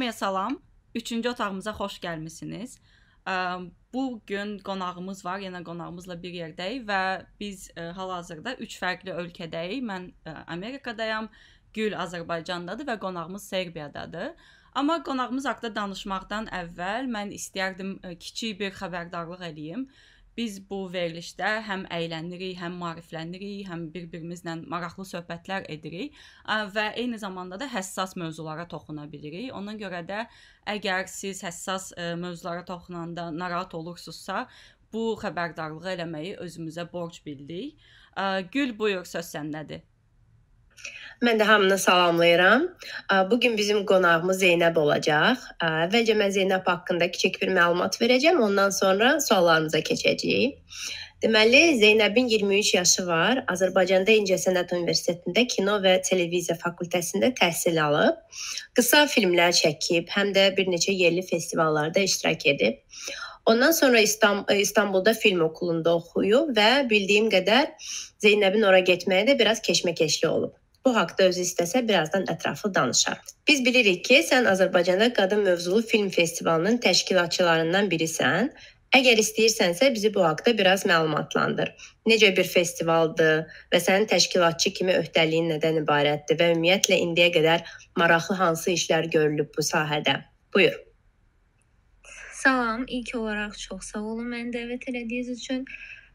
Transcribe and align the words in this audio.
Hamıya 0.00 0.12
salam. 0.12 0.62
Üçüncü 0.94 1.28
otağımıza 1.28 1.70
xoş 1.70 1.98
gəlmisiniz. 2.00 2.78
Bu 3.92 4.22
gün 4.26 4.58
qonağımız 4.58 5.24
var. 5.24 5.38
Yenə 5.38 5.60
qonağımızla 5.64 6.22
bir 6.22 6.32
yerdəyik 6.32 6.86
və 6.88 7.26
biz 7.40 7.66
hal-hazırda 7.76 8.54
3 8.54 8.78
fərqli 8.80 9.12
ölkədəyik. 9.12 9.84
Mən 9.90 10.06
Amerikadayam, 10.46 11.28
Gül 11.74 11.92
Azərbaycandadır 11.92 12.88
və 12.88 12.96
qonağımız 12.98 13.44
Serbiyadadır. 13.48 14.32
Amma 14.72 15.02
qonağımız 15.02 15.44
haqqında 15.52 15.74
danışmaqdan 15.74 16.48
əvvəl 16.62 17.12
mən 17.18 17.36
istərdim 17.36 17.98
kiçik 18.24 18.56
bir 18.60 18.72
xəbərdarlıq 18.80 19.44
eləyim. 19.52 19.84
Biz 20.40 20.54
bu 20.70 20.76
verilişdə 20.88 21.48
həm 21.66 21.82
əylənirik, 21.92 22.54
həm 22.56 22.78
maariflənirik, 22.80 23.66
həm 23.68 23.82
bir-birimizlə 23.92 24.54
maraqlı 24.72 25.04
söhbətlər 25.04 25.66
edirik 25.74 26.16
və 26.76 26.84
eyni 27.02 27.18
zamanda 27.20 27.58
da 27.60 27.68
həssas 27.68 28.16
mövzulara 28.16 28.64
toxuna 28.70 29.04
bilirik. 29.12 29.50
Ona 29.58 29.74
görə 29.82 30.00
də 30.08 30.22
əgər 30.74 31.04
siz 31.12 31.42
həssas 31.44 31.90
mövzulara 32.22 32.64
toxunanda 32.64 33.28
narahat 33.36 33.76
olursunuzsa, 33.76 34.46
bu 34.94 35.04
xəbərdarlığı 35.20 35.92
eləməyi 35.92 36.32
özümüzə 36.46 36.88
borc 36.92 37.20
bildik. 37.26 37.76
Gül, 38.56 38.72
buyur, 38.80 39.04
söz 39.04 39.34
səndədir. 39.36 39.84
Mən 41.20 41.36
də 41.36 41.44
hamını 41.44 41.78
salamlayıram. 41.78 42.62
Bu 43.30 43.40
gün 43.40 43.56
bizim 43.56 43.84
qonağımız 43.86 44.38
Zeynəb 44.42 44.78
olacaq. 44.80 45.42
Əvvəlcə 45.60 46.14
mən 46.16 46.30
Zeynəb 46.32 46.64
haqqında 46.64 47.10
kiçik 47.12 47.36
bir 47.42 47.50
məlumat 47.52 47.98
verəcəm, 48.00 48.38
ondan 48.40 48.70
sonra 48.72 49.10
suallarımıza 49.20 49.82
keçəcəyik. 49.84 50.54
Deməli, 51.20 51.60
Zeynəbin 51.82 52.30
23 52.32 52.74
yaşı 52.74 53.06
var. 53.06 53.42
Azərbaycanda 53.52 54.14
İncəsənət 54.22 54.72
Universitetində 54.72 55.44
kino 55.54 55.74
və 55.84 55.98
televiziya 56.08 56.56
fakültəsində 56.62 57.34
təhsil 57.36 57.76
alıb. 57.84 58.16
Qısa 58.78 59.02
filmlər 59.12 59.52
çəkib, 59.58 60.08
həm 60.16 60.32
də 60.32 60.46
bir 60.56 60.72
neçə 60.72 60.94
yerli 60.96 61.26
festivallarda 61.26 62.00
iştirak 62.00 62.46
edib. 62.54 62.80
Ondan 63.46 63.72
sonra 63.72 64.00
İstanbulda 64.56 65.14
film 65.14 65.40
okulunda 65.44 65.94
oxuyub 66.00 66.56
və 66.56 66.88
bildiyim 66.88 67.28
qədər 67.36 67.76
Zeynəbin 68.24 68.64
ora 68.64 68.80
getməyə 68.80 69.28
də 69.28 69.38
biraz 69.38 69.60
keşməkeşli 69.68 70.28
olub. 70.28 70.56
Bu 70.84 70.96
haqqda 70.96 71.28
özü 71.30 71.44
istəsə 71.44 71.82
birazdan 71.88 72.26
ətraflı 72.32 72.74
danışar. 72.74 73.20
Biz 73.48 73.64
bilirik 73.64 74.04
ki, 74.04 74.20
sən 74.24 74.48
Azərbaycanda 74.48 75.12
qadın 75.12 75.42
mövzulu 75.44 75.82
film 75.92 76.08
festivalının 76.14 76.78
təşkilatçılarından 76.86 77.90
birisən. 77.92 78.48
Əgər 78.96 79.20
istəyirsənsə 79.22 79.92
bizi 79.94 80.10
bu 80.14 80.24
haqqda 80.24 80.56
biraz 80.58 80.82
məlumatlandır. 80.88 81.68
Necə 82.10 82.32
bir 82.36 82.48
festivaldır 82.54 83.44
və 83.74 83.80
sənin 83.84 84.08
təşkilatçı 84.10 84.72
kimi 84.78 84.96
öhdəliyin 85.02 85.52
nədən 85.52 85.82
ibarətdir 85.84 86.40
və 86.40 86.48
ümumiyyətlə 86.54 86.98
indiyə 87.04 87.28
qədər 87.36 87.68
maraqlı 88.00 88.38
hansı 88.40 88.72
işlər 88.74 89.06
görülüb 89.12 89.52
bu 89.56 89.66
sahədə? 89.68 90.16
Buyur. 90.54 90.74
Salam, 92.40 92.84
ilk 92.88 93.14
olaraq 93.14 93.54
çox 93.58 93.92
sağ 93.92 94.00
olun 94.00 94.32
məni 94.32 94.50
dəvət 94.56 94.88
elədiyiniz 94.90 95.36
üçün. 95.36 95.66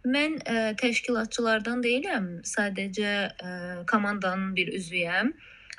Mən 0.06 0.36
ə, 0.38 0.53
e, 0.53 0.73
təşkilatçılardan 0.78 1.80
deyiləm, 1.81 2.25
sadəcə 2.45 3.14
ə, 3.25 3.30
e, 3.50 3.53
komandanın 3.89 4.52
bir 4.58 4.70
üzvüyəm. 4.78 5.31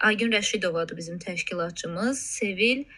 Aygün 0.09 0.33
Rəşidovadır 0.35 0.99
bizim 0.99 1.21
təşkilatçımız. 1.23 2.23
Sevil 2.39 2.83
ə, 2.83 2.89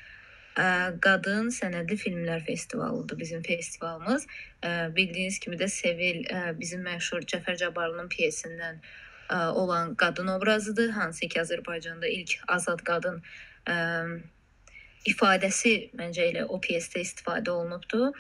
e, 0.64 0.68
Qadın 1.04 1.50
Sənədli 1.52 1.98
Filmlər 2.00 2.40
Festivalıdır 2.46 3.20
bizim 3.20 3.42
festivalımız. 3.44 4.24
Ə, 4.62 4.72
bildiyiniz 4.96 5.38
kimi 5.44 5.60
də 5.60 5.68
Sevil 5.68 6.24
ə, 6.32 6.40
bizim 6.60 6.88
məşhur 6.88 7.28
Cəfər 7.28 7.60
Cabbarlının 7.60 8.08
pyesindən 8.16 8.80
ə, 8.80 9.52
olan 9.52 9.94
qadın 10.00 10.32
obrazıdır, 10.38 10.97
hansı 10.97 11.28
ki 11.28 11.44
Azərbaycanda 11.44 12.08
ilk 12.08 12.38
azad 12.56 12.80
qadın 12.88 13.20
ə, 13.69 13.76
ifadəsi 15.12 15.91
məncə 15.98 16.30
elə 16.32 16.48
o 16.48 16.56
pyesdə 16.56 17.04
istifadə 17.04 17.53
olunubdu. 17.53 18.14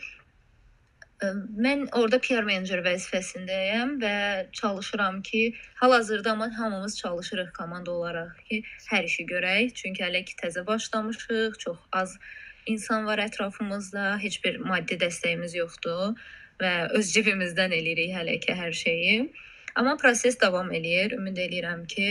Mən 1.18 1.88
orada 1.98 2.20
PR 2.22 2.46
menecer 2.46 2.78
vəzifəsindəyəm 2.84 3.96
və 4.02 4.18
çalışıram 4.54 5.16
ki, 5.26 5.40
hal-hazırda 5.80 6.32
amma 6.32 6.46
hamımız 6.58 6.98
çalışırıq 6.98 7.48
komanda 7.56 7.90
olaraq 7.90 8.36
ki, 8.50 8.60
hər 8.90 9.08
işi 9.08 9.26
görək. 9.26 9.74
Çünki 9.74 10.04
hələ 10.04 10.22
ki 10.24 10.36
təzə 10.38 10.62
başlamışıq, 10.66 11.58
çox 11.58 11.78
az 11.92 12.14
insan 12.66 13.06
var 13.06 13.18
ətrafımızda, 13.18 14.22
heç 14.22 14.38
bir 14.44 14.60
maddi 14.62 15.00
dəstəyimiz 15.02 15.58
yoxdur 15.58 16.14
və 16.62 16.72
öz 16.94 17.12
cibimizdən 17.16 17.74
eləyirik 17.74 18.14
hələ 18.14 18.38
ki 18.44 18.54
hər 18.54 18.72
şeyi. 18.72 19.18
Amma 19.74 19.96
proses 19.96 20.38
davam 20.40 20.70
eləyir. 20.70 21.18
Ümid 21.18 21.42
eləyirəm 21.48 21.86
ki, 21.90 22.08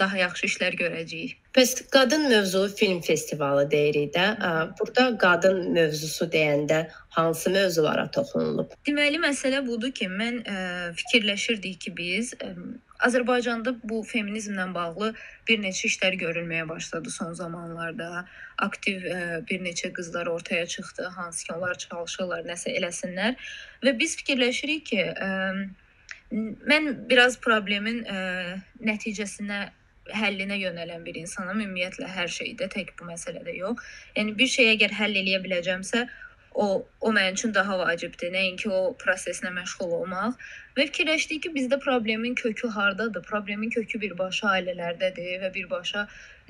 daha 0.00 0.18
yaxşı 0.18 0.48
işlər 0.48 0.76
görəcəyik. 0.80 1.36
Bəs 1.56 1.74
qadın 1.90 2.28
mövzulu 2.30 2.68
film 2.78 3.00
festivalı 3.04 3.70
deyirik 3.70 4.14
də. 4.14 4.26
Burada 4.78 5.06
qadın 5.18 5.72
mövzusu 5.74 6.28
deyəndə 6.32 6.84
hansı 7.16 7.50
mövzulara 7.50 8.06
toxunulub? 8.14 8.76
Deməli 8.86 9.18
məsələ 9.22 9.64
budur 9.66 9.90
ki, 9.96 10.06
mən 10.08 10.38
ə, 10.44 10.60
fikirləşirdik 11.00 11.80
ki, 11.84 11.92
biz 11.96 12.30
ə, 12.38 12.52
Azərbaycanda 13.06 13.74
bu 13.82 14.02
feminizmlə 14.06 14.68
bağlı 14.74 15.10
bir 15.48 15.60
neçə 15.64 15.88
işlər 15.90 16.14
görülməyə 16.20 16.68
başladı 16.68 17.10
son 17.10 17.34
zamanlarda. 17.34 18.24
Aktiv 18.62 19.04
ə, 19.10 19.20
bir 19.50 19.64
neçə 19.66 19.90
qızlar 19.96 20.30
ortaya 20.30 20.66
çıxdı, 20.66 21.10
hansı 21.18 21.46
ki, 21.46 21.52
onlar 21.58 21.82
çalışırlar, 21.82 22.46
nəsə 22.46 22.76
eləsinlər 22.78 23.36
və 23.82 23.96
biz 23.98 24.16
fikirləşirik 24.22 24.86
ki, 24.92 25.02
ə, 25.10 25.30
mən 26.30 26.90
biraz 27.10 27.40
problemin 27.42 28.04
ə, 28.06 28.18
nəticəsinə 28.86 29.64
həllinə 30.16 30.58
yönələn 30.60 31.04
bir 31.06 31.20
insanam. 31.20 31.60
Ümumiyyətlə 31.60 32.08
hər 32.16 32.32
şeydə, 32.38 32.70
tək 32.74 32.94
bu 32.98 33.08
məsələdə 33.10 33.54
yox. 33.58 33.84
Yəni 34.16 34.36
bir 34.38 34.50
şey 34.56 34.74
əgər 34.74 34.96
həll 35.00 35.20
eləyə 35.22 35.40
biləcəmsə, 35.44 36.06
o 36.54 36.86
o 37.00 37.12
mənim 37.12 37.36
üçün 37.38 37.54
daha 37.54 37.78
vacibdir. 37.78 38.32
Nəinki 38.34 38.68
o 38.68 38.80
proseslə 39.04 39.52
məşğul 39.54 39.94
olmaq. 40.00 40.34
Və 40.76 40.86
fikirləşdik 40.90 41.42
ki, 41.44 41.52
bizdə 41.54 41.78
problemin 41.82 42.34
kökü 42.34 42.68
hardadır? 42.68 43.22
Problemin 43.22 43.70
kökü 43.70 44.00
birbaşa 44.00 44.52
ailələrdədir 44.56 45.40
və 45.44 45.54
birbaşa 45.54 46.06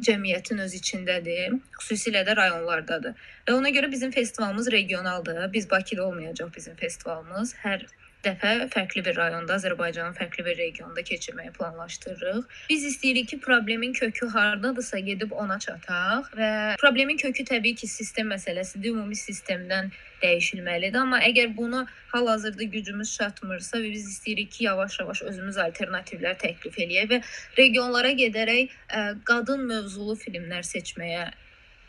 cəmiyyətin 0.09 0.61
öz 0.65 0.75
içindədir, 0.81 1.57
xüsusilə 1.79 2.25
də 2.29 2.37
rayonlardadır. 2.37 3.17
Və 3.49 3.57
ona 3.57 3.73
görə 3.77 3.91
bizim 3.93 4.11
festivalımız 4.11 4.73
regionaldır. 4.73 5.53
Biz 5.53 5.71
Bakıda 5.71 6.07
olmayacaq 6.07 6.55
bizim 6.57 6.77
festivalımız. 6.77 7.55
Hər 7.65 7.87
dəfə 8.25 8.53
fərqli 8.73 9.03
bir 9.07 9.17
rayonda, 9.17 9.57
Azərbaycanın 9.57 10.15
fərqli 10.19 10.45
bir 10.47 10.57
regionunda 10.59 11.03
keçirməyi 11.07 11.53
planlaşdırırıq. 11.57 12.45
Biz 12.71 12.85
istəyirik 12.93 13.29
ki, 13.33 13.41
problemin 13.41 13.93
kökü 13.97 14.29
hardadırsa 14.35 15.01
gedib 15.09 15.33
ona 15.33 15.59
çataq 15.59 16.31
və 16.37 16.51
problemin 16.83 17.21
kökü 17.21 17.45
təbii 17.53 17.75
ki, 17.81 17.89
sistem 17.89 18.33
məsələsidir, 18.35 18.93
ümumi 18.95 19.17
sistemdən 19.17 19.91
dəyişilməlidir. 20.23 21.01
Amma 21.01 21.21
əgər 21.25 21.55
bunu 21.57 21.85
hal-hazırda 22.13 22.69
gücümüz 22.75 23.15
çatmırsa 23.17 23.81
və 23.81 23.93
biz 23.95 24.09
istəyirik 24.15 24.51
ki, 24.57 24.65
yavaş-yavaş 24.69 25.23
özümüz 25.33 25.61
alternativlər 25.67 26.41
təklif 26.41 26.81
eləyək 26.85 27.13
və 27.15 27.23
regionlara 27.59 28.13
gedərək 28.19 28.75
ə, 28.89 29.07
qadın 29.25 29.65
mövzulu 29.71 30.19
filmlər 30.21 30.67
seçməyə 30.67 31.31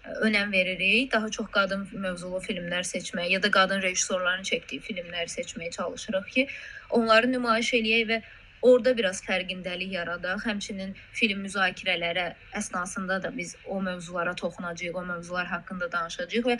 önəm 0.03 0.51
veririk. 0.51 1.11
Daha 1.11 1.29
çox 1.29 1.47
qadın 1.51 1.87
mövzulu 1.93 2.41
filmlər 2.43 2.85
seçməyə 2.87 3.29
ya 3.29 3.43
da 3.43 3.51
qadın 3.51 3.81
rejissorların 3.81 4.43
çəkdiyi 4.43 4.81
filmləri 4.81 5.29
seçməyə 5.29 5.71
çalışırıq 5.71 6.29
ki, 6.35 6.47
onları 6.89 7.31
nümayiş 7.31 7.73
eləyək 7.79 8.07
və 8.11 8.21
orada 8.61 8.97
biraz 8.97 9.21
fərqindəlik 9.25 9.93
yaradaq. 9.97 10.45
Həmçinin 10.45 10.95
film 11.13 11.45
müzakirələri 11.45 12.31
əsnasında 12.57 13.21
da 13.23 13.37
biz 13.37 13.55
o 13.65 13.81
mövzulara 13.81 14.35
toxunacağıq, 14.35 14.95
o 14.95 15.05
mövzular 15.05 15.45
haqqında 15.45 15.91
danışacağıq 15.91 16.49
və 16.51 16.57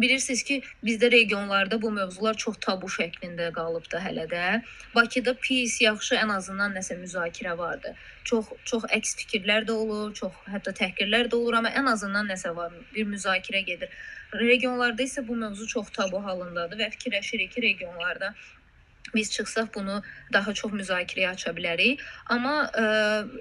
Bilirsiniz 0.00 0.42
ki, 0.42 0.62
bizdə 0.84 1.10
regionlarda 1.12 1.76
bu 1.82 1.90
mövzular 1.92 2.36
çox 2.44 2.56
tabu 2.64 2.88
şəklində 2.94 3.50
qalıbdı 3.52 3.98
hələ 4.00 4.24
də. 4.30 4.44
Bakıda 4.94 5.34
pis, 5.34 5.74
yaxşı 5.84 6.16
ən 6.16 6.32
azından 6.32 6.72
nəsə 6.78 6.96
müzakirə 7.00 7.52
vardı. 7.58 7.92
Çox 8.24 8.48
çox 8.64 8.86
əks 8.98 9.12
fikirlər 9.20 9.68
də 9.68 9.76
olur, 9.76 10.14
çox 10.16 10.40
hətta 10.54 10.72
təhqirlər 10.80 11.28
də 11.28 11.36
olur, 11.36 11.58
amma 11.60 11.74
ən 11.82 11.92
azından 11.92 12.32
nəsə 12.32 12.54
var, 12.56 12.72
bir 12.94 13.04
müzakirə 13.12 13.60
gedir. 13.68 13.92
Regionlarda 14.32 15.04
isə 15.04 15.28
bu 15.28 15.36
mövzu 15.44 15.68
çox 15.76 15.92
tabu 15.92 16.24
halındadır 16.24 16.80
və 16.80 16.90
fikirləşirik 16.96 17.52
ki, 17.52 17.62
regionlarda 17.68 18.34
biz 19.14 19.30
çıxsaq 19.30 19.74
bunu 19.74 20.02
daha 20.32 20.54
çox 20.54 20.72
müzakirəyə 20.72 21.34
aça 21.36 21.50
bilərik. 21.52 22.00
Amma 22.32 22.54
ə, 22.64 22.84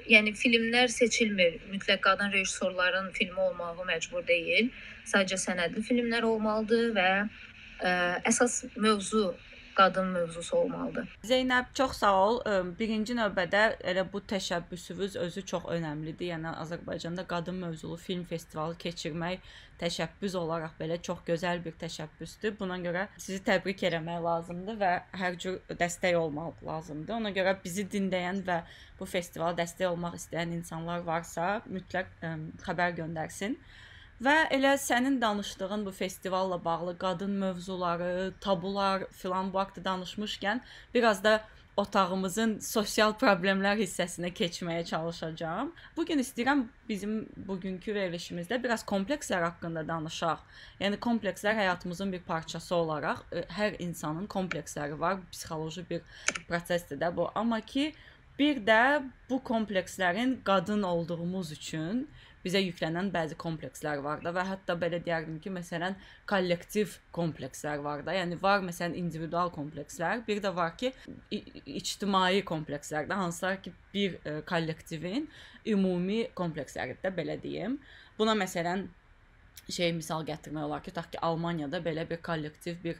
yəni 0.09 0.33
filmlər 0.35 0.91
seçilmir. 0.91 1.61
Mütləq 1.71 2.01
qadın 2.03 2.31
rejissorların 2.31 3.11
filmi 3.15 3.39
olmağı 3.39 3.85
məcbur 3.87 4.27
deyil. 4.27 4.71
Sadəcə 5.05 5.39
sənədli 5.45 5.83
filmlər 5.85 6.27
olmalıdır 6.27 6.91
və 6.97 7.09
ə, 7.21 7.93
əsas 8.29 8.63
mövzu 8.77 9.31
qadın 9.75 10.07
mövzusu 10.07 10.57
olmalıdır. 10.57 11.17
Zeynəb, 11.23 11.65
çox 11.73 11.91
sağ 11.97 12.13
ol. 12.25 12.39
Birinci 12.79 13.15
növbədə 13.17 13.61
elə 13.91 14.03
bu 14.13 14.21
təşəbbüsünüz 14.33 15.17
özü 15.25 15.43
çox 15.51 15.67
əhəmilidir. 15.75 16.31
Yəni 16.33 16.53
Azərbaycanda 16.63 17.25
qadın 17.27 17.61
mövzulu 17.65 17.97
film 17.97 18.23
festivalı 18.29 18.77
keçirmək 18.77 19.51
təşəbbüs 19.81 20.35
olaraq 20.37 20.75
belə 20.79 20.99
çox 21.01 21.23
gözəl 21.27 21.63
bir 21.65 21.77
təşəbbüsdür. 21.83 22.57
Buna 22.59 22.77
görə 22.83 23.07
sizi 23.17 23.41
təbrik 23.47 23.83
etmək 23.89 24.19
lazımdır 24.23 24.81
və 24.81 24.91
hər 25.23 25.37
cür 25.43 25.59
dəstək 25.83 26.17
olmaq 26.19 26.65
lazımdır. 26.65 27.15
Ona 27.19 27.31
görə 27.37 27.55
bizi 27.63 27.87
dinləyən 27.95 28.43
və 28.47 28.61
bu 28.99 29.07
festivala 29.09 29.55
dəstək 29.57 29.87
olmaq 29.89 30.19
istəyən 30.19 30.57
insanlar 30.59 31.07
varsa, 31.07 31.61
mütləq 31.69 32.11
ə, 32.21 32.35
xəbər 32.67 32.99
göndərsin. 32.99 33.57
Və 34.21 34.35
elə 34.53 34.75
sənin 34.77 35.15
danışdığın 35.21 35.85
bu 35.85 35.91
festivalla 35.91 36.65
bağlı 36.65 36.97
qadın 36.97 37.31
mövzuları, 37.31 38.33
tabular 38.41 39.07
filan 39.11 39.53
bu 39.53 39.59
haqqda 39.59 39.81
danışmışkən 39.85 40.61
biraz 40.93 41.23
da 41.23 41.41
otağımızın 41.77 42.59
sosial 42.61 43.15
problemlər 43.17 43.79
hissəsinə 43.79 44.29
keçməyə 44.37 44.83
çalışacağam. 44.85 45.71
Bu 45.97 46.05
gün 46.05 46.21
istəyirəm 46.21 46.63
bizim 46.89 47.15
bugünkü 47.47 47.95
verilişimizdə 47.95 48.61
biraz 48.63 48.85
komplekslər 48.85 49.41
haqqında 49.47 49.87
danışaq. 49.87 50.45
Yəni 50.83 51.01
komplekslər 51.01 51.57
həyatımızın 51.63 52.13
bir 52.13 52.21
parçası 52.27 52.75
olaraq 52.75 53.25
e, 53.31 53.45
hər 53.57 53.79
insanın 53.79 54.27
kompleksləri 54.27 54.99
var. 54.99 55.17
Psixoloji 55.31 55.89
bir 55.89 56.01
prosesdir 56.47 57.01
də 57.01 57.15
bu. 57.15 57.31
Amma 57.35 57.61
ki 57.61 57.93
bir 58.39 58.61
də 58.67 59.03
bu 59.29 59.41
komplekslərin 59.45 60.43
qadın 60.43 60.83
olduğumuz 60.83 61.51
üçün 61.51 62.09
bizə 62.45 62.61
yüklənən 62.63 63.11
bəzi 63.13 63.37
komplekslər 63.41 64.01
var 64.05 64.21
da 64.23 64.33
və 64.35 64.45
hətta 64.47 64.75
belə 64.79 65.01
deyərdim 65.03 65.39
ki, 65.43 65.53
məsələn, 65.53 65.97
kollektiv 66.29 66.97
komplekslər 67.15 67.83
var 67.85 68.05
da. 68.07 68.15
Yəni 68.17 68.39
var 68.41 68.63
məsələn 68.65 68.97
individual 68.99 69.51
komplekslər, 69.53 70.23
bir 70.27 70.41
də 70.43 70.53
var 70.55 70.75
ki, 70.79 70.93
ictimai 71.31 72.41
komplekslər 72.47 73.09
də 73.09 73.19
hansılar 73.19 73.61
ki, 73.63 73.73
bir 73.93 74.17
ə, 74.21 74.21
e, 74.23 74.35
kollektivin 74.47 75.27
ümumi 75.67 76.23
kompleksləridir 76.37 77.03
də 77.05 77.13
belə 77.15 77.37
deyim. 77.41 77.77
Buna 78.17 78.35
məsələn 78.37 78.87
şey 79.71 79.93
misal 79.95 80.25
gətirmək 80.27 80.67
olar 80.67 80.83
ki, 80.83 80.91
tutaq 80.91 81.11
ki, 81.13 81.21
Almaniyada 81.25 81.81
belə 81.83 82.07
bir 82.09 82.21
kollektiv 82.25 82.81
bir 82.83 82.99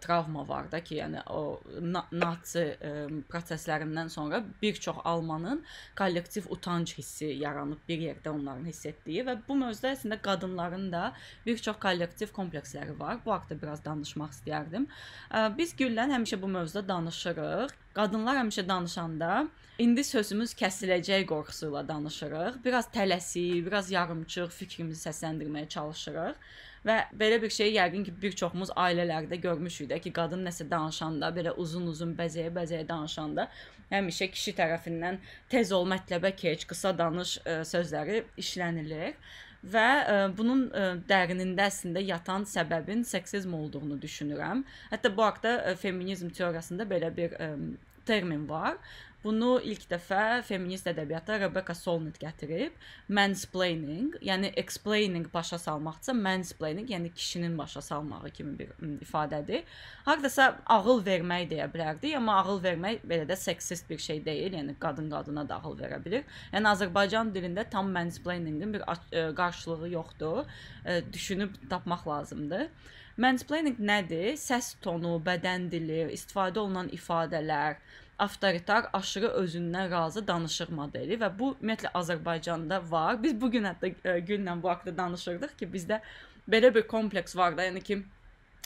travma 0.00 0.48
var 0.48 0.70
da 0.72 0.80
ki, 0.84 0.96
yəni 0.98 1.22
o 1.30 1.60
na 1.80 2.02
Nazi 2.12 2.64
ə, 2.74 2.92
proseslərindən 3.30 4.10
sonra 4.10 4.42
bir 4.62 4.74
çox 4.74 4.96
almanın 5.04 5.62
kollektiv 5.98 6.48
utanc 6.50 6.94
hissi 6.98 7.30
yaranıb 7.38 7.78
bir 7.88 8.02
yerdə 8.02 8.32
onların 8.32 8.66
hiss 8.66 8.86
etdiyi 8.90 9.24
və 9.28 9.36
bu 9.48 9.54
mövzuda 9.60 9.92
əslində 9.94 10.18
qadınların 10.22 10.90
da 10.92 11.12
bir 11.46 11.58
çox 11.58 11.78
kollektiv 11.82 12.32
kompleksləri 12.34 12.98
var. 12.98 13.20
Bu 13.24 13.32
haqqda 13.32 13.60
biraz 13.62 13.84
danışmaq 13.84 14.34
istəyərdim. 14.34 14.88
Ə, 15.30 15.46
biz 15.58 15.74
Güllə 15.78 16.08
həmişə 16.10 16.40
bu 16.42 16.50
mövzuda 16.50 16.88
danışırıq. 16.88 17.76
Qadınlar 17.94 18.40
həmişə 18.42 18.66
danışanda 18.68 19.46
indi 19.80 20.02
sözümüz 20.04 20.52
kəsiləcək 20.58 21.24
qorxusu 21.30 21.70
ilə 21.70 21.84
danışırıq. 21.88 22.58
Biraz 22.64 22.90
tələsik, 22.94 23.62
biraz 23.66 23.90
yarımçıq 23.94 24.50
fikrimizi 24.54 25.08
səsləndirməyə 25.08 25.68
çalışırıq. 25.76 26.42
Və 26.86 26.96
belə 27.20 27.36
bir 27.42 27.52
şey 27.52 27.74
yəqin 27.74 28.06
ki, 28.06 28.14
bir 28.22 28.32
çoxumuz 28.40 28.70
ailələrdə 28.72 29.36
görmüşük 29.42 29.90
də 29.90 29.98
ki, 30.00 30.12
qadın 30.16 30.46
nəsə 30.48 30.64
danışanda, 30.70 31.28
belə 31.36 31.52
uzun-uzun 31.60 32.14
bəzəyə-bəzəyə 32.16 32.86
danışanda 32.88 33.48
həmişə 33.90 34.30
kişi 34.32 34.54
tərəfindən 34.58 35.20
tez 35.52 35.72
ol, 35.76 35.86
mətləbə 35.90 36.32
keç, 36.38 36.66
qısa 36.70 36.94
danış 36.98 37.36
ə, 37.40 37.60
e, 37.60 37.68
sözləri 37.68 38.22
işlənilir 38.40 39.16
və 39.74 39.86
ə, 39.90 40.16
e, 40.16 40.32
bunun 40.38 40.66
ə, 40.68 40.86
e, 40.86 40.96
dərinində 41.10 41.68
əslində 41.68 42.02
yatan 42.04 42.46
səbəbin 42.48 43.04
seksizm 43.08 43.54
olduğunu 43.58 44.00
düşünürəm. 44.02 44.64
Hətta 44.94 45.12
bu 45.16 45.26
haqqda 45.26 45.56
ə, 45.72 45.76
feminizm 45.80 46.32
teoriyasında 46.36 46.88
belə 46.90 47.12
bir 47.16 47.36
ə, 47.36 47.52
termin 48.06 48.48
var. 48.48 48.78
Bunu 49.24 49.58
ilk 49.68 49.82
dəfə 49.90 50.40
feminist 50.48 50.86
ədəbiyyata 50.88 51.36
Rebecca 51.42 51.74
Solnit 51.76 52.16
gətirib. 52.22 52.76
Mansplaining, 53.12 54.14
yəni 54.24 54.48
explaining 54.62 55.26
başa 55.34 55.58
salmaqsa, 55.60 56.14
mansplaining, 56.16 56.88
yəni 56.88 57.10
kişinin 57.12 57.58
başa 57.58 57.82
salmağı 57.84 58.30
kimi 58.30 58.58
bir 58.58 58.70
ifadədir. 59.04 59.66
Hardasa 60.06 60.46
ağıl 60.66 61.04
vermək 61.04 61.50
deyə 61.50 61.66
bilərdik, 61.72 62.14
amma 62.16 62.38
ağıl 62.40 62.62
vermək 62.64 63.04
belə 63.04 63.26
də 63.28 63.36
seksist 63.36 63.90
bir 63.90 64.00
şey 64.00 64.24
deyil, 64.24 64.56
yəni 64.56 64.78
qadın 64.80 65.10
qadına 65.12 65.44
da 65.48 65.60
ağıl 65.60 65.76
verə 65.82 66.00
bilər. 66.00 66.24
Yəni 66.54 66.72
Azərbaycan 66.72 67.34
dilində 67.34 67.66
tam 67.70 67.92
mansplainingin 67.92 68.72
bir 68.72 68.88
qarşılığı 69.36 69.92
yoxdur. 69.98 70.48
Düşünüb 71.12 71.60
tapmaq 71.70 72.08
lazımdır. 72.08 72.70
Mansplaining 73.20 73.76
nədir? 73.84 74.32
Səs 74.40 74.78
tonu, 74.80 75.18
bədən 75.20 75.66
dili, 75.68 76.06
istifadə 76.14 76.62
olunan 76.62 76.88
ifadələr, 76.94 77.76
avtoritar, 78.26 78.88
aşırı 78.92 79.32
özündən 79.42 79.90
razı 79.90 80.26
danışıq 80.28 80.70
modeli 80.76 81.18
və 81.20 81.30
bu 81.38 81.54
ümumiyyətlə 81.56 81.92
Azərbaycanda 82.02 82.80
var. 82.90 83.22
Biz 83.22 83.40
bu 83.40 83.50
gün 83.50 83.68
hətta 83.70 83.90
e, 83.90 84.18
günlə 84.30 84.56
bu 84.62 84.70
haqqda 84.70 84.96
danışırdıq 84.96 85.58
ki, 85.58 85.68
bizdə 85.74 86.00
belə 86.50 86.74
bir 86.74 86.86
kompleks 86.88 87.36
var 87.36 87.56
da, 87.56 87.68
yəni 87.70 87.82
ki 87.82 88.02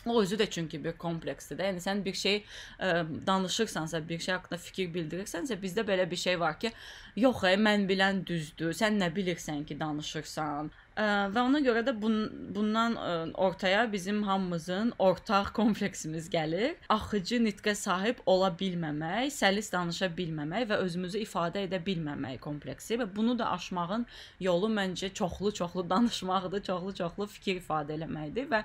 O 0.07 0.23
özü 0.23 0.37
də 0.37 0.51
çünki 0.51 0.85
bir 0.85 0.93
kompleksdir 1.01 1.57
də. 1.59 1.69
Yəni 1.71 1.81
sən 1.81 2.03
bir 2.05 2.17
şey 2.21 2.35
ə, 2.37 2.89
e, 2.89 2.89
danışırsansa, 3.27 4.03
bir 4.09 4.19
şey 4.19 4.35
haqqında 4.35 4.59
fikir 4.61 4.91
bildirirsənsə, 4.97 5.57
bizdə 5.63 5.85
belə 5.89 6.05
bir 6.11 6.21
şey 6.21 6.41
var 6.41 6.59
ki, 6.61 6.73
yox, 7.17 7.45
ey, 7.49 7.57
mən 7.57 7.87
bilən 7.89 8.21
düzdür. 8.29 8.75
Sən 8.77 9.01
nə 9.01 9.09
bilirsən 9.17 9.65
ki, 9.65 9.79
danışırsan? 9.81 10.71
Və 10.95 11.43
ona 11.43 11.59
görə 11.59 11.81
də 11.83 11.91
bun, 11.99 12.15
bundan 12.55 12.95
ə, 12.95 13.15
ortaya 13.43 13.83
bizim 13.91 14.23
hamımızın 14.23 14.93
ortaq 15.03 15.51
kompleksimiz 15.57 16.29
gəlir. 16.31 16.77
Axıcı 16.89 17.41
nitqə 17.43 17.75
sahib 17.75 18.21
ola 18.31 18.53
bilməmək, 18.61 19.33
səlis 19.35 19.73
danışa 19.75 20.07
bilməmək 20.15 20.69
və 20.71 20.79
özümüzü 20.87 21.25
ifadə 21.25 21.65
edə 21.67 21.81
bilməmək 21.83 22.39
kompleksi 22.45 23.01
və 23.01 23.09
bunu 23.17 23.35
da 23.39 23.51
aşmağın 23.57 24.07
yolu 24.47 24.71
məncə 24.71 25.11
çoxlu-çoxlu 25.19 25.89
danışmaqdır, 25.91 26.63
çoxlu-çoxlu 26.71 27.27
fikir 27.27 27.59
ifadə 27.59 27.99
eləməkdir 27.99 28.47
və 28.55 28.63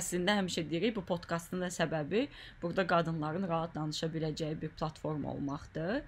əslində 0.00 0.38
həmişə 0.40 0.64
deyirik 0.70 0.96
bu 0.96 1.04
podkastın 1.06 1.60
da 1.62 1.68
səbəbi 1.70 2.26
burada 2.62 2.86
qadınların 2.88 3.46
rahat 3.48 3.74
danışa 3.74 4.08
biləcəyi 4.10 4.56
bir 4.62 4.72
platform 4.80 5.28
olmaqdır. 5.34 6.00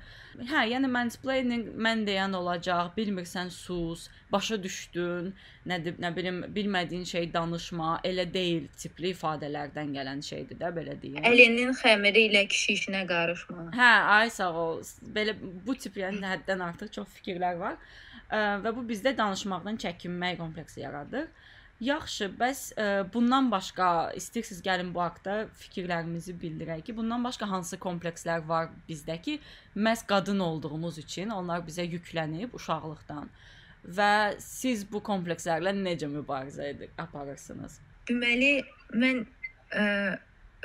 Hə, 0.48 0.64
yəni 0.72 0.90
mansplaining 0.90 1.68
mən 1.76 2.06
deyən 2.08 2.34
olacaq, 2.40 2.94
bilmirsən 2.96 3.52
sus, 3.54 4.08
başa 4.32 4.62
düşdün, 4.62 5.34
nədir, 5.68 5.96
nə 6.02 6.10
bilim, 6.16 6.40
bilmədiyin 6.54 7.04
şey 7.08 7.28
danışma, 7.34 7.98
elə 8.08 8.24
deyil 8.32 8.68
tipli 8.80 9.12
ifadələrdən 9.14 9.92
gələn 9.96 10.22
şeydir 10.24 10.60
də, 10.60 10.70
belə 10.76 10.96
deyim. 11.02 11.20
Əlinin 11.28 11.74
xəmiri 11.78 12.28
ilə 12.30 12.44
kişi 12.50 12.78
işinə 12.78 13.04
qarışma. 13.08 13.68
Hə, 13.76 13.90
ay 14.18 14.32
sağ 14.34 14.50
ol. 14.62 14.80
Belə 15.16 15.36
bu 15.40 15.76
tip 15.76 15.98
yəni 16.00 16.24
həddən 16.32 16.64
artıq 16.70 16.92
çox 16.98 17.12
fikirlər 17.18 17.60
var. 17.60 17.76
Ə, 18.28 18.58
və 18.64 18.74
bu 18.76 18.86
bizdə 18.88 19.14
danışmaqdan 19.18 19.80
çəkinmək 19.84 20.40
kompleksi 20.40 20.84
yaradır. 20.84 21.28
Yaxşı, 21.84 22.26
bəs 22.40 22.60
ə, 22.74 22.86
bundan 23.14 23.52
başqa 23.52 24.10
istəyirsiniz 24.18 24.64
gəlin 24.64 24.88
bu 24.94 25.04
haqqda 25.04 25.44
fikirlərimizi 25.60 26.34
bildirək 26.40 26.82
ki, 26.88 26.96
bundan 26.96 27.22
başqa 27.24 27.46
hansı 27.46 27.78
komplekslər 27.78 28.42
var 28.48 28.72
bizdə 28.88 29.14
ki, 29.22 29.36
məhz 29.76 30.02
qadın 30.10 30.42
olduğumuz 30.48 30.98
üçün 30.98 31.30
onlar 31.30 31.62
bizə 31.68 31.86
yüklənib 31.86 32.56
uşaqlıqdan 32.58 33.30
və 33.96 34.36
siz 34.42 34.84
bu 34.92 35.00
komplekslərlə 35.04 35.72
necə 35.76 36.08
mübarizə 36.10 36.70
edir, 36.72 36.90
aparırsınız? 37.00 37.78
Deməli, 38.08 38.62
mən 38.92 39.24
ə, 39.72 39.84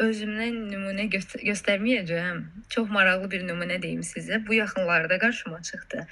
özümdən 0.03 0.57
nümunə 0.71 1.07
göstər 1.13 1.43
göstərməyəcəm. 1.45 2.41
Çox 2.73 2.89
maraqlı 2.91 3.29
bir 3.31 3.45
nümunə 3.47 3.79
deyim 3.81 4.03
sizə. 4.07 4.41
Bu 4.47 4.57
yaxınlarda 4.57 5.19
qarşıma 5.21 5.61
çıxdı. 5.61 6.07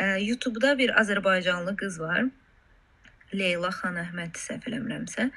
Ə, 0.00 0.06
YouTube-da 0.24 0.78
bir 0.78 0.94
Azərbaycanlı 1.00 1.76
qız 1.76 2.00
var. 2.00 2.24
Leyla 3.34 3.70
xan 3.74 3.98
Əhməd 3.98 4.38
səhv 4.38 4.68
eləmirəmsə, 4.70 5.28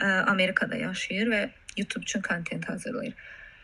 ə, 0.00 0.06
Amerikada 0.32 0.76
yaşayır 0.80 1.32
və 1.32 1.42
YouTube 1.76 2.04
üçün 2.08 2.24
kontent 2.26 2.68
hazırlayır. 2.68 3.14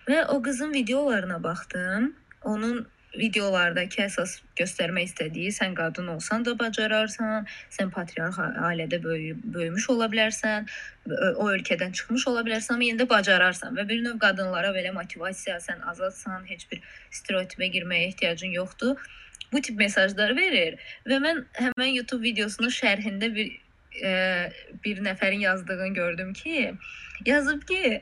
Və 0.09 0.25
o 0.35 0.43
qızın 0.43 0.73
videolarına 0.75 1.43
baxdım. 1.43 2.15
Onun 2.43 2.87
videolardakı 3.19 4.03
əsas 4.07 4.39
göstərmək 4.57 5.11
istədiyi 5.11 5.53
sən 5.53 5.75
qadın 5.77 6.09
olsan 6.15 6.45
da 6.47 6.55
bacararsan, 6.59 7.47
sən 7.73 7.91
patriarx 7.93 8.39
ailədə 8.41 9.03
böyü 9.05 9.35
böyümüş 9.55 9.89
ola 9.95 10.09
bilərsən, 10.13 10.69
o 11.37 11.49
ölkədən 11.53 11.93
çıxmış 11.99 12.27
ola 12.33 12.45
bilərsən, 12.47 12.77
amma 12.77 12.89
yenə 12.89 13.03
də 13.03 13.09
bacararsan 13.11 13.77
və 13.77 13.87
bir 13.89 14.05
növ 14.05 14.21
qadınlara 14.23 14.73
belə 14.77 14.95
motivasiya, 14.97 15.59
sən 15.61 15.85
azadsan, 15.93 16.47
heç 16.49 16.69
bir 16.71 16.81
stereotipə 17.11 17.69
girməyə 17.75 18.13
ehtiyacın 18.13 18.57
yoxdur. 18.57 18.97
Bu 19.53 19.61
tip 19.61 19.77
mesajlar 19.77 20.33
verir 20.37 20.79
və 21.05 21.19
mən 21.21 21.45
həmən 21.59 21.93
YouTube 21.93 22.25
videosunun 22.25 22.73
şərhində 22.73 23.29
bir 23.35 23.51
e, 24.01 24.13
bir 24.85 25.03
nəfərin 25.05 25.45
yazdığını 25.45 25.95
gördüm 25.95 26.33
ki, 26.33 26.75
yazıb 27.27 27.67
ki, 27.69 28.01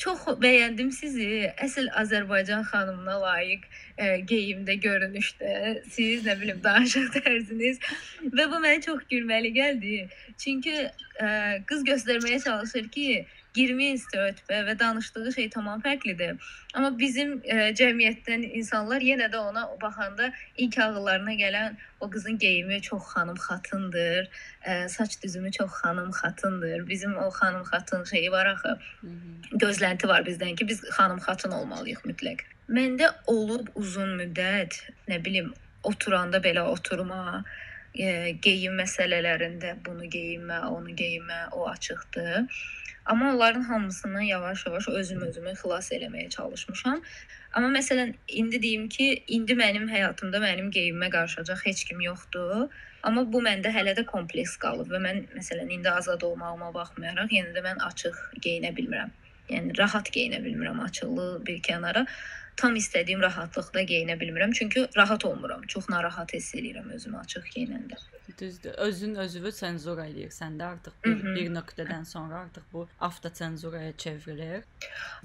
Çox 0.00 0.24
bəyəndim 0.42 0.90
sizi. 0.94 1.50
Əsl 1.64 1.88
Azərbaycan 2.00 2.64
xanımına 2.68 3.18
layiq 3.22 3.66
e, 3.98 4.06
geyimdə, 4.28 4.78
görünüşdə. 4.82 5.52
Siz 5.92 6.24
nə 6.26 6.38
bilim 6.40 6.62
danışıq 6.64 7.12
tərziniz 7.18 7.80
və 8.36 8.48
bu 8.50 8.62
mənə 8.64 8.80
çox 8.86 9.04
gülməli 9.10 9.52
gəldi. 9.56 10.06
Çünki 10.38 10.74
e, 10.82 11.28
qız 11.68 11.84
göstərməyə 11.88 12.42
çalışır 12.44 12.88
ki, 12.96 13.08
girməyin 13.56 13.98
stereotipə 14.00 14.62
və 14.66 14.74
danışdığı 14.78 15.32
şey 15.32 15.48
tamam 15.50 15.80
fərqlidir. 15.84 16.36
Amma 16.74 16.90
bizim 16.98 17.34
ə, 17.40 17.56
e, 17.68 17.72
cəmiyyətdən 17.78 18.46
insanlar 18.58 19.04
yenə 19.04 19.28
də 19.32 19.40
ona 19.40 19.66
baxanda 19.82 20.30
ilk 20.56 20.78
ağıllarına 20.84 21.34
gələn 21.40 21.76
o 22.00 22.10
qızın 22.10 22.38
geyimi 22.38 22.80
çox 22.82 23.10
xanım 23.14 23.36
xatındır, 23.46 24.30
ə, 24.64 24.84
e, 24.84 24.88
saç 24.88 25.18
düzümü 25.22 25.52
çox 25.52 25.70
xanım 25.82 26.10
xatındır. 26.10 26.86
Bizim 26.88 27.16
o 27.16 27.28
xanım 27.30 27.62
xatın 27.62 28.04
şeyi 28.04 28.32
var 28.32 28.46
axı. 28.54 28.78
Gözlənti 29.52 30.08
var 30.08 30.24
bizdən 30.28 30.56
ki, 30.56 30.68
biz 30.68 30.84
xanım 30.96 31.20
xatın 31.26 31.58
olmalıyıq 31.60 32.06
mütləq. 32.08 32.46
Məndə 32.72 33.10
olub 33.26 33.68
uzun 33.74 34.16
müddət, 34.20 34.78
nə 35.08 35.18
bilim, 35.24 35.52
oturanda 35.82 36.38
belə 36.40 36.62
oturma, 36.70 37.44
e, 37.94 38.32
geyim 38.44 38.78
məsələlərində 38.80 39.74
bunu 39.84 40.08
geyinmə, 40.08 40.62
onu 40.72 40.94
geyinmə, 40.96 41.48
o 41.52 41.68
açıqdır. 41.68 42.46
Amma 43.06 43.34
onların 43.34 43.62
hamısını 43.62 44.24
yavaş-yavaş 44.24 44.88
özüm 44.88 45.22
özümü 45.22 45.52
xilas 45.52 45.90
eləməyə 45.92 46.28
çalışmışam. 46.30 47.00
Amma 47.52 47.68
məsələn 47.78 48.14
indi 48.28 48.62
deyim 48.62 48.88
ki, 48.88 49.24
indi 49.26 49.56
mənim 49.58 49.88
həyatımda 49.90 50.38
mənim 50.44 50.70
geyimimə 50.70 51.10
qarışacaq 51.10 51.66
heç 51.66 51.84
kim 51.88 52.00
yoxdur. 52.00 52.68
Amma 53.02 53.24
bu 53.32 53.42
məndə 53.42 53.72
hələ 53.74 53.96
də 53.98 54.04
kompleks 54.06 54.54
qalıb 54.62 54.92
və 54.94 55.02
mən 55.02 55.24
məsələn 55.34 55.72
indi 55.78 55.90
azad 55.90 56.22
olmağıma 56.22 56.70
baxmayaraq 56.74 57.34
yenə 57.34 57.56
də 57.56 57.64
mən 57.66 57.82
açıq 57.88 58.22
geyinə 58.46 58.70
bilmirəm. 58.76 59.10
Yəni 59.50 59.74
rahat 59.78 60.12
geyinə 60.14 60.38
bilmirəm 60.44 60.80
açıqlığı 60.86 61.46
bir 61.46 61.58
kənara 61.68 62.06
tam 62.56 62.76
istədiyim 62.76 63.20
rahatlıqda 63.24 63.82
geyinə 63.82 64.18
bilmirəm. 64.20 64.52
Çünki 64.52 64.88
rahat 64.96 65.24
olmuram. 65.24 65.62
Çox 65.62 65.88
narahat 65.88 66.32
hiss 66.34 66.54
edirəm 66.54 66.90
özümü 66.96 67.18
açıq 67.18 67.46
geyinəndə. 67.56 68.00
Düzdür. 68.38 68.74
Özün 68.86 69.14
özünü 69.14 69.52
senzur 69.52 69.98
eləyirsən 69.98 70.58
də 70.58 70.64
artıq 70.64 70.92
bir, 71.04 71.10
Hı 71.10 71.14
-hı. 71.14 71.34
bir 71.34 71.50
nöqtədən 71.56 72.04
sonra 72.04 72.38
artıq 72.38 72.62
bu 72.72 72.88
avtosenzuraya 73.00 73.92
çevrilir. 73.96 74.64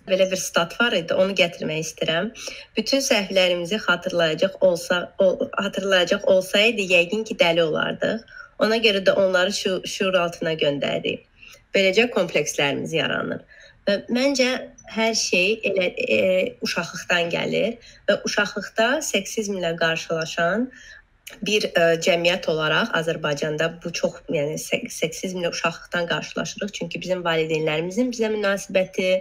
Belə 0.07 0.31
bir 0.31 0.35
stat 0.35 0.81
var 0.81 0.91
idi, 0.91 1.13
onu 1.13 1.31
gətirmək 1.31 1.79
istəyirəm. 1.85 2.31
Bütün 2.77 2.99
səhvlərimizi 2.99 3.77
xatırlayacaq 3.85 4.57
olsa, 4.61 5.13
o, 5.19 5.49
hatırlayacaq 5.57 6.25
olsaydı 6.25 6.81
yəqin 6.81 7.23
ki 7.23 7.35
dəli 7.35 7.61
olardıq. 7.61 8.25
Ona 8.59 8.77
görə 8.77 9.03
də 9.07 9.11
onları 9.11 9.53
şu 9.53 9.81
şuur 9.85 10.13
altına 10.13 10.53
göndəririk. 10.53 11.25
Beləcə 11.75 12.09
komplekslərimiz 12.09 12.93
yaranır. 12.93 13.41
Və 13.87 14.01
məncə 14.11 14.49
hər 14.91 15.15
şey 15.15 15.57
elə 15.69 15.87
e, 15.95 16.19
uşaqlıqdan 16.63 17.31
gəlir 17.31 17.93
və 18.09 18.19
uşaqlıqda 18.27 18.87
seksizmlə 19.05 19.73
qarşılaşan 19.79 20.67
bir 21.47 21.67
ə, 21.69 21.71
e, 21.71 21.99
cəmiyyət 22.03 22.49
olaraq 22.51 22.91
Azərbaycanda 22.99 23.69
bu 23.83 23.91
çox, 23.95 24.21
yəni 24.31 24.59
seksizmlə 24.59 25.51
uşaqlıqdan 25.55 26.07
qarşılaşırıq. 26.11 26.73
Çünki 26.79 27.01
bizim 27.03 27.23
valideynlərimizin 27.23 28.11
bizə 28.11 28.31
münasibəti, 28.35 29.11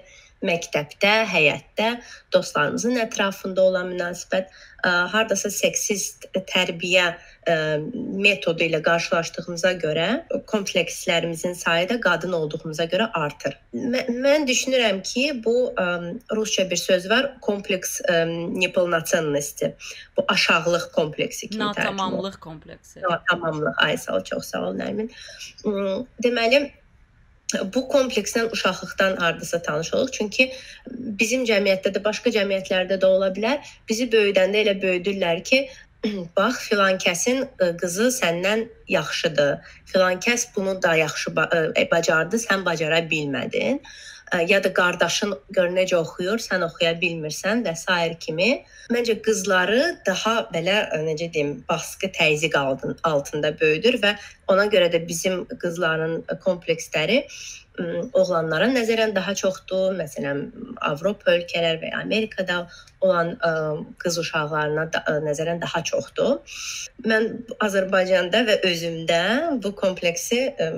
məktəbdə, 0.45 1.11
həyətdə, 1.29 1.89
dostlarımızın 2.33 2.97
ətrafında 3.03 3.61
olan 3.61 3.91
münasibət 3.91 4.49
ə, 4.49 4.93
hardasa 5.11 5.51
seksist 5.53 6.25
tərbiyə 6.49 7.11
ə, 7.11 7.57
metodu 7.93 8.65
ilə 8.65 8.79
qarşılaşdığımıza 8.85 9.75
görə 9.83 10.07
komplekslərimizin 10.49 11.53
sayı 11.61 11.89
da 11.93 11.99
qadın 12.01 12.33
olduğumuza 12.39 12.89
görə 12.89 13.11
artır. 13.17 13.59
Mən, 13.75 14.09
mən 14.25 14.49
düşünürəm 14.49 15.03
ki, 15.05 15.27
bu 15.45 15.55
ə, 15.77 15.87
rusca 16.33 16.65
bir 16.71 16.81
söz 16.81 17.09
var, 17.09 17.31
kompleks 17.45 17.99
neполноценности. 18.57 19.75
Bu 20.17 20.25
aşağılıq 20.27 20.89
kompleksi 20.97 21.49
kimi 21.49 21.63
tərcümə. 21.63 21.85
Natamamlıq 21.85 22.41
kompleksi. 22.41 23.01
Natamamlıq. 23.05 23.77
Ay 23.77 23.97
sağ 23.97 24.17
ol, 24.17 24.23
çox 24.25 24.53
sağ 24.55 24.67
ol 24.71 24.77
Nərmin. 24.81 25.11
Deməli, 26.23 26.65
bu 27.74 27.88
kompleksdən 27.88 28.50
uşaqlıqdan 28.52 29.16
hardasa 29.16 29.62
tanış 29.62 29.94
oluruq. 29.94 30.12
Çünki 30.12 30.52
bizim 30.90 31.44
cəmiyyətdə 31.46 31.92
də, 31.94 32.02
başqa 32.04 32.32
cəmiyyətlərdə 32.34 32.98
də 33.02 33.06
ola 33.06 33.30
bilər. 33.36 33.60
Bizi 33.88 34.08
böyüdəndə 34.12 34.64
elə 34.64 34.74
böyüdürlər 34.82 35.42
ki, 35.44 35.60
bax 36.38 36.66
filan 36.68 36.98
kəsin 37.02 37.46
qızı 37.82 38.10
səndən 38.18 38.66
yaxşıdır. 38.88 39.56
Filan 39.92 40.20
kəs 40.26 40.48
bunu 40.56 40.76
da 40.82 40.96
yaxşı 40.96 41.36
bacardı, 41.36 42.42
sən 42.48 42.66
bacara 42.66 43.00
bilmədin 43.10 43.82
ya 44.48 44.64
da 44.64 44.72
qardaşın 44.74 45.34
gör 45.50 45.68
necə 45.70 45.96
oxuyur, 45.96 46.40
sən 46.42 46.64
oxuya 46.66 46.94
bilmirsən 47.00 47.62
və 47.66 47.74
s. 47.76 48.16
kimi. 48.20 48.64
Məncə 48.90 49.20
qızları 49.22 49.82
daha 50.06 50.48
belə 50.54 50.78
necə 51.06 51.32
deyim, 51.34 51.64
baskı, 51.68 52.10
təzyiq 52.18 52.56
altında 53.02 53.54
böyüdür 53.60 54.00
və 54.02 54.16
ona 54.48 54.66
görə 54.66 54.90
də 54.92 55.06
bizim 55.08 55.44
qızların 55.62 56.22
kompleksləri 56.44 57.24
oğlanlara 58.16 58.68
nəzərən 58.72 59.14
daha 59.14 59.34
çoxdur. 59.34 59.94
Məsələn, 59.98 60.46
Avropa 60.80 61.34
ölkələr 61.36 61.80
və 61.82 61.92
Amerikada 62.00 62.66
olan 63.00 63.34
ə, 63.44 63.50
qız 64.00 64.18
uşaqlarına 64.22 64.86
da, 64.92 65.02
ə, 65.04 65.18
nəzərən 65.26 65.60
daha 65.62 65.82
çoxdur. 65.84 66.56
Mən 67.06 67.28
Azərbaycanda 67.64 68.42
və 68.48 68.58
özümdə 68.70 69.20
bu 69.62 69.74
kompleksi 69.76 70.40
ə, 70.56 70.70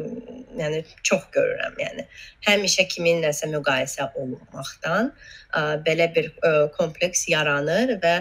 yəni 0.58 0.82
çox 1.06 1.28
görürəm. 1.37 1.78
Yəni 1.78 2.06
həmişə 2.48 2.88
kiminləsə 2.90 3.50
müqayisə 3.54 4.10
olunmaqdan 4.18 5.12
ə, 5.12 5.64
belə 5.87 6.10
bir 6.14 6.30
ə, 6.42 6.54
kompleks 6.76 7.28
yaranır 7.30 7.96
və 8.02 8.14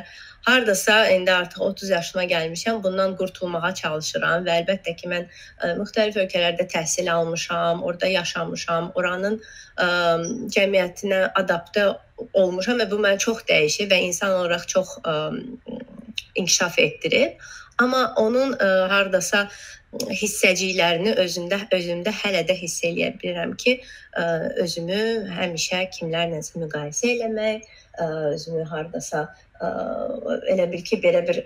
hardasa 0.47 1.09
indi 1.11 1.31
artıq 1.33 1.61
30 1.63 1.89
yaşıma 1.89 2.23
gəlmişəm, 2.23 2.83
bundan 2.83 3.17
qurtulmağa 3.19 3.73
çalışıram 3.81 4.45
və 4.45 4.61
əlbəttə 4.61 4.93
ki, 4.95 5.09
mən 5.11 5.25
ə, 5.27 5.73
müxtəlif 5.81 6.21
ölkələrdə 6.23 6.69
təhsil 6.71 7.09
almışam, 7.11 7.83
orada 7.83 8.07
yaşamışam, 8.13 8.91
oranın 8.95 9.41
ə, 9.75 9.87
cəmiyyətinə 10.55 11.23
adaptə 11.41 11.89
olmuşam 12.33 12.81
və 12.81 12.89
bu 12.91 12.99
məni 13.03 13.21
çox 13.23 13.43
dəyişib 13.49 13.91
və 13.93 14.01
insan 14.09 14.35
olaraq 14.39 14.67
çox 14.67 14.97
ə, 15.03 15.15
inkişaf 16.35 16.79
etdirib. 16.79 17.41
Amma 17.77 18.13
onun 18.17 18.55
ə, 18.57 18.69
hardasa 18.89 19.47
hissəciklərini 19.93 21.13
özündə 21.21 21.61
özümdə 21.73 22.11
hələ 22.21 22.41
də 22.47 22.55
hiss 22.57 22.83
eləyə 22.85 23.13
bilirəm 23.21 23.53
ki, 23.61 23.77
ə, 24.17 24.25
özümü 24.63 25.01
həmişə 25.37 25.83
kimlərləsə 25.95 26.59
müqayisə 26.61 27.13
eləmək, 27.15 27.67
ə, 28.01 28.07
özümü 28.33 28.65
hardasa 28.71 29.27
elə 29.57 30.67
bil 30.69 30.83
ki, 30.85 30.99
belə 31.01 31.23
bir 31.25 31.39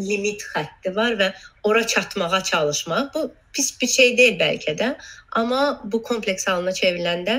limit 0.00 0.40
xətti 0.52 0.94
var 0.96 1.16
və 1.20 1.26
ora 1.68 1.86
çatmağa 1.86 2.42
çalışmaq. 2.48 3.10
Bu 3.14 3.26
pis 3.52 3.68
bir 3.80 3.86
şey 3.86 4.16
deyil 4.16 4.38
bəlkə 4.40 4.76
də, 4.78 4.94
amma 5.36 5.80
bu 5.84 6.02
kompleks 6.02 6.46
halına 6.48 6.72
çevriləndə 6.72 7.36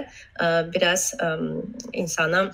biraz 0.75 1.13
insana 1.93 2.51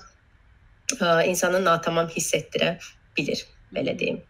insanı 1.25 1.65
natamam 1.65 2.07
hiss 2.07 2.33
etdirə 2.33 2.77
bilir, 3.17 3.45
belə 3.73 3.97
deyim. 3.99 4.21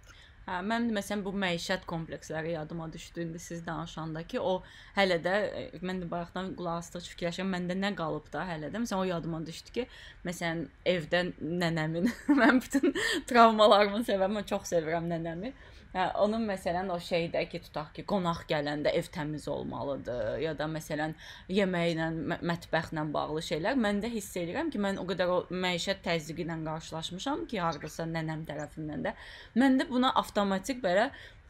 Hə, 0.48 0.62
mən 0.64 0.86
məsələn 0.96 1.26
bu 1.26 1.34
məişət 1.36 1.82
kompleksləri 1.90 2.54
yadıma 2.54 2.86
düşdü 2.94 3.26
indi 3.26 3.40
siz 3.40 3.66
danışanda 3.66 4.22
ki, 4.24 4.40
o 4.40 4.62
hələ 4.96 5.18
də 5.24 5.34
e, 5.44 5.64
mən 5.84 6.00
də 6.04 6.08
bayaqdan 6.12 6.54
qulaq 6.56 6.86
asdıqca 6.86 7.12
fikirləşirəm, 7.12 7.50
məndə 7.52 7.76
nə 7.76 7.92
qalıb 8.00 8.30
da 8.32 8.46
hələ 8.48 8.70
də. 8.72 8.80
Məsələn 8.80 9.02
o 9.04 9.10
yadıma 9.10 9.42
düşdü 9.46 9.74
ki, 9.76 9.86
məsələn 10.24 10.62
evdə 10.88 11.26
nənəmin 11.42 12.08
mən 12.42 12.62
bütün 12.64 12.96
travmalarımın 13.28 14.08
səbəbi 14.08 14.40
mən 14.40 14.48
çox 14.54 14.72
sevirəm 14.72 15.12
nənəmi. 15.12 15.52
Hə, 15.94 16.04
onun 16.20 16.44
məsələn 16.50 16.90
o 16.92 16.98
şeydə 17.00 17.46
ki, 17.48 17.62
tutaq 17.64 17.94
ki, 17.96 18.04
qonaq 18.12 18.42
gələndə 18.50 18.92
ev 19.00 19.08
təmiz 19.16 19.46
olmalıdır 19.48 20.42
ya 20.44 20.52
da 20.60 20.68
məsələn 20.68 21.14
yeməklə, 21.54 22.10
mətbəxlə 22.52 23.06
bağlı 23.14 23.44
şeylər. 23.50 23.80
Məndə 23.86 24.12
hiss 24.12 24.36
edirəm 24.42 24.72
ki, 24.74 24.82
mən 24.84 25.00
o 25.00 25.06
qədər 25.08 25.32
o 25.32 25.38
məişət 25.66 26.04
təzyiqi 26.10 26.44
ilə 26.44 26.60
qarşılaşmışam 26.66 27.46
ki, 27.48 27.62
hardasa 27.64 28.06
nənəm 28.12 28.44
tərəfindən 28.50 29.08
də. 29.08 29.16
Məndə 29.64 29.88
buna 29.88 30.12
avtomatik 30.24 30.84
belə 30.84 31.08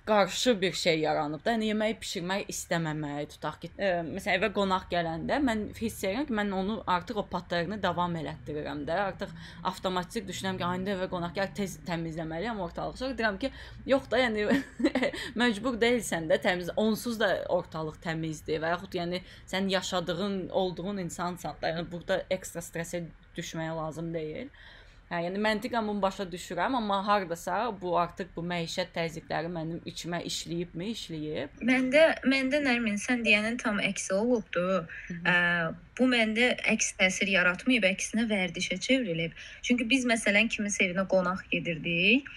qarşı 0.08 0.62
bir 0.62 0.74
şey 0.74 1.00
yaranıb 1.00 1.44
da. 1.46 1.54
Yəni 1.56 1.68
yeməyi 1.72 1.96
bişirmək 2.02 2.48
istəməmək, 2.54 3.34
tutaq 3.34 3.58
ki, 3.62 3.70
e, 3.78 3.90
məsələn 4.08 4.40
evə 4.40 4.50
qonaq 4.56 4.88
gələndə 4.92 5.40
mən 5.44 5.64
hiss 5.78 6.06
edirəm 6.08 6.28
ki, 6.30 6.36
mən 6.40 6.54
onu 6.56 6.78
artıq 6.96 7.20
o 7.22 7.26
patlarını 7.34 7.78
davam 7.84 8.16
elətdirirəm 8.22 8.86
də. 8.88 9.00
Artıq 9.08 9.34
avtomatik 9.72 10.30
düşünürəm 10.30 10.62
ki, 10.62 10.70
indi 10.80 10.94
evə 10.96 11.10
qonaq 11.12 11.36
gəl 11.36 11.52
tez 11.60 11.76
təmizləməliyəm 11.90 12.64
ortalığı. 12.68 12.98
Sonra 13.02 13.18
deyirəm 13.20 13.42
ki, 13.44 13.52
yox 13.94 14.08
da, 14.14 14.24
yəni 14.24 14.48
məcbur 15.44 15.78
deyilsən 15.84 16.32
də 16.32 16.40
təmiz, 16.48 16.72
onsuz 16.80 17.20
da 17.20 17.34
ortalıq 17.60 18.00
təmizdir 18.08 18.64
və 18.64 18.74
yaxud 18.78 18.98
yəni 19.02 19.22
sən 19.46 19.70
yaşadığın, 19.76 20.40
olduğun 20.50 21.04
insansan 21.06 21.60
da. 21.62 21.76
Yəni 21.76 21.92
burada 21.92 22.24
ekstra 22.32 22.64
stressə 22.64 23.04
düşməyə 23.38 23.76
lazım 23.76 24.14
deyil. 24.14 24.50
Hə, 25.08 25.22
yəni 25.24 25.40
məntiqən 25.40 25.86
bunu 25.88 26.02
başa 26.04 26.26
düşürəm, 26.28 26.74
amma 26.76 26.98
hardasa 27.08 27.58
bu 27.82 27.94
artıq 28.00 28.34
bu 28.36 28.42
məişət 28.50 28.90
təzyiqləri 28.98 29.48
mənim 29.54 29.80
içimə 29.88 30.20
işləyibmi, 30.28 30.90
işləyib? 30.92 31.62
Məndə 31.70 32.02
məndə 32.28 32.60
Nərmin 32.66 33.00
sən 33.00 33.24
deyənin 33.24 33.56
tam 33.62 33.80
əksi 33.80 34.12
olubdu. 34.18 34.66
Ə, 35.24 35.38
bu 35.96 36.10
məndə 36.12 36.52
əks 36.76 36.92
təsir 37.00 37.32
yaratmayıb, 37.38 37.88
əksinə 37.88 38.28
vərdişə 38.34 38.82
çevrilib. 38.84 39.40
Çünki 39.64 39.88
biz 39.96 40.04
məsələn 40.12 40.52
kimin 40.52 40.76
evinə 40.90 41.08
qonaq 41.16 41.48
gedirdik. 41.56 42.28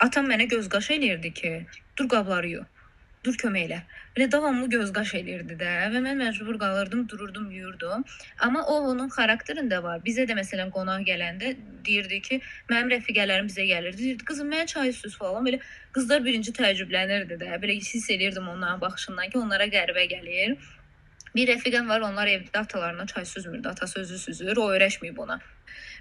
Atam 0.00 0.32
mənə 0.32 0.48
göz 0.48 0.72
qaş 0.72 0.94
eləyirdi 0.96 1.34
ki, 1.36 1.54
dur 2.00 2.08
qabları 2.16 2.56
yu 2.56 2.64
dur 3.24 3.36
kömək 3.40 3.66
elə. 3.68 3.78
Belə 4.16 4.26
davamlı 4.32 4.68
göz 4.72 4.92
qaş 4.96 5.12
elirdi 5.18 5.56
də 5.60 5.70
və 5.92 6.00
mən 6.04 6.18
məcbur 6.22 6.56
qalırdım, 6.62 7.02
dururdum, 7.08 7.50
yuyurdum. 7.52 8.04
Amma 8.46 8.62
o 8.64 8.78
onun 8.92 9.12
xarakterində 9.12 9.82
var. 9.84 10.00
Bizə 10.06 10.24
də 10.30 10.36
məsələn 10.38 10.72
qonaq 10.74 11.04
gələndə 11.08 11.52
deyirdi 11.86 12.20
ki, 12.28 12.40
mənim 12.72 12.90
rəfiqələrim 12.94 13.50
bizə 13.52 13.68
gəlirdi. 13.68 14.02
Deyirdi, 14.02 14.26
qızım 14.30 14.50
mənə 14.54 14.66
çay 14.72 14.92
üstüz 14.94 15.16
falan. 15.20 15.44
Belə 15.46 15.60
qızlar 15.96 16.24
birinci 16.24 16.56
təəccüblənirdi 16.56 17.38
də. 17.44 17.54
Belə 17.62 17.76
hiss 17.76 18.10
elirdim 18.10 18.48
onların 18.48 18.80
baxışından 18.80 19.30
ki, 19.34 19.38
onlara 19.38 19.68
qəribə 19.76 20.08
gəlir. 20.16 20.56
Bir 21.34 21.46
rəfiqəm 21.52 21.86
var, 21.88 22.00
onlar 22.02 22.26
evdə 22.26 22.58
atalarına 22.64 23.06
çay 23.06 23.24
süzmürdü. 23.24 23.68
Atası 23.68 24.00
özü 24.00 24.18
süzür, 24.18 24.56
o 24.56 24.70
öyrəşməyib 24.74 25.20
ona. 25.22 25.38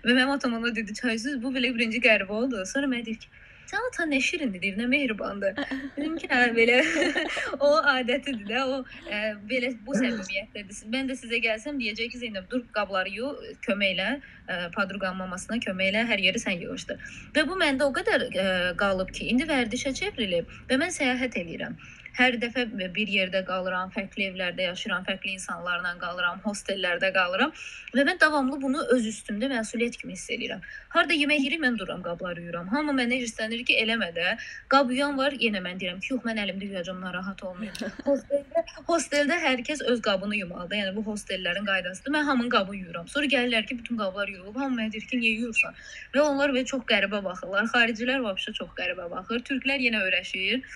Və 0.05 0.15
mənim 0.15 0.31
atam 0.33 0.55
ona 0.57 0.71
dedi, 0.75 0.95
çay 0.97 1.19
süz, 1.19 1.35
bu 1.43 1.51
belə 1.53 1.69
birinci 1.75 2.01
qəribə 2.01 2.33
oldu. 2.33 2.63
Sonra 2.65 2.89
mən 2.89 3.03
dedim 3.05 3.19
ki, 3.21 3.29
Ata 3.77 4.05
nə 4.09 4.19
şirindir, 4.23 4.77
nə 4.77 4.87
mehribandır. 4.89 5.57
Dedim 5.97 6.15
ki, 6.17 6.27
hə 6.31 6.49
belə 6.55 6.79
o 7.65 7.69
adətidir 7.91 8.47
də, 8.49 8.63
o 8.65 8.79
ə, 9.11 9.19
belə 9.49 9.71
bu 9.85 9.95
səmimiyyətdədir. 9.97 10.81
Mən 10.93 11.11
də 11.11 11.17
sizə 11.19 11.41
gəlsəm 11.43 11.79
deyəcək 11.81 12.11
ki, 12.13 12.21
Zeynəb 12.23 12.49
dur 12.51 12.65
qabları 12.75 13.13
yu, 13.13 13.31
kömək 13.65 13.95
elə, 13.95 14.09
ə, 14.47 14.59
padruqanın 14.75 15.21
mamasına 15.21 15.59
kömək 15.65 15.93
elə, 15.93 16.05
hər 16.09 16.25
yeri 16.25 16.41
sən 16.41 16.57
yığışdır. 16.63 17.01
Və 17.37 17.45
bu 17.49 17.59
məndə 17.61 17.85
o 17.89 17.93
qədər 17.95 18.27
ə, 18.29 18.49
qalıb 18.79 19.13
ki, 19.15 19.29
indi 19.33 19.49
vərdişə 19.49 19.93
çevrilib 20.01 20.49
və 20.69 20.81
mən 20.81 20.95
səyahət 20.95 21.37
eləyirəm. 21.43 21.77
Hər 22.19 22.35
dəfə 22.35 22.65
bir 22.75 23.07
yerdə 23.07 23.39
qalıram, 23.47 23.93
fərqli 23.95 24.25
evlərdə 24.27 24.65
yaşayıram, 24.65 25.05
fərqli 25.07 25.37
insanlarla 25.37 25.93
qalıram, 26.01 26.41
hostellərdə 26.43 27.13
qalıram 27.15 27.53
və 27.95 28.03
mən 28.09 28.17
davamlı 28.19 28.57
bunu 28.59 28.81
öz 28.95 29.05
üstümdə 29.07 29.47
məsuliyyət 29.53 29.95
kimi 30.01 30.17
hiss 30.17 30.27
edirəm. 30.35 30.59
Harda 30.95 31.15
yemək 31.15 31.45
yeyirəm, 31.45 31.63
mən 31.63 31.77
duram, 31.79 32.01
qabları 32.03 32.43
yuyuram. 32.43 32.67
Hamı 32.73 32.97
mənə 32.97 33.21
hirslənir 33.21 33.63
ki, 33.69 33.77
eləmə 33.85 34.09
də. 34.17 34.33
Qab 34.73 34.91
yuyan 34.91 35.15
var, 35.21 35.37
yenə 35.45 35.61
mən 35.63 35.79
deyirəm 35.79 36.01
ki, 36.03 36.11
yox, 36.11 36.25
mən 36.27 36.41
əlimdə 36.43 36.67
yuyacam, 36.73 36.99
narahat 37.05 37.43
olmayın. 37.47 37.79
Hosteldə, 38.09 38.65
hosteldə 38.89 39.39
hər 39.45 39.63
kəs 39.69 39.85
öz 39.93 40.03
qabını 40.09 40.41
yumalıdır. 40.41 40.81
Yəni 40.81 40.95
bu 40.99 41.05
hostellərin 41.07 41.71
qaydasıdır. 41.71 42.15
Mən 42.17 42.27
hamının 42.33 42.51
qabını 42.57 42.81
yuyuram. 42.81 43.07
Sonra 43.15 43.31
gəlirlər 43.31 43.63
ki, 43.71 43.79
bütün 43.79 44.03
qablar 44.03 44.27
yuyulub. 44.35 44.59
Hamı 44.59 44.81
mənə 44.81 44.91
deyir 44.97 45.07
ki, 45.07 45.23
niyə 45.23 45.39
yuyursan? 45.39 45.79
Və 46.11 46.27
onlar 46.27 46.51
və 46.51 46.67
çox 46.67 46.83
qəribə 46.91 47.23
baxırlar. 47.23 47.71
Xaricilər 47.71 48.27
vəbşə 48.27 48.57
çox 48.59 48.75
qəribə 48.75 49.07
baxır. 49.15 49.43
Türklər 49.53 49.87
yenə 49.87 50.03
öyrəşir. 50.09 50.67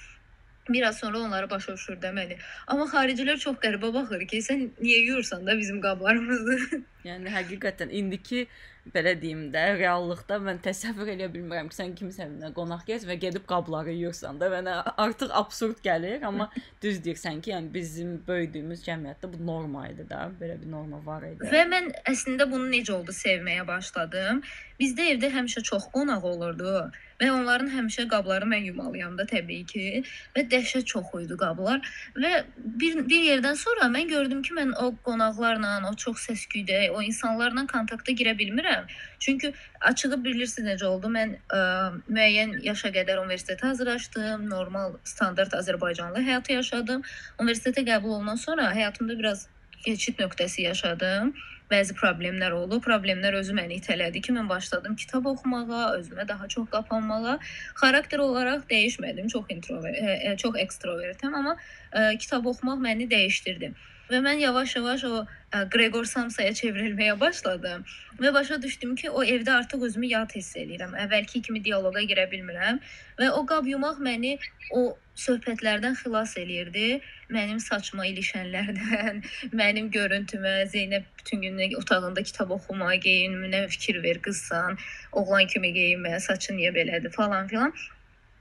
Biraz 0.69 0.97
sonra 0.97 1.19
onları 1.19 1.49
başa 1.49 1.73
düşür 1.75 1.97
deməli. 2.01 2.37
Amma 2.67 2.85
xaricilər 2.91 3.39
çox 3.45 3.57
qəribə 3.65 3.89
baxır 3.93 4.27
ki, 4.31 4.39
sən 4.45 4.61
niyə 4.79 4.99
yuyursan 5.03 5.47
da 5.47 5.57
bizim 5.59 5.81
qablarımızı? 5.81 6.83
yəni 7.07 7.33
həqiqətən 7.33 7.91
indiki 7.93 8.47
belə 8.91 9.13
deyim 9.21 9.45
də, 9.53 9.61
reallıqda 9.79 10.39
mən 10.43 10.57
təsəvvür 10.63 11.13
edə 11.13 11.29
bilmirəm 11.31 11.69
ki, 11.71 11.75
sən 11.77 11.93
kimsə 11.95 12.25
evinə 12.25 12.49
qonaq 12.55 12.83
gəz 12.89 13.05
və 13.07 13.15
gedib 13.21 13.45
qabları 13.47 13.93
yuyursan 13.95 14.41
da. 14.41 14.49
Mənə 14.51 14.73
artıq 15.05 15.31
absurd 15.39 15.79
gəlir, 15.85 16.19
amma 16.27 16.49
düz 16.83 16.99
deyirsən 17.05 17.39
ki, 17.45 17.53
yəni 17.53 17.71
bizim 17.73 18.17
böyüdüyümüz 18.27 18.83
cəmiyyətdə 18.87 19.31
bu 19.31 19.39
norma 19.47 19.87
idi 19.91 20.07
da, 20.09 20.25
belə 20.41 20.59
bir 20.59 20.71
norma 20.71 20.99
var 21.05 21.23
idi. 21.29 21.47
Və 21.53 21.63
mən 21.71 21.93
əslində 22.11 22.49
bunu 22.51 22.67
necə 22.73 22.97
oldu 22.97 23.15
sevməyə 23.15 23.63
başladım. 23.69 24.43
Bizdə 24.81 25.13
evdə 25.13 25.31
həmişə 25.31 25.63
çox 25.63 25.87
qonaq 25.95 26.27
olurdu. 26.27 26.75
Və 27.21 27.29
onların 27.31 27.69
həmişə 27.71 28.03
qabları 28.11 28.47
mən 28.51 28.65
yumalıyam 28.67 29.13
da 29.15 29.23
təbii 29.29 29.63
ki. 29.69 30.03
Və 30.35 30.43
dəhşət 30.51 30.89
çox 30.91 31.13
idi 31.21 31.37
qablar. 31.39 31.79
Və 32.19 32.31
bir 32.57 32.97
bir 33.07 33.21
yerdən 33.29 33.55
sonra 33.55 33.87
mən 33.93 34.11
gördüm 34.11 34.41
ki, 34.43 34.57
mən 34.57 34.73
o 34.83 34.89
qonaqlarla, 35.07 35.77
o 35.87 35.93
çox 36.03 36.27
səs-küydə, 36.27 36.89
o 36.91 36.92
insanlarla 37.01 37.65
kontakta 37.67 38.11
girə 38.11 38.35
bilmirəm. 38.37 38.85
Çünki 39.19 39.53
açığı 39.81 40.23
bilirsiniz 40.23 40.69
necə 40.73 40.85
oldu? 40.85 41.09
Mən 41.13 41.37
ə, 41.49 41.61
müəyyən 42.09 42.59
yaşa 42.63 42.93
qədər 42.95 43.23
universitetə 43.23 43.71
hazırlaşdım, 43.71 44.49
normal 44.49 44.99
standart 45.03 45.53
Azərbaycanlı 45.53 46.21
həyatı 46.27 46.59
yaşadım. 46.59 47.01
Universitetə 47.39 47.85
qəbul 47.87 48.17
olandan 48.17 48.35
sonra 48.35 48.69
həyatımda 48.75 49.17
biraz 49.19 49.47
keçid 49.85 50.19
nöqtəsi 50.19 50.69
yaşadım 50.69 51.33
bəzi 51.73 51.95
problemlər 51.97 52.53
oldu. 52.55 52.79
Problemlər 52.83 53.37
özü 53.39 53.55
məni 53.57 53.79
itələdi 53.81 54.21
ki, 54.25 54.35
mən 54.37 54.49
başladım 54.49 54.97
kitab 54.99 55.27
oxumağa, 55.31 55.85
özümə 55.99 56.27
daha 56.27 56.47
çox 56.55 56.69
qapanmağa. 56.75 57.37
Xarakter 57.81 58.23
olaraq 58.27 58.67
dəyişmədim. 58.71 59.31
Çox 59.33 59.49
introvert, 59.55 59.97
ə, 59.97 60.17
ə, 60.33 60.35
çox 60.43 60.59
ekstrovertəm, 60.65 61.39
amma 61.41 61.55
ə, 61.55 62.13
kitab 62.21 62.49
oxumaq 62.51 62.83
məni 62.83 63.09
dəyişdirdi. 63.11 63.73
Və 64.11 64.19
mən 64.23 64.41
yavaş-yavaş 64.41 65.03
o 65.07 65.19
ə, 65.23 65.61
Gregor 65.71 66.07
Samsaya 66.09 66.51
çevrilməyə 66.59 67.13
başladım 67.19 67.85
və 68.19 68.33
başa 68.35 68.57
düşdüm 68.61 68.95
ki, 68.99 69.09
o 69.09 69.23
evdə 69.23 69.53
artıq 69.61 69.85
özümü 69.87 70.09
yad 70.11 70.35
hiss 70.35 70.57
eləyirəm. 70.59 70.97
Əvvəlki 71.05 71.41
kimi 71.45 71.61
dialoqa 71.63 72.03
girə 72.09 72.25
bilmirəm 72.31 72.81
və 73.19 73.29
o 73.37 73.45
qab 73.47 73.69
yumaq 73.71 74.01
məni 74.03 74.33
o 74.75 74.83
söhbətlərdən 75.23 75.95
xilas 76.01 76.35
eləyirdi. 76.41 76.99
Mənim 77.31 77.63
saçma 77.63 78.05
ilişənlərdən, 78.11 79.23
mənim 79.61 79.89
görüntümə, 79.95 80.53
Zeynəb 80.75 81.07
bütün 81.19 81.47
gün 81.47 81.79
otağında 81.79 82.23
kitab 82.27 82.51
oxumağa, 82.57 82.99
geyinməyə 83.07 83.67
fikir 83.71 84.03
ver, 84.03 84.19
qızsan, 84.27 84.79
oğlan 85.11 85.47
kimi 85.47 85.71
geyinmə, 85.79 86.19
saçın 86.19 86.59
niyə 86.59 86.75
belədir 86.75 87.15
falan 87.15 87.47
filan. 87.47 87.73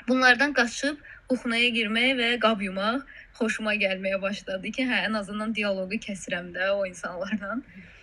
Bunlardan 0.08 0.52
qaçıb 0.52 0.98
kuxnaya 1.32 1.70
girmək 1.72 2.12
və 2.20 2.28
qab 2.44 2.60
yumaq 2.62 3.06
xoşuma 3.38 3.74
gəlməyə 3.80 4.20
başladı 4.20 4.72
ki, 4.76 4.84
hə, 4.88 5.06
ən 5.08 5.16
azından 5.18 5.54
dialoqu 5.56 5.98
kəsirəm 6.06 6.52
də 6.52 6.68
o 6.76 6.84
insanlarla. 6.88 7.56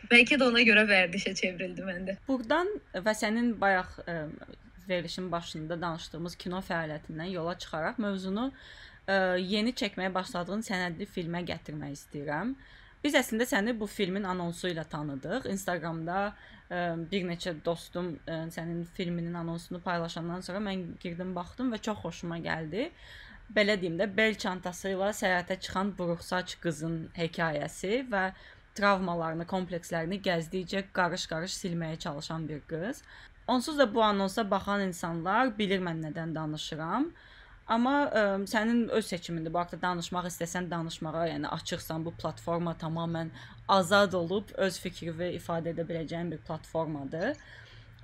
Bəlkə 0.09 0.39
də 0.41 0.47
ona 0.49 0.63
görə 0.65 0.87
vərdişə 0.89 1.35
çevrildi 1.37 1.85
məndə. 1.85 2.17
Burdan 2.27 2.71
və 3.05 3.13
sənin 3.13 3.53
bayaq 3.61 3.99
ə, 4.09 4.15
verilişin 4.89 5.31
başında 5.31 5.77
danışdığımız 5.81 6.35
kino 6.41 6.63
fəaliyyətindən 6.65 7.29
yola 7.29 7.53
çıxaraq 7.61 8.01
mövzunu 8.01 8.49
ə, 8.49 9.37
yeni 9.37 9.75
çəkməyə 9.77 10.09
başladığın 10.15 10.65
sənədli 10.65 11.05
filmə 11.13 11.43
gətirmək 11.45 11.93
istəyirəm. 11.99 12.55
Biz 13.03 13.15
əslində 13.15 13.47
səni 13.47 13.73
bu 13.79 13.87
filmin 13.87 14.27
anonsu 14.27 14.71
ilə 14.73 14.83
tanıdıq. 14.91 15.47
Instagramda 15.53 16.19
ə, 16.27 16.83
bir 17.11 17.25
neçə 17.29 17.55
dostum 17.65 18.13
ə, 18.27 18.43
sənin 18.51 18.83
filminin 18.97 19.39
anonsunu 19.39 19.79
paylaşandan 19.85 20.43
sonra 20.45 20.59
mən 20.63 20.85
girdim, 20.99 21.33
baxdım 21.35 21.71
və 21.73 21.81
çox 21.89 22.03
xoşuma 22.03 22.41
gəldi 22.43 22.89
belə 23.55 23.79
deyim 23.81 23.97
də, 23.97 24.05
bel 24.17 24.35
çantası 24.37 24.93
ilə 24.93 25.09
səyahətə 25.15 25.57
çıxan 25.65 25.93
buruqsaç 25.97 26.55
qızın 26.63 26.97
hekayəsi 27.15 28.03
və 28.11 28.29
travmalarını, 28.77 29.47
komplekslərini 29.49 30.19
gəzdikcə 30.25 30.85
qarış-qarış 30.95 31.55
silməyə 31.63 31.97
çalışan 32.05 32.47
bir 32.49 32.61
qız. 32.69 33.01
Onsuz 33.49 33.79
da 33.79 33.87
bu 33.93 34.03
anonsa 34.05 34.45
baxan 34.51 34.85
insanlar 34.87 35.55
bilir 35.57 35.81
mən 35.81 36.03
nədən 36.05 36.35
danışıram. 36.35 37.09
Amma 37.69 37.95
ə, 38.09 38.21
sənin 38.49 38.87
öz 38.97 39.05
seçimindir. 39.05 39.53
Bu 39.53 39.61
haqqda 39.61 39.77
danışmaq 39.83 40.27
istəsən 40.31 40.69
danışmağa, 40.71 41.25
yəni 41.29 41.49
açıqsan, 41.53 42.05
bu 42.05 42.13
platforma 42.17 42.73
tamamilə 42.81 43.29
azad 43.69 44.15
olub 44.17 44.53
öz 44.57 44.79
fikrini 44.83 45.35
ifadə 45.37 45.75
edə 45.75 45.85
biləcəyin 45.85 46.31
bir 46.33 46.41
platformadır. 46.47 47.35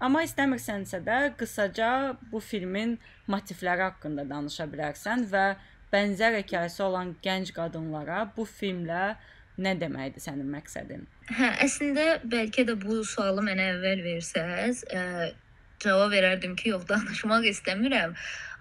Amma 0.06 0.25
istəmirsənsə 0.28 0.99
də 1.06 1.19
qısaca 1.39 1.89
bu 2.32 2.41
filmin 2.43 2.97
motivləri 3.32 3.88
haqqında 3.88 4.28
danışa 4.30 4.67
bilərsən 4.73 5.25
və 5.32 5.45
bənzər 5.93 6.36
hekayəsi 6.41 6.84
olan 6.84 7.15
gənc 7.23 7.54
qadınlara 7.56 8.25
bu 8.38 8.45
filmlə 8.45 9.15
nə 9.58 9.73
deməkdir 9.80 10.23
sənin 10.28 10.49
məqsədin? 10.51 11.08
Hə, 11.32 11.54
əslində 11.65 12.06
bəlkə 12.36 12.67
də 12.67 12.75
bu 12.82 12.99
sualı 13.08 13.45
mənə 13.47 13.69
əvvəl 13.75 14.04
versəz, 14.06 14.84
ə, 14.91 15.32
cavab 15.86 16.13
verərdim 16.13 16.56
ki, 16.60 16.71
yox, 16.74 16.88
danışmaq 16.91 17.48
istəmirəm. 17.52 18.15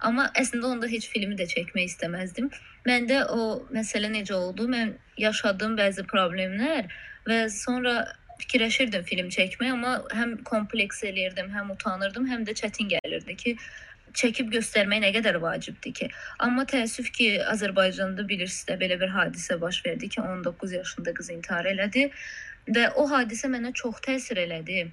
Amma 0.07 0.29
əslində 0.41 0.71
onda 0.73 0.89
heç 0.91 1.09
filmi 1.11 1.37
də 1.39 1.47
çəkmək 1.51 1.89
istəməzdim. 1.91 2.51
Məndə 2.89 3.23
o 3.33 3.47
məsələ 3.73 4.11
necə 4.13 4.35
oldu? 4.37 4.69
Mən 4.71 4.93
yaşadığım 5.21 5.75
bəzi 5.79 6.05
problemlər 6.11 6.91
və 7.29 7.39
sonra 7.49 8.03
fikirləşirdim 8.39 9.03
film 9.09 9.31
çəkmək, 9.33 9.73
amma 9.73 9.95
həm 10.13 10.37
kompleks 10.47 11.03
eləyirdim, 11.07 11.49
həm 11.55 11.71
utanırdım, 11.75 12.27
həm 12.29 12.47
də 12.47 12.55
çətin 12.59 12.89
gəlirdi 12.91 13.35
ki, 13.41 13.53
çəkib 14.15 14.51
göstərmək 14.53 15.03
nə 15.03 15.11
qədər 15.15 15.39
vacibdir 15.43 15.93
ki. 15.99 16.09
Amma 16.43 16.65
təəssüf 16.71 17.11
ki, 17.15 17.29
Azərbaycanda 17.51 18.27
bilirsiniz 18.27 18.67
də 18.69 18.77
belə 18.81 18.99
bir 19.01 19.11
hadisə 19.15 19.59
baş 19.61 19.81
verdi 19.85 20.09
ki, 20.09 20.21
19 20.21 20.75
yaşında 20.79 21.13
qız 21.19 21.31
intihar 21.37 21.69
elədi 21.71 22.09
və 22.77 22.89
o 23.01 23.07
hadisə 23.11 23.51
mənə 23.51 23.73
çox 23.81 24.01
təsir 24.07 24.41
elədi. 24.45 24.87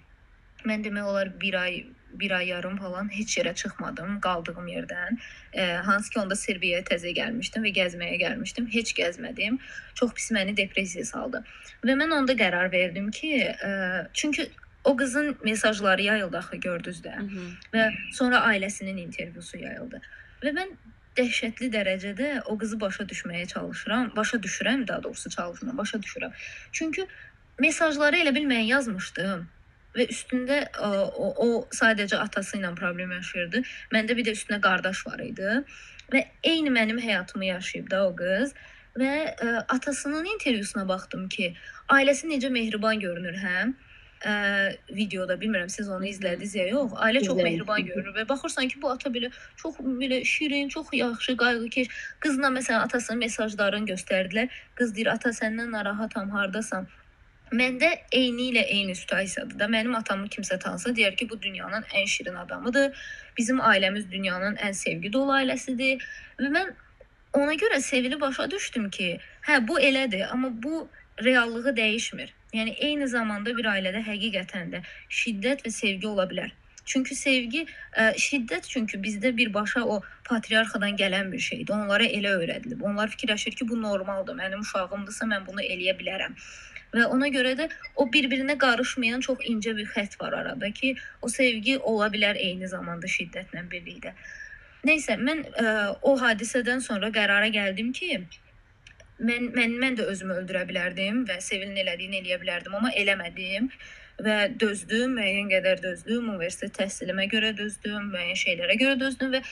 Mən 0.69 0.85
demək 0.87 1.11
olar 1.13 1.33
1 1.43 1.59
ay 1.59 1.79
bir 2.21 2.31
ay 2.31 2.49
yarım 2.49 2.77
falan 2.77 3.09
heç 3.17 3.37
yerə 3.39 3.55
çıxmadım 3.55 4.21
qaldığım 4.21 4.69
yerdən. 4.69 5.19
E, 5.53 5.73
hansı 5.73 6.11
ki 6.11 6.21
onda 6.21 6.37
Serbiyaya 6.37 6.83
təzə 6.89 7.13
gəlmişdim 7.17 7.65
və 7.67 7.73
gəzməyə 7.79 8.19
gəlmişdim. 8.23 8.69
Heç 8.73 8.95
gəzmədim. 8.99 9.59
Çox 9.95 10.15
pis 10.15 10.31
məni 10.31 10.57
depressiyaya 10.57 11.07
saldı. 11.07 11.45
Və 11.85 11.97
mən 11.99 12.15
onda 12.19 12.37
qərar 12.39 12.73
verdim 12.73 13.11
ki, 13.11 13.33
e, 13.41 13.71
çünki 14.13 14.51
o 14.85 14.97
qızın 14.97 15.37
mesajları 15.45 16.03
yayıldı 16.03 16.39
axı 16.39 16.57
gördünüz 16.57 17.01
də. 17.05 17.17
Hı 17.17 17.27
-hı. 17.27 17.47
Və 17.75 17.93
sonra 18.13 18.39
ailəsinin 18.39 18.99
intervyusu 19.07 19.59
yayıldı. 19.59 20.01
Və 20.43 20.53
mən 20.59 20.77
dəhşətli 21.17 21.69
dərəcədə 21.73 22.43
o 22.45 22.59
qızı 22.59 22.81
başa 22.81 23.05
düşməyə 23.05 23.47
çalışıram. 23.47 24.13
Başa 24.17 24.37
düşürəm, 24.37 24.89
daha 24.89 25.03
doğrusu 25.03 25.31
çalışmıram, 25.31 25.79
başa 25.79 25.99
düşürəm. 25.99 26.33
Çünki 26.73 27.07
mesajları 27.59 28.17
elə 28.17 28.35
bil 28.35 28.47
mən 28.55 28.65
yazmışdım 28.75 29.49
və 29.97 30.09
üstündə 30.13 30.59
ə, 30.73 30.91
o, 31.13 31.31
o 31.47 31.49
sadəcə 31.75 32.21
atası 32.25 32.59
ilə 32.61 32.75
problem 32.79 33.13
yaşayırdı. 33.19 33.63
Məndə 33.95 34.17
bir 34.19 34.29
də 34.29 34.37
üstünə 34.39 34.61
qardaş 34.65 35.07
var 35.07 35.23
idi 35.25 35.63
və 36.13 36.27
eyni 36.45 36.73
mənim 36.73 37.01
həyatımı 37.01 37.53
yaşayıb 37.53 37.91
da 37.91 38.05
o 38.09 38.13
qız 38.17 38.55
və 38.99 39.13
ə, 39.33 39.65
atasının 39.73 40.29
intervyusuna 40.35 40.85
baxdım 40.89 41.29
ki, 41.33 41.55
ailəsi 41.93 42.29
necə 42.29 42.53
mehriban 42.53 43.01
görünür 43.01 43.39
həm 43.41 43.75
ə, 44.29 44.33
videoda 44.95 45.37
bilmirəm 45.41 45.71
siz 45.73 45.89
onu 45.93 46.09
izlədiniz 46.11 46.55
ya 46.57 46.67
yox. 46.69 46.97
Ailə 47.07 47.23
çox 47.25 47.41
mehriban 47.41 47.85
görünür 47.87 48.17
və 48.17 48.27
baxırsan 48.29 48.69
ki, 48.73 48.81
bu 48.83 48.91
ata 48.93 49.13
belə 49.15 49.33
çox 49.61 49.81
belə 50.01 50.23
şirin, 50.29 50.69
çox 50.73 50.93
yaxşı, 50.97 51.37
qayğıkeş. 51.45 51.93
Qızla 52.25 52.53
məsələn 52.57 52.89
atasının 52.89 53.25
mesajlarını 53.27 53.93
göstərdilər. 53.95 54.53
Qız 54.79 54.97
deyir: 54.97 55.13
"Ata 55.17 55.35
səndən 55.37 55.73
narahatam, 55.73 56.31
hardasan?" 56.31 56.89
Məndə 57.53 57.89
eyni 58.17 58.49
ilə 58.51 58.63
eyni 58.65 58.95
situasiyadır 58.97 59.59
da. 59.61 59.67
Mənim 59.69 59.95
atamı 59.99 60.31
kimsə 60.33 60.59
tanısa 60.59 60.91
deyər 60.97 61.17
ki, 61.17 61.29
bu 61.31 61.37
dünyanın 61.43 61.83
ən 61.83 62.07
şirin 62.09 62.39
adamıdır. 62.45 62.97
Bizim 63.39 63.61
ailəmiz 63.61 64.11
dünyanın 64.11 64.57
ən 64.57 64.73
sevgi 64.73 65.13
dolu 65.13 65.35
ailəsidir. 65.37 66.07
Və 66.41 66.49
mən 66.55 66.73
ona 67.37 67.55
görə 67.61 67.81
sevili 67.81 68.21
başa 68.21 68.51
düşdüm 68.51 68.89
ki, 68.91 69.19
hə 69.49 69.61
bu 69.69 69.81
elədir, 69.81 70.25
amma 70.33 70.51
bu 70.63 70.89
reallığı 71.25 71.77
dəyişmir. 71.77 72.33
Yəni 72.57 72.75
eyni 72.89 73.09
zamanda 73.09 73.57
bir 73.57 73.69
ailədə 73.75 74.01
həqiqətən 74.09 74.73
də 74.73 74.83
şiddət 75.21 75.65
və 75.67 75.77
sevgi 75.77 76.09
ola 76.09 76.29
bilər. 76.33 76.51
Çünki 76.85 77.15
sevgi, 77.15 77.63
ə, 77.95 78.11
şiddət 78.19 78.67
çünki 78.69 78.99
bizdə 79.05 79.31
birbaşa 79.37 79.85
o 79.85 80.01
patriarxadan 80.29 80.97
gələn 80.99 81.31
bir 81.33 81.39
şeydir. 81.39 81.75
Onlara 81.75 82.05
elə 82.05 82.33
öyrədilib. 82.41 82.83
Onlar 82.83 83.13
fikirləşir 83.13 83.55
ki, 83.61 83.69
bu 83.69 83.83
normaldır. 83.83 84.37
Mənim 84.41 84.65
uşağımdırsa 84.67 85.29
mən 85.31 85.47
bunu 85.47 85.63
eləyə 85.63 85.95
bilərəm. 86.01 86.35
Və 86.93 87.07
ona 87.09 87.31
görə 87.33 87.55
də 87.57 87.69
o 87.97 88.07
bir-birinə 88.13 88.59
qarışmayan 88.61 89.25
çox 89.25 89.45
incə 89.49 89.73
bir 89.77 89.89
xətt 89.95 90.19
var 90.21 90.37
arada 90.43 90.71
ki, 90.71 90.95
o 91.23 91.29
sevgi 91.33 91.79
ola 91.79 92.11
bilər 92.13 92.37
eyni 92.37 92.69
zamanda 92.69 93.09
şiddətlə 93.09 93.65
birlikdə. 93.73 94.13
Nəysə, 94.85 95.17
mən 95.17 95.45
ə, 95.47 95.73
o 96.03 96.17
hadisədən 96.21 96.83
sonra 96.85 97.13
qərara 97.15 97.49
gəldim 97.55 97.93
ki, 97.97 98.21
mən 99.23 99.51
mən 99.57 99.77
mən 99.83 99.99
də 99.99 100.07
özümü 100.13 100.41
öldürə 100.43 100.65
bilərdim 100.69 101.23
və 101.29 101.39
Sevilin 101.41 101.79
elədiyini 101.85 102.21
eləyə 102.23 102.41
bilərdim, 102.43 102.75
amma 102.75 102.91
eləmədim 103.03 103.69
və 104.27 104.37
dözdüm, 104.61 105.15
müəyyən 105.19 105.53
qədər 105.53 105.83
dözdüm, 105.83 106.29
universitet 106.35 106.75
təhsilimə 106.79 107.29
görə 107.31 107.55
dözdüm, 107.57 108.11
müəyyən 108.13 108.41
şeylərə 108.43 108.77
görə 108.83 108.99
dözdüm 109.01 109.33
və 109.37 109.43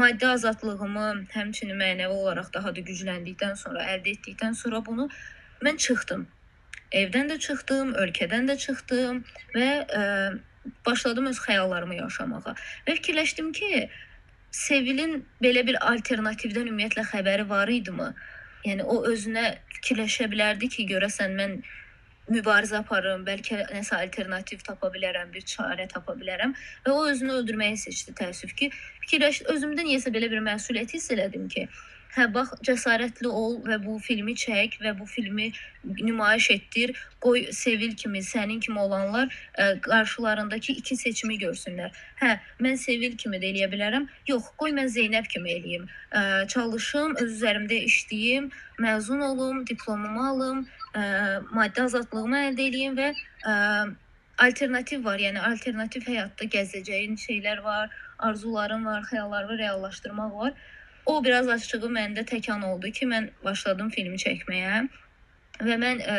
maddi 0.00 0.26
azadlığımı, 0.26 1.08
həmçinin 1.32 1.78
mənəvi 1.80 2.20
olaraq 2.20 2.52
daha 2.54 2.74
da 2.76 2.84
gücləndikdən 2.90 3.56
sonra, 3.60 3.86
əldə 3.94 4.16
etdikdən 4.16 4.56
sonra 4.58 4.84
bunu 4.86 5.08
mən 5.64 5.80
çıxdım. 5.86 6.26
Evdən 7.02 7.30
də 7.32 7.38
çıxdım, 7.42 7.94
ölkədən 8.00 8.50
də 8.50 8.56
çıxdım 8.64 9.22
və 9.56 9.68
ə, 9.84 10.02
başladım 10.86 11.30
öz 11.32 11.38
xəyallarımı 11.46 12.00
yaşamağa. 12.00 12.54
Və 12.86 12.98
fikirləşdim 13.00 13.52
ki, 13.52 13.88
Sevilin 14.54 15.24
belə 15.42 15.64
bir 15.66 15.80
alternativdən 15.82 16.68
ümumiyyətlə 16.70 17.02
xəbəri 17.08 17.48
var 17.48 17.70
idimi? 17.74 18.12
Yəni 18.64 18.84
o 18.86 19.00
özünə 19.10 19.48
fikirləşə 19.76 20.28
bilərdi 20.30 20.68
ki, 20.70 20.86
görəsən 20.92 21.34
mən 21.40 21.56
mübarizə 22.30 22.78
aparım, 22.80 23.24
bəlkə 23.26 23.64
nəsə 23.72 23.98
alternativ 23.98 24.62
tapa 24.64 24.88
bilərəm, 24.94 25.32
bir 25.34 25.42
çarə 25.50 25.88
tapa 25.90 26.14
bilərəm 26.20 26.54
və 26.86 26.92
o 26.92 27.02
özünü 27.10 27.34
öldürməyi 27.40 27.80
seçdi 27.82 28.14
təəssüf 28.20 28.54
ki, 28.60 28.70
fikirləş 29.02 29.42
özümdə 29.52 29.84
niyəsə 29.88 30.14
belə 30.14 30.30
bir 30.32 30.40
məsuliyyət 30.46 30.94
hiss 30.96 31.12
elədim 31.16 31.50
ki, 31.52 31.66
hə 32.14 32.26
bax 32.34 32.54
cəsarətli 32.66 33.30
ol 33.30 33.56
və 33.66 33.78
bu 33.84 33.96
filmi 34.02 34.34
çək 34.38 34.78
və 34.82 34.92
bu 34.98 35.06
filmi 35.10 35.50
nümayiş 35.84 36.50
etdir. 36.50 36.92
Qoy 37.20 37.48
Sevil 37.52 37.96
kimi, 37.96 38.22
sənin 38.22 38.60
kimi 38.60 38.78
olanlar 38.80 39.32
ə, 39.58 39.80
qarşılarındakı 39.84 40.76
iki 40.80 40.96
seçimi 40.96 41.38
görsünlər. 41.42 41.90
Hə, 42.20 42.36
mən 42.62 42.78
Sevil 42.80 43.16
kimi 43.20 43.40
də 43.42 43.50
eləyə 43.50 43.70
bilərəm. 43.72 44.06
Yox, 44.30 44.52
qoy 44.60 44.76
mən 44.76 44.90
Zeynəb 44.94 45.28
kimi 45.32 45.56
eləyim. 45.56 45.88
Ə, 46.12 46.46
çalışım, 46.54 47.18
öz 47.24 47.34
üzərimdə 47.34 47.80
işləyim, 47.88 48.50
məzun 48.84 49.24
olum, 49.32 49.64
diplomumu 49.66 50.24
alım, 50.30 50.64
ə, 50.94 51.04
maddi 51.52 51.84
azadlığımı 51.88 52.46
əldə 52.50 52.68
edeyim 52.70 52.96
və 53.00 53.10
ə, 53.12 53.58
alternativ 54.38 55.04
var. 55.04 55.18
Yəni 55.22 55.42
alternativ 55.50 56.06
həyatda 56.08 56.48
gəzəcəyin 56.56 57.18
şeylər 57.26 57.62
var, 57.66 57.90
arzuların 58.18 58.86
var, 58.86 59.04
xəyallarını 59.10 59.58
reallaşdırmaq 59.58 60.38
var. 60.38 60.56
O 61.06 61.24
biraz 61.24 61.48
açığı 61.48 61.88
məndə 61.96 62.24
təkan 62.24 62.62
oldu 62.64 62.90
ki, 62.90 63.06
mən 63.06 63.28
başladım 63.44 63.90
filmi 63.92 64.16
çəkməyə 64.20 64.84
və 65.64 65.76
mən 65.80 66.00
ə, 66.00 66.14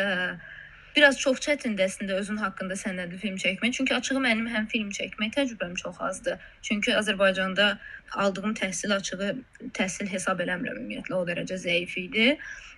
biraz 0.96 1.18
çox 1.20 1.42
çətindir 1.44 1.88
əslində 1.88 2.16
özün 2.20 2.38
haqqında 2.40 2.76
sənədli 2.78 3.18
film 3.20 3.36
çəkmək. 3.42 3.74
Çünki 3.78 3.94
açığı 3.96 4.22
mənim 4.22 4.46
həm 4.52 4.68
film 4.72 4.92
çəkmək 4.94 5.34
təcrübəm 5.34 5.74
çox 5.82 5.98
azdır. 6.08 6.38
Çünki 6.62 6.94
Azərbaycanda 7.00 7.66
aldığım 8.14 8.54
təhsil 8.62 8.94
açığı 8.96 9.34
təhsil 9.76 10.08
hesab 10.12 10.40
eləmirəm 10.46 10.80
ümumiyyətlə 10.80 11.18
o 11.18 11.26
dərəcə 11.28 11.58
zəif 11.66 11.98
idi 12.00 12.30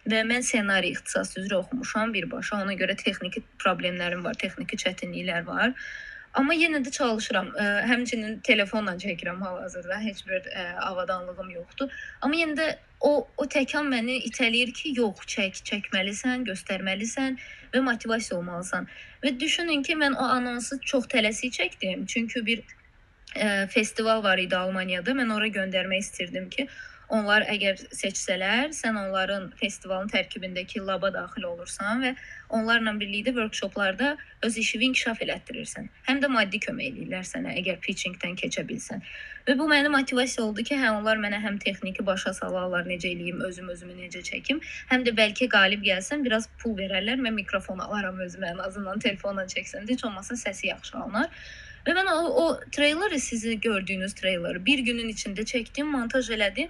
və 0.09 0.25
mən 0.27 0.43
ssenari 0.43 0.95
ixtisası 0.97 1.43
üzrə 1.45 1.61
oxumuşam 1.61 2.15
birbaşa. 2.17 2.63
Ona 2.65 2.75
görə 2.81 2.97
texniki 2.97 3.45
problemlərim 3.63 4.25
var, 4.25 4.41
texniki 4.41 4.81
çətinliklər 4.81 5.45
var. 5.47 5.77
Amma 6.39 6.55
yenə 6.55 6.79
də 6.87 6.91
çalışıram. 6.95 7.49
Ə, 7.59 7.67
həmçinin 7.91 8.39
telefonla 8.47 8.95
çəkirəm 9.03 9.41
hal-hazırda. 9.43 9.99
Heç 10.05 10.21
bir 10.29 10.45
ə, 10.53 10.67
avadanlığım 10.87 11.51
yoxdur. 11.57 11.95
Amma 12.23 12.39
yenə 12.39 12.55
də 12.59 12.69
o 13.01 13.13
o 13.37 13.47
təkan 13.55 13.91
məni 13.91 14.21
itələyir 14.29 14.73
ki, 14.75 14.93
yox, 15.01 15.25
çək, 15.35 15.63
çəkməlisən, 15.71 16.45
göstərməlisən 16.47 17.39
və 17.75 17.83
motivasiya 17.91 18.39
olmalısan. 18.39 18.87
Və 19.25 19.35
düşünün 19.41 19.83
ki, 19.87 19.99
mən 19.99 20.15
o 20.15 20.29
anonsu 20.39 20.79
çox 20.93 21.11
tələsik 21.15 21.57
çəkdim. 21.59 22.07
Çünki 22.07 22.45
bir 22.47 22.63
ə, 23.35 23.67
festival 23.75 24.23
var 24.23 24.39
idi 24.39 24.57
Almaniyada. 24.57 25.17
Mən 25.19 25.35
ora 25.35 25.51
göndərmək 25.59 26.07
istirdim 26.07 26.49
ki, 26.55 26.69
Onlar 27.09 27.47
əgər 27.49 27.79
seçsələr, 27.97 28.75
sən 28.77 28.99
onların 29.01 29.47
festivalın 29.57 30.11
tərkibindəki 30.13 30.83
laba 30.85 31.09
daxil 31.13 31.47
olursan 31.49 32.03
və 32.05 32.11
onlarla 32.53 32.93
birlikdə 33.01 33.33
workshoplarda 33.33 34.11
öz 34.45 34.59
işini 34.61 34.91
inkişaf 34.91 35.23
elətdirirsən. 35.25 35.89
Həm 36.09 36.21
də 36.21 36.29
maddi 36.35 36.61
kömək 36.61 36.91
edirlər 36.91 37.25
sənə 37.25 37.55
əgər 37.63 37.79
pitchingdən 37.87 38.37
keçə 38.43 38.67
bilsən. 38.69 39.01
Və 39.49 39.57
bu 39.57 39.65
mənim 39.71 39.97
motivasiya 39.97 40.45
oldu 40.45 40.67
ki, 40.69 40.77
hə 40.77 40.91
onlar 40.99 41.17
mənə 41.23 41.39
həm 41.41 41.57
texniki 41.63 42.05
başa 42.05 42.35
salarlar, 42.37 42.85
necə 42.85 43.09
eləyim, 43.09 43.41
özüm 43.47 43.73
özümü 43.73 43.97
necə 44.03 44.21
çəkim, 44.27 44.61
həm 44.93 45.07
də 45.09 45.17
bəlkə 45.17 45.49
qalib 45.55 45.87
gəlsəm 45.89 46.27
biraz 46.29 46.51
pul 46.61 46.77
verərlər 46.77 47.25
və 47.25 47.33
mikrofon 47.39 47.81
alaram 47.87 48.21
özümə, 48.27 48.53
ən 48.53 48.61
azından 48.67 49.01
telefonla 49.07 49.47
çəksəm 49.49 49.89
də 49.89 49.97
heç 49.97 50.05
olmasa 50.05 50.37
səsi 50.37 50.69
yaxşı 50.75 51.01
alınar. 51.01 51.33
Və 51.89 51.97
mən 51.97 52.13
o, 52.13 52.21
o 52.45 52.47
treyleri 52.75 53.17
sizi 53.21 53.57
gördüyünüz 53.65 54.13
treyleri 54.21 54.61
bir 54.65 54.85
günün 54.85 55.09
içində 55.09 55.49
çəkdim, 55.49 55.89
montaj 55.89 56.29
elədim 56.37 56.69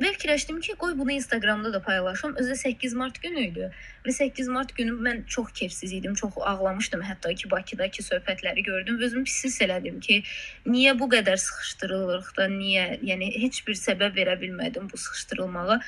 Və 0.00 0.14
fikirləşdim 0.14 0.60
ki, 0.64 0.74
qoy 0.80 0.94
bunu 0.96 1.12
Instagramda 1.12 1.72
da 1.72 1.80
paylaşım. 1.82 2.36
Özü 2.40 2.54
8 2.56 2.94
mart 2.96 3.18
günü 3.22 3.40
idi. 3.40 3.66
Və 4.06 4.12
8 4.16 4.48
mart 4.48 4.72
günü 4.76 4.94
mən 5.06 5.26
çox 5.26 5.52
kefsiz 5.52 5.92
idim, 5.92 6.14
çox 6.14 6.38
ağlamışdım. 6.40 7.02
Hətta 7.04 7.34
ki 7.34 7.50
Bakıdakı 7.50 8.04
söhbətləri 8.06 8.64
gördüm 8.64 8.96
və 8.96 9.10
özümü 9.10 9.28
pis 9.28 9.44
hiss 9.44 9.60
elədim 9.66 10.00
ki, 10.00 10.22
niyə 10.66 10.96
bu 10.98 11.10
qədər 11.12 11.36
sıxışdırılırıq 11.44 12.32
da, 12.38 12.48
niyə? 12.48 12.86
Yəni 13.10 13.28
heç 13.44 13.60
bir 13.66 13.76
səbəb 13.76 14.16
verə 14.16 14.38
bilmədim 14.40 14.88
bu 14.88 15.02
sıxışdırılmağa. 15.04 15.80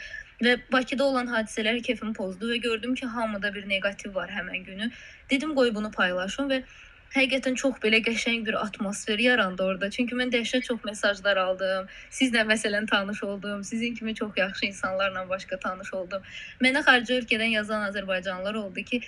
Və 0.44 0.59
Bakıda 0.72 1.09
olan 1.09 1.33
hadisələr 1.33 1.81
kefimi 1.83 2.12
pozdu 2.12 2.53
və 2.53 2.61
gördüm 2.61 2.94
ki, 2.94 3.07
hamıda 3.16 3.55
bir 3.55 3.68
neqativ 3.68 4.14
var 4.14 4.29
həmin 4.29 4.68
günü. 4.68 4.90
Dedim 5.31 5.57
qoy 5.57 5.75
bunu 5.75 5.90
paylaşım 5.90 6.53
və 6.53 6.64
həqiqətən 7.12 7.57
çox 7.61 7.77
belə 7.83 8.01
qəşəng 8.05 8.44
bir 8.46 8.57
atmosfer 8.61 9.18
yarandı 9.18 9.62
orada. 9.64 9.90
Çünki 9.90 10.16
mən 10.16 10.33
dəhşət 10.33 10.64
çox 10.68 10.85
mesajlar 10.85 11.37
aldım. 11.37 11.90
Sizlə 12.11 12.44
məsələn 12.48 12.88
tanış 12.90 13.22
oldum. 13.25 13.64
Sizin 13.64 13.94
kimi 13.94 14.14
çox 14.14 14.33
yaxşı 14.37 14.66
insanlarla 14.66 15.29
başqa 15.29 15.59
tanış 15.59 15.92
oldum. 15.94 16.22
Mənə 16.64 16.83
xarici 16.87 17.18
ölkədən 17.20 17.53
yazan 17.59 17.85
azərbaycanlılar 17.90 18.59
oldu 18.64 18.85
ki, 18.90 19.01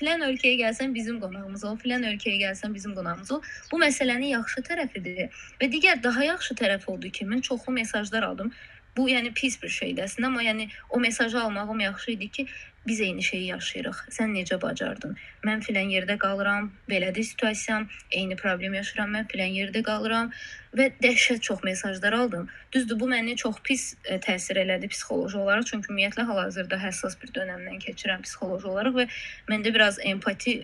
filan 0.00 0.26
ölkəyə 0.28 0.58
gəlsən 0.64 0.94
bizim 0.94 1.20
qonağımız 1.22 1.64
ol, 1.64 1.78
filan 1.84 2.02
ölkəyə 2.10 2.42
gəlsən 2.48 2.74
bizim 2.74 2.94
qonağımız 2.98 3.32
ol. 3.38 3.42
Bu 3.72 3.80
məsələnin 3.84 4.34
yaxşı 4.34 4.66
tərəfidir. 4.68 5.42
Və 5.62 5.70
digər 5.72 6.02
daha 6.02 6.24
yaxşı 6.32 6.58
tərəf 6.58 6.90
oldu 6.90 7.10
ki, 7.10 7.26
mən 7.30 7.46
çoxlu 7.46 7.78
mesajlar 7.78 8.22
aldım. 8.32 8.52
Bu 8.96 9.08
yəni 9.08 9.32
pis 9.32 9.56
bir 9.62 9.72
şeydir 9.72 10.04
əslində, 10.04 10.28
amma 10.28 10.42
yəni 10.44 10.68
o 10.90 11.00
mesajı 11.00 11.40
almağım 11.40 11.80
yaxşı 11.80 12.10
idi 12.12 12.28
ki, 12.28 12.46
biz 12.86 13.00
eyni 13.00 13.22
şeyi 13.22 13.46
yaşayırıq. 13.46 14.00
Sən 14.10 14.34
necə 14.36 14.58
bacardın? 14.62 15.14
Mən 15.46 15.62
filan 15.62 15.90
yerdə 15.92 16.16
qalıram, 16.18 16.70
belədir 16.90 17.24
situasiyam, 17.24 17.86
eyni 18.10 18.36
problem 18.36 18.74
yaşayıram, 18.74 19.14
mən 19.16 19.28
filan 19.30 19.54
yerdə 19.54 19.82
qalıram 19.86 20.32
və 20.76 20.90
dəhşət 21.02 21.40
çox 21.48 21.62
mesajlar 21.64 22.12
aldım. 22.18 22.48
Düzdür, 22.72 23.00
bu 23.00 23.08
məni 23.14 23.36
çox 23.36 23.62
pis 23.62 23.86
e, 24.04 24.18
təsir 24.18 24.60
elədi 24.64 24.90
psixoloji 24.92 25.38
olaraq, 25.38 25.70
çünki 25.70 25.92
ümumiyyətlə 25.92 26.26
hal-hazırda 26.28 26.80
həssas 26.82 27.18
bir 27.22 27.32
dövrdən 27.36 27.80
keçirəm 27.86 28.26
psixoloji 28.26 28.70
olaraq 28.74 28.98
və 28.98 29.08
məndə 29.50 29.74
biraz 29.74 30.02
empati 30.02 30.62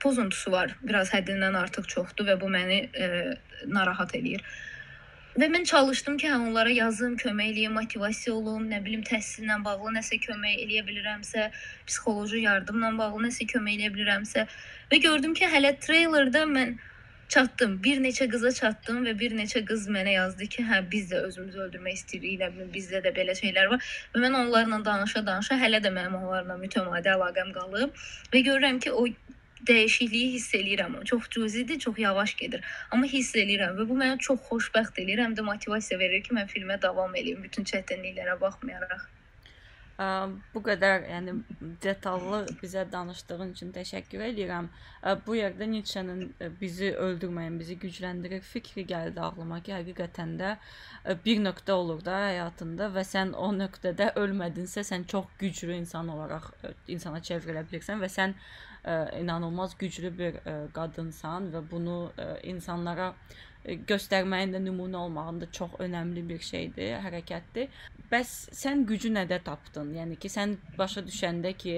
pozuntusu 0.00 0.52
var. 0.52 0.76
Biraz 0.82 1.12
həddindən 1.12 1.58
artıq 1.58 1.88
çoxdur 1.94 2.32
və 2.32 2.40
bu 2.40 2.48
məni 2.48 2.84
e, 2.94 3.08
narahat 3.66 4.14
eləyir. 4.16 4.44
Və 5.32 5.46
mən 5.48 5.62
çalışdım 5.64 6.16
ki, 6.20 6.28
hə 6.28 6.36
onlara 6.36 6.70
yazım, 6.76 7.14
kömək 7.16 7.54
eləyim, 7.54 7.72
motivasiya 7.78 8.34
olum, 8.34 8.66
nə 8.68 8.82
bilim 8.84 9.00
təhsillə 9.08 9.56
bağlı 9.64 9.94
nəsə 9.94 10.18
kömək 10.20 10.58
eləyə 10.66 10.82
bilirəmsə, 10.84 11.46
psixoloji 11.88 12.42
yardımla 12.42 12.90
bağlı 12.98 13.22
nəsə 13.30 13.48
kömək 13.54 13.78
eləyə 13.78 13.94
bilirəmsə 13.94 14.44
və 14.92 15.00
gördüm 15.06 15.32
ki, 15.38 15.48
hələ 15.54 15.72
treylerdə 15.86 16.44
mən 16.52 16.76
çatdım. 17.32 17.78
Bir 17.84 18.04
neçə 18.04 18.28
qıza 18.28 18.52
çatdım 18.60 19.06
və 19.08 19.16
bir 19.24 19.32
neçə 19.38 19.64
qız 19.64 19.88
mənə 19.96 20.18
yazdı 20.18 20.52
ki, 20.52 20.68
hə 20.68 20.84
biz 20.92 21.08
də 21.14 21.24
özümüzü 21.30 21.64
öldürmək 21.66 22.00
istəyirik, 22.02 22.38
nə 22.42 22.52
bilim 22.52 22.72
bizdə 22.76 23.00
də 23.06 23.16
belə 23.16 23.32
şeylər 23.38 23.72
var. 23.72 23.92
Və 24.12 24.26
mən 24.26 24.36
onlarla 24.36 24.84
danışa-danışa 24.84 25.56
hələ 25.64 25.80
də 25.80 25.96
mənim 25.96 26.20
onlarla 26.20 26.60
mütəmadi 26.60 27.16
əlaqəm 27.16 27.56
qalıb 27.56 28.02
və 28.34 28.44
görürəm 28.50 28.84
ki, 28.84 28.92
o 28.92 29.08
dəyişikliyi 29.68 30.32
hiss 30.34 30.54
eləyirəm. 30.58 30.98
Çox 31.04 31.30
cüzidir, 31.30 31.78
çox 31.78 31.98
yavaş 31.98 32.36
gedir. 32.36 32.64
Amma 32.90 33.06
hiss 33.06 33.34
eləyirəm 33.34 33.78
və 33.78 33.88
bu 33.88 33.96
məni 34.02 34.18
çox 34.28 34.44
xoşbəxt 34.50 35.02
eləyir, 35.04 35.24
həm 35.26 35.38
də 35.38 35.46
motivasiya 35.46 35.98
verir 35.98 36.22
ki, 36.26 36.34
mən 36.34 36.50
filmə 36.50 36.82
davam 36.82 37.14
eləyim 37.14 37.42
bütün 37.48 37.68
çətinliklərə 37.72 38.40
baxmayaraq. 38.40 39.10
Bu 40.54 40.62
qədər, 40.66 41.04
yəni 41.06 41.34
detallı 41.82 42.38
bizə 42.62 42.82
danışdığın 42.90 43.52
üçün 43.52 43.68
təşəkkür 43.76 44.24
edirəm. 44.30 44.66
Bu 45.26 45.36
yerdə 45.36 45.68
Nietzsche-nin 45.70 46.32
bizi 46.60 46.88
öldürməyin, 47.04 47.58
bizi 47.60 47.76
gücləndirir 47.78 48.40
fikri 48.42 48.86
gəldi 48.88 49.20
ağlıma 49.20 49.60
ki, 49.62 49.76
həqiqətən 49.76 50.34
də 50.40 50.56
bir 51.26 51.44
nöqtə 51.44 51.76
olur 51.76 52.02
da 52.08 52.18
həyatında 52.24 52.88
və 52.96 53.04
sən 53.06 53.36
o 53.36 53.52
nöqtədə 53.54 54.10
ölmədinsə, 54.24 54.82
sən 54.90 55.06
çox 55.12 55.30
güclü 55.38 55.76
insan 55.84 56.10
olaraq 56.16 56.50
insana 56.88 57.22
çevrilə 57.22 57.62
bilirsən 57.68 58.02
və 58.02 58.10
sən 58.10 58.34
inanılmaz 59.20 59.76
güclü 59.78 60.10
bir 60.18 60.38
qadınsan 60.74 61.50
və 61.54 61.62
bunu 61.70 61.96
insanlara 62.42 63.12
göstərməyin 63.62 64.56
də 64.56 64.62
nümunə 64.64 64.96
olmağın 65.04 65.40
da 65.40 65.50
çox 65.54 65.76
önəmli 65.84 66.24
bir 66.28 66.40
şeydir, 66.42 66.96
hərəkətdir. 67.04 67.68
Bəs 68.10 68.32
sən 68.58 68.82
gücü 68.88 69.12
nədə 69.14 69.38
tapdın? 69.46 69.92
Yəni 69.94 70.18
ki, 70.18 70.30
sən 70.32 70.56
başa 70.78 71.04
düşəndə 71.06 71.52
ki, 71.54 71.76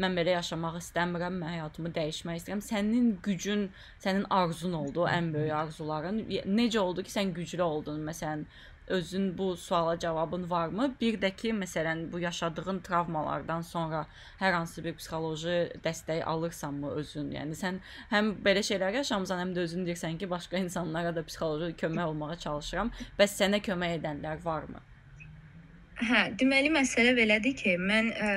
mən 0.00 0.16
belə 0.16 0.38
yaşamaq 0.38 0.78
istəmirəm, 0.80 1.36
mən 1.42 1.52
həyatımı 1.58 1.92
dəyişmək 1.98 2.40
istəyirəm. 2.40 2.64
Sənin 2.64 3.10
gücün, 3.22 3.68
sənin 4.00 4.24
arzun 4.30 4.72
oldu, 4.80 5.04
ən 5.10 5.32
böyük 5.34 5.52
arzuların. 5.52 6.22
Necə 6.48 6.80
oldu 6.80 7.04
ki, 7.04 7.12
sən 7.12 7.34
güclü 7.36 7.62
oldun? 7.62 8.00
Məsələn, 8.08 8.46
özün 8.88 9.38
bu 9.38 9.56
suala 9.56 9.98
cavabın 9.98 10.50
varmı? 10.50 10.94
Bir 11.00 11.18
də 11.20 11.30
ki, 11.36 11.52
məsələn, 11.52 12.12
bu 12.12 12.20
yaşadığın 12.20 12.80
travmalardan 12.80 13.62
sonra 13.62 14.06
hər 14.40 14.52
hansı 14.52 14.84
bir 14.84 14.96
psixoloji 14.96 15.58
dəstək 15.84 16.24
alırsanmı 16.24 16.90
özün? 17.02 17.30
Yəni 17.36 17.58
sən 17.58 17.80
həm 18.10 18.32
belə 18.44 18.64
şeylər 18.70 19.00
yaşamısan, 19.00 19.44
həm 19.44 19.54
də 19.56 19.66
özün 19.68 19.86
deyirsən 19.86 20.18
ki, 20.18 20.30
başqa 20.30 20.58
insanlara 20.58 21.14
da 21.16 21.24
psixoloji 21.24 21.76
kömək 21.84 22.04
olmağa 22.12 22.38
çalışıram. 22.46 22.92
Bəs 23.18 23.38
sənə 23.40 23.62
kömək 23.70 24.00
edənlər 24.00 24.44
varmı? 24.44 24.82
Hə, 26.02 26.28
deməli 26.40 26.70
məsələ 26.70 27.16
belədir 27.18 27.56
ki, 27.58 27.78
mən 27.78 28.12
ə, 28.14 28.30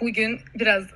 bu 0.00 0.12
gün 0.12 0.40
biraz 0.54 0.88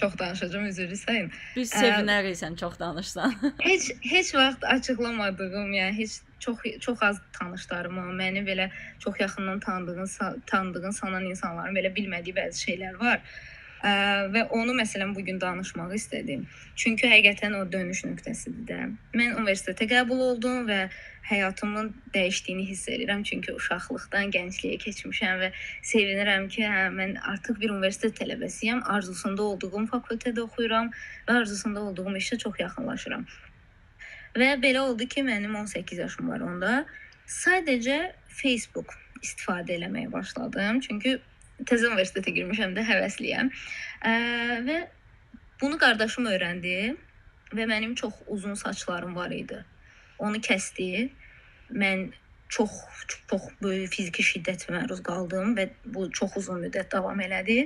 çox 0.00 0.16
danışacağam, 0.18 0.66
üzr 0.70 0.92
istəyirəm. 0.96 1.30
Biz 1.56 1.72
sevinərik 1.72 2.36
sən 2.38 2.56
çox 2.60 2.78
danışsan. 2.80 3.34
heç 3.68 3.90
heç 4.12 4.34
vaxt 4.34 4.64
açıqlamadığım, 4.74 5.72
yəni 5.76 5.96
heç 5.98 6.20
çox 6.40 6.66
çox 6.80 7.02
az 7.02 7.22
tanışlarımı, 7.38 8.08
məni 8.22 8.44
belə 8.48 8.70
çox 8.98 9.20
yaxından 9.20 9.60
tanıdığın 9.60 10.10
tanıdığın 10.46 10.90
sanan 10.90 11.24
insanların 11.32 11.76
belə 11.76 11.94
bilmədiyi 11.96 12.36
bəzi 12.36 12.66
şeylər 12.66 13.00
var. 13.00 13.24
Ə, 13.80 13.92
və 14.28 14.42
onu 14.52 14.74
məsələn 14.76 15.14
bu 15.16 15.22
gün 15.24 15.38
danışmaq 15.40 15.94
istədim. 15.96 16.42
Çünki 16.76 17.08
həqiqətən 17.08 17.54
o 17.56 17.62
dönüş 17.72 18.02
nöqtəsidir 18.10 18.66
də. 18.68 18.80
Mən 19.16 19.38
universitetə 19.40 19.88
qəbul 19.88 20.20
oldum 20.26 20.66
və 20.68 20.82
həyatımın 21.30 21.88
dəyişdiyini 22.14 22.66
hiss 22.68 22.88
edirəm. 22.92 23.24
Çünki 23.24 23.54
uşaqlıqdan 23.56 24.34
gəncliyə 24.36 24.76
keçmişəm 24.84 25.40
və 25.44 25.52
sevinirəm 25.92 26.48
ki, 26.52 26.66
hə, 26.68 26.88
mən 26.98 27.16
artıq 27.32 27.60
bir 27.62 27.72
universitet 27.72 28.20
tələbəsiyəm. 28.20 28.84
Arzusunda 28.96 29.48
olduğum 29.48 29.86
fakültədə 29.94 30.44
oxuyuram 30.44 30.92
və 31.28 31.40
arzusunda 31.40 31.80
olduğum 31.88 32.18
işə 32.20 32.38
çox 32.44 32.60
yaxınlaşıram. 32.60 33.24
Və 34.36 34.54
belə 34.62 34.84
oldu 34.86 35.08
ki, 35.10 35.24
mənim 35.26 35.56
18 35.58 35.98
yaşım 35.98 36.30
var 36.30 36.44
onda. 36.46 36.84
Sadəcə 37.30 37.98
Facebook 38.28 38.94
istifadə 39.22 39.74
eləməyə 39.76 40.10
başladım. 40.12 40.80
Çünki 40.86 41.16
təzə 41.66 41.90
universitetə 41.90 42.32
girmişəm 42.36 42.76
də 42.76 42.84
həvəsliyəm. 42.86 43.50
Ə, 44.06 44.12
və 44.66 44.78
bunu 45.60 45.78
qardaşım 45.82 46.30
öyrəndi 46.30 46.76
və 47.56 47.66
mənim 47.68 47.94
çox 47.98 48.22
uzun 48.26 48.54
saçlarım 48.54 49.16
var 49.16 49.34
idi. 49.34 49.58
Onu 50.18 50.38
kəsdi. 50.38 51.10
Mən 51.70 52.10
çox 52.50 52.70
çox 53.30 53.50
böyük 53.62 53.92
fiziki 53.94 54.24
şiddətə 54.26 54.72
məruz 54.74 55.02
qaldım 55.06 55.54
və 55.58 55.68
bu 55.84 56.08
çox 56.10 56.36
uzun 56.40 56.64
müddət 56.64 56.90
davam 56.94 57.20
elədi. 57.22 57.64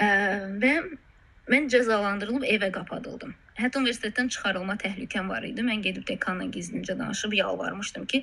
Ə, 0.00 0.08
və 0.62 0.74
mən 1.50 1.68
cəzalandırılıb 1.72 2.46
evə 2.48 2.70
qapadıldım. 2.72 3.34
Hətta 3.60 3.80
universitetdən 3.80 4.30
çıxarılma 4.32 4.76
təhlükəm 4.80 5.28
var 5.28 5.44
idi. 5.48 5.64
Mən 5.66 5.82
gedib 5.84 6.06
dekanla 6.08 6.46
gizlincə 6.54 6.96
danışıb 6.98 7.36
yalvarmışdım 7.38 8.06
ki, 8.12 8.22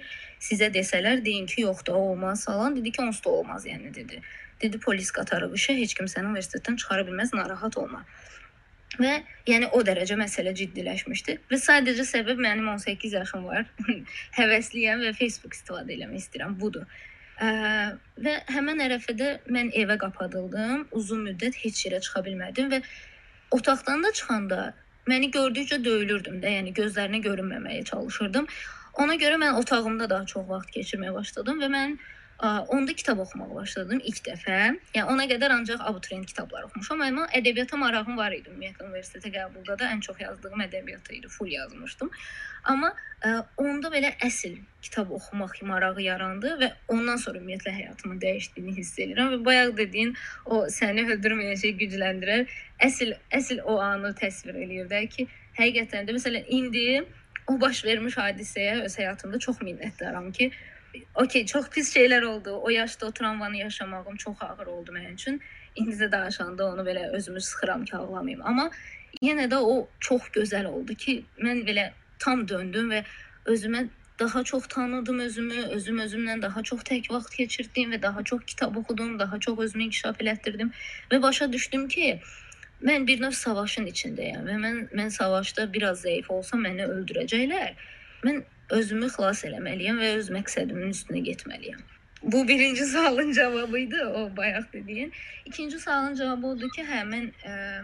sizə 0.49 0.71
desələr 0.73 1.23
deyin 1.25 1.45
ki, 1.45 1.61
yoxdur, 1.67 1.93
o 1.93 2.13
olmaz 2.13 2.45
falan. 2.45 2.75
Dedi 2.75 2.91
ki, 2.91 3.01
onsuz 3.01 3.25
da 3.25 3.29
olmaz, 3.29 3.65
yəni 3.69 3.93
dedi. 3.93 4.21
Dedi 4.61 4.79
polis 4.79 5.11
qatarı 5.11 5.51
işə 5.53 5.77
heç 5.77 5.93
kim 5.97 6.09
səni 6.09 6.31
universitetdən 6.31 6.79
çıxara 6.81 7.05
bilməz, 7.07 7.35
narahat 7.37 7.77
olma. 7.77 8.05
Və 8.97 9.19
yəni 9.45 9.67
o 9.75 9.81
dərəcə 9.85 10.15
məsələ 10.17 10.53
ciddiləşmişdi 10.57 11.35
və 11.51 11.59
sadəcə 11.61 12.05
səbəb 12.07 12.39
mənim 12.41 12.69
18 12.71 13.13
yaşım 13.19 13.43
var. 13.45 13.67
Həvəsliyəm 14.39 15.03
və 15.05 15.13
Facebook 15.19 15.53
istifadə 15.53 15.93
etmək 15.97 16.23
istəyirəm. 16.23 16.55
Budur. 16.61 16.87
Ə, 17.37 17.49
və 18.25 18.33
həmin 18.49 18.81
ərəfədə 18.87 19.29
mən 19.53 19.69
evə 19.77 19.99
qapadıldım. 20.01 20.87
Uzun 20.97 21.27
müddət 21.27 21.59
heç 21.61 21.83
yerə 21.85 22.01
çıxa 22.01 22.23
bilmədim 22.25 22.71
və 22.73 22.81
otaqdan 23.53 24.01
da 24.03 24.11
çıxanda 24.17 24.61
məni 25.07 25.31
gördükcə 25.31 25.79
döyülürdüm 25.83 26.41
də, 26.43 26.51
yəni 26.59 26.73
gözlərinə 26.77 27.21
görünməməyə 27.25 27.83
çalışırdım. 27.91 28.47
Ona 29.03 29.15
görə 29.21 29.39
mən 29.41 29.59
otağımda 29.61 30.09
daha 30.09 30.25
çox 30.25 30.47
vaxt 30.49 30.73
keçirməyə 30.75 31.13
başladım 31.13 31.61
və 31.63 31.71
mən 31.73 31.97
onda 32.45 32.93
kitab 32.93 33.19
oxumağa 33.19 33.55
başladım 33.55 34.01
ilk 34.03 34.19
dəfə. 34.27 34.57
Yəni 34.93 35.09
ona 35.09 35.25
qədər 35.29 35.53
ancaq 35.55 35.81
abituriyent 35.89 36.27
kitabları 36.29 36.67
oxumuşam, 36.67 37.01
amma 37.01 37.25
ədəbiyyata 37.39 37.79
marağım 37.81 38.17
var 38.17 38.35
idi. 38.35 38.51
Ümumiyyətlə 38.51 38.85
universitetə 38.85 39.31
qəbulda 39.33 39.77
da 39.79 39.89
ən 39.93 40.03
çox 40.05 40.21
yazdığım 40.21 40.61
ədəbiyyat 40.67 41.09
idi, 41.17 41.31
full 41.33 41.49
yazmışdım. 41.49 42.11
Amma 42.69 42.91
ə, 43.25 43.33
onda 43.57 43.89
belə 43.89 44.13
əsl 44.27 44.59
kitab 44.85 45.11
oxumaq 45.17 45.57
marağı 45.65 46.01
yarandı 46.05 46.53
və 46.61 46.71
ondan 46.93 47.17
sonra 47.17 47.41
ümumiyyətlə 47.41 47.73
həyatımın 47.79 48.21
dəyişdiyini 48.21 48.77
hiss 48.77 48.99
edirəm 48.99 49.33
və 49.33 49.43
bayaq 49.45 49.75
dediyin 49.81 50.13
o 50.45 50.65
səni 50.77 51.07
öldürməyən 51.09 51.57
şey 51.63 51.73
gücləndirər. 51.81 52.45
Əsl 52.85 53.15
əsl 53.33 53.65
o 53.65 53.79
anı 53.81 54.13
təsvir 54.21 54.61
eləyir 54.61 54.89
də 54.93 55.07
ki, 55.09 55.25
həqiqətən 55.57 56.05
də 56.05 56.17
məsələn 56.19 56.49
indi 56.59 56.87
o 57.47 57.57
baş 57.61 57.85
vermiş 57.85 58.17
hadisəyə 58.19 58.81
öz 58.83 58.97
həyatımda 58.99 59.39
çox 59.39 59.63
minnətdaram 59.63 60.31
ki, 60.35 60.51
okey, 61.15 61.45
çox 61.45 61.69
pis 61.69 61.95
şeylər 61.95 62.25
oldu. 62.25 62.59
O 62.63 62.69
yaşda 62.69 63.05
o 63.07 63.11
travmanı 63.11 63.57
yaşamağım 63.57 64.15
çox 64.15 64.41
ağır 64.41 64.67
oldu 64.67 64.91
mənim 64.91 65.13
üçün. 65.13 65.41
İndi 65.75 65.95
də 65.95 66.11
danışanda 66.11 66.65
onu 66.65 66.81
belə 66.81 67.09
özümü 67.11 67.41
sıxıram 67.41 67.85
ki, 67.85 67.95
ağlamayım. 67.95 68.41
Amma 68.45 68.69
yenə 69.21 69.47
də 69.51 69.59
o 69.61 69.87
çox 69.99 70.29
gözəl 70.35 70.65
oldu 70.65 70.95
ki, 70.95 71.23
mən 71.39 71.63
belə 71.67 71.91
tam 72.19 72.47
döndüm 72.47 72.91
və 72.91 73.03
özümə 73.45 73.87
daha 74.19 74.43
çox 74.43 74.67
tanıdım 74.67 75.19
özümü, 75.19 75.63
özüm 75.77 75.99
özümlə 75.99 76.41
daha 76.41 76.63
çox 76.63 76.81
tək 76.81 77.11
vaxt 77.13 77.35
keçirdim 77.35 77.93
və 77.93 78.01
daha 78.01 78.23
çox 78.23 78.41
kitab 78.45 78.75
oxudum, 78.75 79.19
daha 79.19 79.39
çox 79.39 79.59
özümü 79.59 79.83
inkişaf 79.83 80.21
elətdirdim 80.21 80.71
və 81.11 81.21
başa 81.21 81.51
düşdüm 81.53 81.87
ki, 81.87 82.19
mən 82.81 83.07
bir 83.07 83.21
növ 83.21 83.31
savaşın 83.31 83.85
içindəyəm 83.93 84.49
və 84.49 84.57
mən 84.63 84.81
mən 84.97 85.09
savaşda 85.13 85.73
biraz 85.73 86.05
zəif 86.05 86.31
olsam 86.33 86.65
məni 86.65 86.85
öldürəcəklər. 86.85 87.73
Mən 88.25 88.43
özümü 88.69 89.09
xilas 89.13 89.43
eləməliyəm 89.47 90.01
və 90.01 90.15
öz 90.19 90.31
məqsədimin 90.35 90.91
üstünə 90.95 91.21
getməliyəm. 91.27 91.79
Bu 92.23 92.47
birinci 92.47 92.85
sualın 92.93 93.31
cavabı 93.31 93.79
idi, 93.79 94.03
o 94.05 94.37
bayaq 94.37 94.73
dediyin. 94.73 95.13
İkinci 95.45 95.79
sualın 95.79 96.15
cavabı 96.15 96.47
odur 96.47 96.69
ki, 96.75 96.83
hə 96.83 97.03
mən 97.07 97.31
ə, 97.31 97.53
e, 97.53 97.81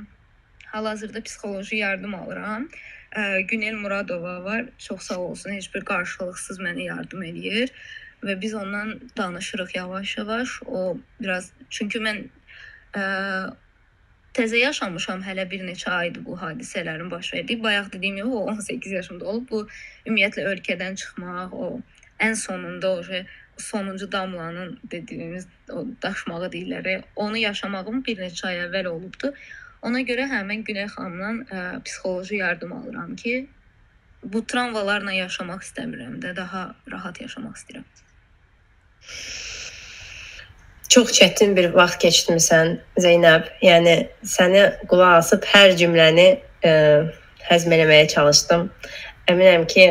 hal-hazırda 0.65 1.23
psixoloji 1.23 1.77
yardım 1.77 2.15
alıram. 2.15 2.67
Ə, 3.11 3.37
e, 3.37 3.41
Günel 3.41 3.73
Muradova 3.73 4.43
var. 4.43 4.65
Çox 4.77 5.01
sağ 5.01 5.19
olsun, 5.19 5.51
heç 5.51 5.73
bir 5.75 5.85
qarşılıqsız 5.85 6.59
mənə 6.59 6.87
yardım 6.89 7.23
eləyir 7.23 7.73
və 8.23 8.39
biz 8.41 8.53
ondan 8.55 8.99
danışırıq 9.17 9.75
yavaş-yavaş. 9.75 10.61
O 10.65 10.97
biraz 11.21 11.51
çünki 11.69 11.99
mən 11.99 12.25
ə, 12.93 12.99
e, 12.99 13.03
təzə 14.37 14.59
yaşamışam 14.59 15.21
hələ 15.23 15.45
bir 15.49 15.63
neçə 15.67 15.91
aydır 15.93 16.25
bu 16.25 16.37
hadisələrin 16.41 17.11
baş 17.11 17.33
verdiyi. 17.33 17.63
Bayaq 17.63 17.91
dediyim 17.93 18.17
kimi 18.17 18.33
o 18.33 18.45
18 18.51 18.91
yaşımda 18.91 19.25
olub. 19.25 19.49
Bu 19.49 19.67
ümumiyyətlə 20.05 20.45
ölkədən 20.53 20.95
çıxmaq, 21.01 21.53
o 21.53 21.81
ən 22.19 22.35
sonunda 22.35 22.91
o 22.97 23.01
sonuncu 23.57 24.11
damlanın 24.11 24.79
dediyimiz 24.91 25.47
o 25.69 25.85
daşmağı 26.01 26.49
deyirlər. 26.55 27.03
Onu 27.15 27.37
yaşamağım 27.37 28.03
bir 28.05 28.17
neçə 28.25 28.47
ay 28.47 28.63
əvvəl 28.67 28.87
olubdu. 28.87 29.33
Ona 29.81 30.01
görə 30.07 30.29
həmin 30.31 30.63
Güney 30.63 30.87
xanımdan 30.87 31.39
ə, 31.43 31.63
psixoloji 31.83 32.37
yardım 32.39 32.73
alıram 32.73 33.15
ki, 33.15 33.47
bu 34.23 34.45
travmalarla 34.47 35.11
yaşamaq 35.11 35.65
istəmirəm 35.67 36.21
də, 36.23 36.35
daha 36.35 36.69
rahat 36.91 37.21
yaşamaq 37.21 37.59
istəyirəm. 37.59 37.89
Çox 40.93 41.09
çətin 41.17 41.55
bir 41.57 41.71
vaxt 41.73 42.03
keçirmisən 42.03 42.75
Zeynəb. 43.01 43.47
Yəni 43.65 43.93
səni 44.29 44.59
qulaq 44.91 45.15
asıb 45.23 45.45
hər 45.49 45.71
cümləni 45.79 46.25
ə, 46.37 46.69
e, 46.69 46.73
həzm 47.47 47.73
eləməyə 47.73 48.03
çalışdım. 48.11 48.67
Əminəm 49.33 49.63
ki, 49.71 49.87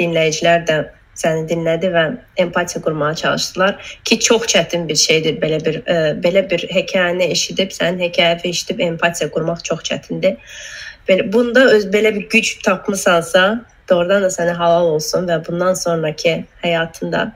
dinləyicilər 0.00 0.64
də 0.66 0.78
səni 1.20 1.44
dinlədi 1.52 1.92
və 1.94 2.02
empatiya 2.42 2.82
qurmağa 2.82 3.12
çalışdılar 3.20 3.94
ki, 4.10 4.18
çox 4.26 4.48
çətin 4.56 4.88
bir 4.88 4.98
şeydir 5.04 5.38
belə 5.44 5.60
bir 5.68 5.78
ə, 5.84 5.94
e, 5.94 6.10
belə 6.26 6.42
bir 6.50 6.66
hekayəni 6.80 7.30
eşidib, 7.36 7.70
sənin 7.78 8.02
hekayəni 8.08 8.50
eşidib 8.50 8.82
empatiya 8.88 9.30
qurmaq 9.38 9.62
çox 9.70 9.86
çətindir. 9.92 10.58
Belə 11.06 11.28
bunda 11.30 11.68
öz 11.76 11.86
belə 11.94 12.10
bir 12.18 12.26
güc 12.34 12.56
tapmısansa, 12.66 13.46
doğrudan 13.90 14.26
da 14.26 14.34
sənə 14.40 14.58
halal 14.58 14.90
olsun 14.96 15.30
və 15.30 15.38
bundan 15.46 15.78
sonraki 15.78 16.40
həyatında 16.66 17.28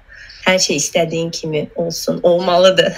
hər 0.49 0.59
şey 0.65 0.81
istədiyin 0.81 1.31
kimi 1.31 1.69
olsun, 1.77 2.21
olmalıdır. 2.23 2.97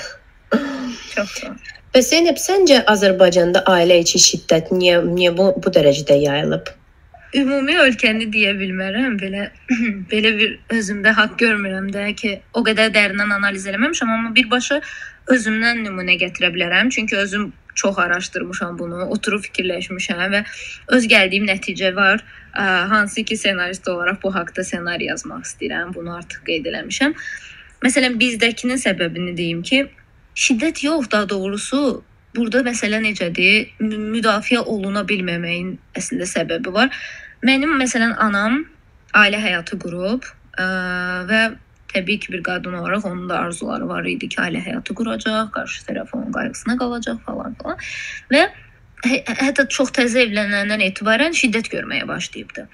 Çox 1.15 1.37
sağ 1.41 1.53
ol. 1.53 1.61
Bəs 1.95 2.07
Zeynəb, 2.13 2.37
səncə 2.39 2.85
Azərbaycanda 2.91 3.65
ailə 3.67 3.97
içi 4.05 4.21
şiddət 4.23 4.69
niyə 4.71 5.01
niyə 5.03 5.33
bu 5.35 5.49
bu 5.59 5.73
dərəcədə 5.75 6.21
yayılıb? 6.23 6.69
Ümumi 7.41 7.75
ölkəni 7.83 8.29
deyə 8.31 8.53
bilmərəm. 8.59 9.17
Belə 9.19 9.49
belə 10.13 10.31
bir 10.39 10.53
özümdə 10.77 11.15
haqq 11.19 11.35
görmürəm 11.43 11.89
də 11.95 12.13
ki, 12.21 12.37
o 12.55 12.63
qədər 12.67 12.93
dərindən 12.95 13.35
analiz 13.35 13.67
eləməmişəm, 13.73 14.13
amma 14.17 14.31
birbaşa 14.39 14.79
özümdən 15.35 15.83
nümunə 15.87 16.15
gətirə 16.23 16.53
bilərəm. 16.55 16.95
Çünki 16.95 17.19
özüm 17.19 17.51
çox 17.75 17.99
araşdırmışam 17.99 18.79
bunu, 18.79 19.05
oturub 19.15 19.45
fikirləşmişəm 19.45 20.35
və 20.35 20.43
öz 20.97 21.07
gəldiyim 21.13 21.47
nəticə 21.49 21.95
var. 21.97 22.25
Ə, 22.55 22.65
hansı 22.91 23.25
ki, 23.25 23.37
ssenarist 23.37 23.89
olaraq 23.89 24.21
bu 24.23 24.35
haqqda 24.35 24.65
ssenari 24.65 25.11
yazmaq 25.11 25.47
istəyirəm. 25.47 25.95
Bunu 25.95 26.17
artıq 26.17 26.45
qeyd 26.49 26.69
eləmişəm. 26.73 27.15
Məsələn, 27.85 28.19
bizdəkinin 28.21 28.81
səbəbini 28.83 29.37
deyim 29.37 29.63
ki, 29.63 29.87
şiddət 30.35 30.85
yox, 30.85 31.11
daha 31.13 31.29
doğrusu 31.29 32.03
burada 32.37 32.65
məsələ 32.67 33.01
necədir? 33.05 33.71
Müdafiə 33.81 34.61
oluna 34.61 35.07
bilməməyin 35.07 35.77
əslində 35.97 36.29
səbəbi 36.29 36.75
var. 36.75 36.93
Mənim 37.47 37.73
məsələn 37.81 38.15
anam 38.21 38.65
ailə 39.17 39.41
həyatı 39.41 39.79
qurub 39.81 40.27
ə, 40.59 40.67
və 41.31 41.43
təbii 41.95 42.19
ki, 42.21 42.33
bir 42.33 42.43
qadın 42.43 42.79
olaraq 42.81 43.07
onun 43.11 43.29
da 43.29 43.39
arzuları 43.39 43.89
var 43.89 44.05
idi 44.05 44.29
ki, 44.29 44.41
ailə 44.45 44.63
həyatı 44.67 44.97
quracaq, 45.01 45.51
qarşı 45.57 45.85
tərəf 45.89 46.15
onun 46.19 46.33
qayğısına 46.37 46.79
qalacaq 46.83 47.21
falan 47.27 47.59
filan. 47.61 47.85
Və 48.33 48.47
hə 49.09 49.21
hətta 49.43 49.69
çox 49.77 49.93
təzə 49.99 50.25
evlənəndən 50.29 50.87
etibarən 50.91 51.37
şiddət 51.43 51.73
görməyə 51.75 52.09
başlayıbdı 52.09 52.69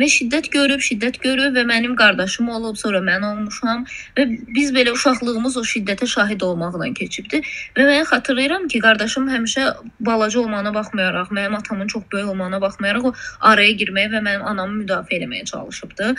və 0.00 0.08
şiddət 0.12 0.50
görüb, 0.52 0.82
şiddət 0.84 1.18
görüb 1.22 1.54
və 1.56 1.64
mənim 1.68 1.96
qardaşım 1.96 2.50
olub, 2.52 2.76
sonra 2.80 3.00
mən 3.04 3.24
olmuşam 3.30 3.84
və 4.16 4.26
biz 4.56 4.72
belə 4.76 4.92
uşaqlığımız 4.96 5.56
o 5.60 5.64
şiddətə 5.64 6.08
şahid 6.12 6.44
olmaqla 6.44 6.90
keçibdi. 6.98 7.42
Və 7.76 7.86
mən 7.88 8.04
xatırlayıram 8.10 8.68
ki, 8.72 8.80
qardaşım 8.84 9.30
həmişə 9.32 9.68
balaca 10.08 10.40
olmağına 10.40 10.74
baxmayaraq, 10.74 11.32
mənim 11.38 11.56
atamın 11.56 11.88
çox 11.94 12.04
böyük 12.12 12.28
olmağına 12.34 12.60
baxmayaraq 12.60 13.08
o 13.08 13.14
araya 13.40 13.78
girməyə 13.80 14.12
və 14.16 14.22
mənim 14.28 14.44
anamı 14.52 14.82
müdafiə 14.82 15.22
etməyə 15.22 15.48
çalışıbdı. 15.52 16.14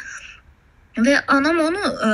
Və 0.97 1.19
anam 1.33 1.60
onu 1.67 1.81
ə, 1.81 2.13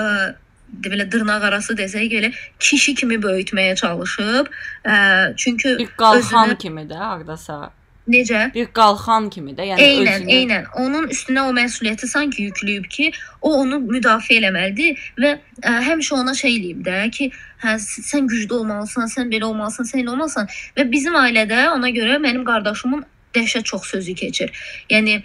belə 0.84 1.06
dırnaq 1.12 1.46
arası 1.50 1.78
desək 1.78 2.10
belə 2.12 2.34
kişi 2.60 2.96
kimi 3.02 3.22
böyütməyə 3.24 3.76
çalışıb. 3.80 4.52
Ə, 4.86 4.98
çünki 5.38 5.78
bir 5.80 5.96
qalxan 5.98 6.50
özünü... 6.50 6.58
kimi 6.58 6.86
də 6.90 7.00
hardasa 7.00 7.72
Necə? 8.08 8.50
Bir 8.52 8.66
qalxan 8.76 9.30
kimi 9.32 9.54
də, 9.56 9.64
yəni 9.70 9.84
eynən, 9.84 10.24
özünü 10.26 10.34
eynən. 10.36 10.66
Onun 10.82 11.06
üstünə 11.14 11.46
o 11.48 11.54
məsuliyyəti 11.56 12.10
sanki 12.12 12.50
yükləyib 12.50 12.90
ki, 12.92 13.12
o 13.42 13.54
onu 13.62 13.80
müdafiə 13.80 14.42
eləməlidir 14.42 15.06
və 15.24 15.32
ə, 15.62 15.76
həmişə 15.88 16.18
ona 16.18 16.34
şey 16.36 16.58
eləyib 16.58 16.82
də 16.84 16.98
ki, 17.16 17.30
hə 17.64 17.78
sən 17.80 18.28
güclü 18.28 18.58
olmalısan, 18.60 19.08
sən 19.08 19.32
belə 19.32 19.48
olmalısan, 19.48 19.88
sən 19.88 20.04
elə 20.04 20.12
olmalısan 20.18 20.52
və 20.76 20.88
bizim 20.92 21.16
ailədə 21.16 21.70
ona 21.78 21.94
görə 21.96 22.20
mənim 22.26 22.44
qardaşımın 22.50 23.06
dəhşət 23.40 23.72
çox 23.72 23.88
sözü 23.96 24.18
keçir. 24.20 24.52
Yəni 24.92 25.22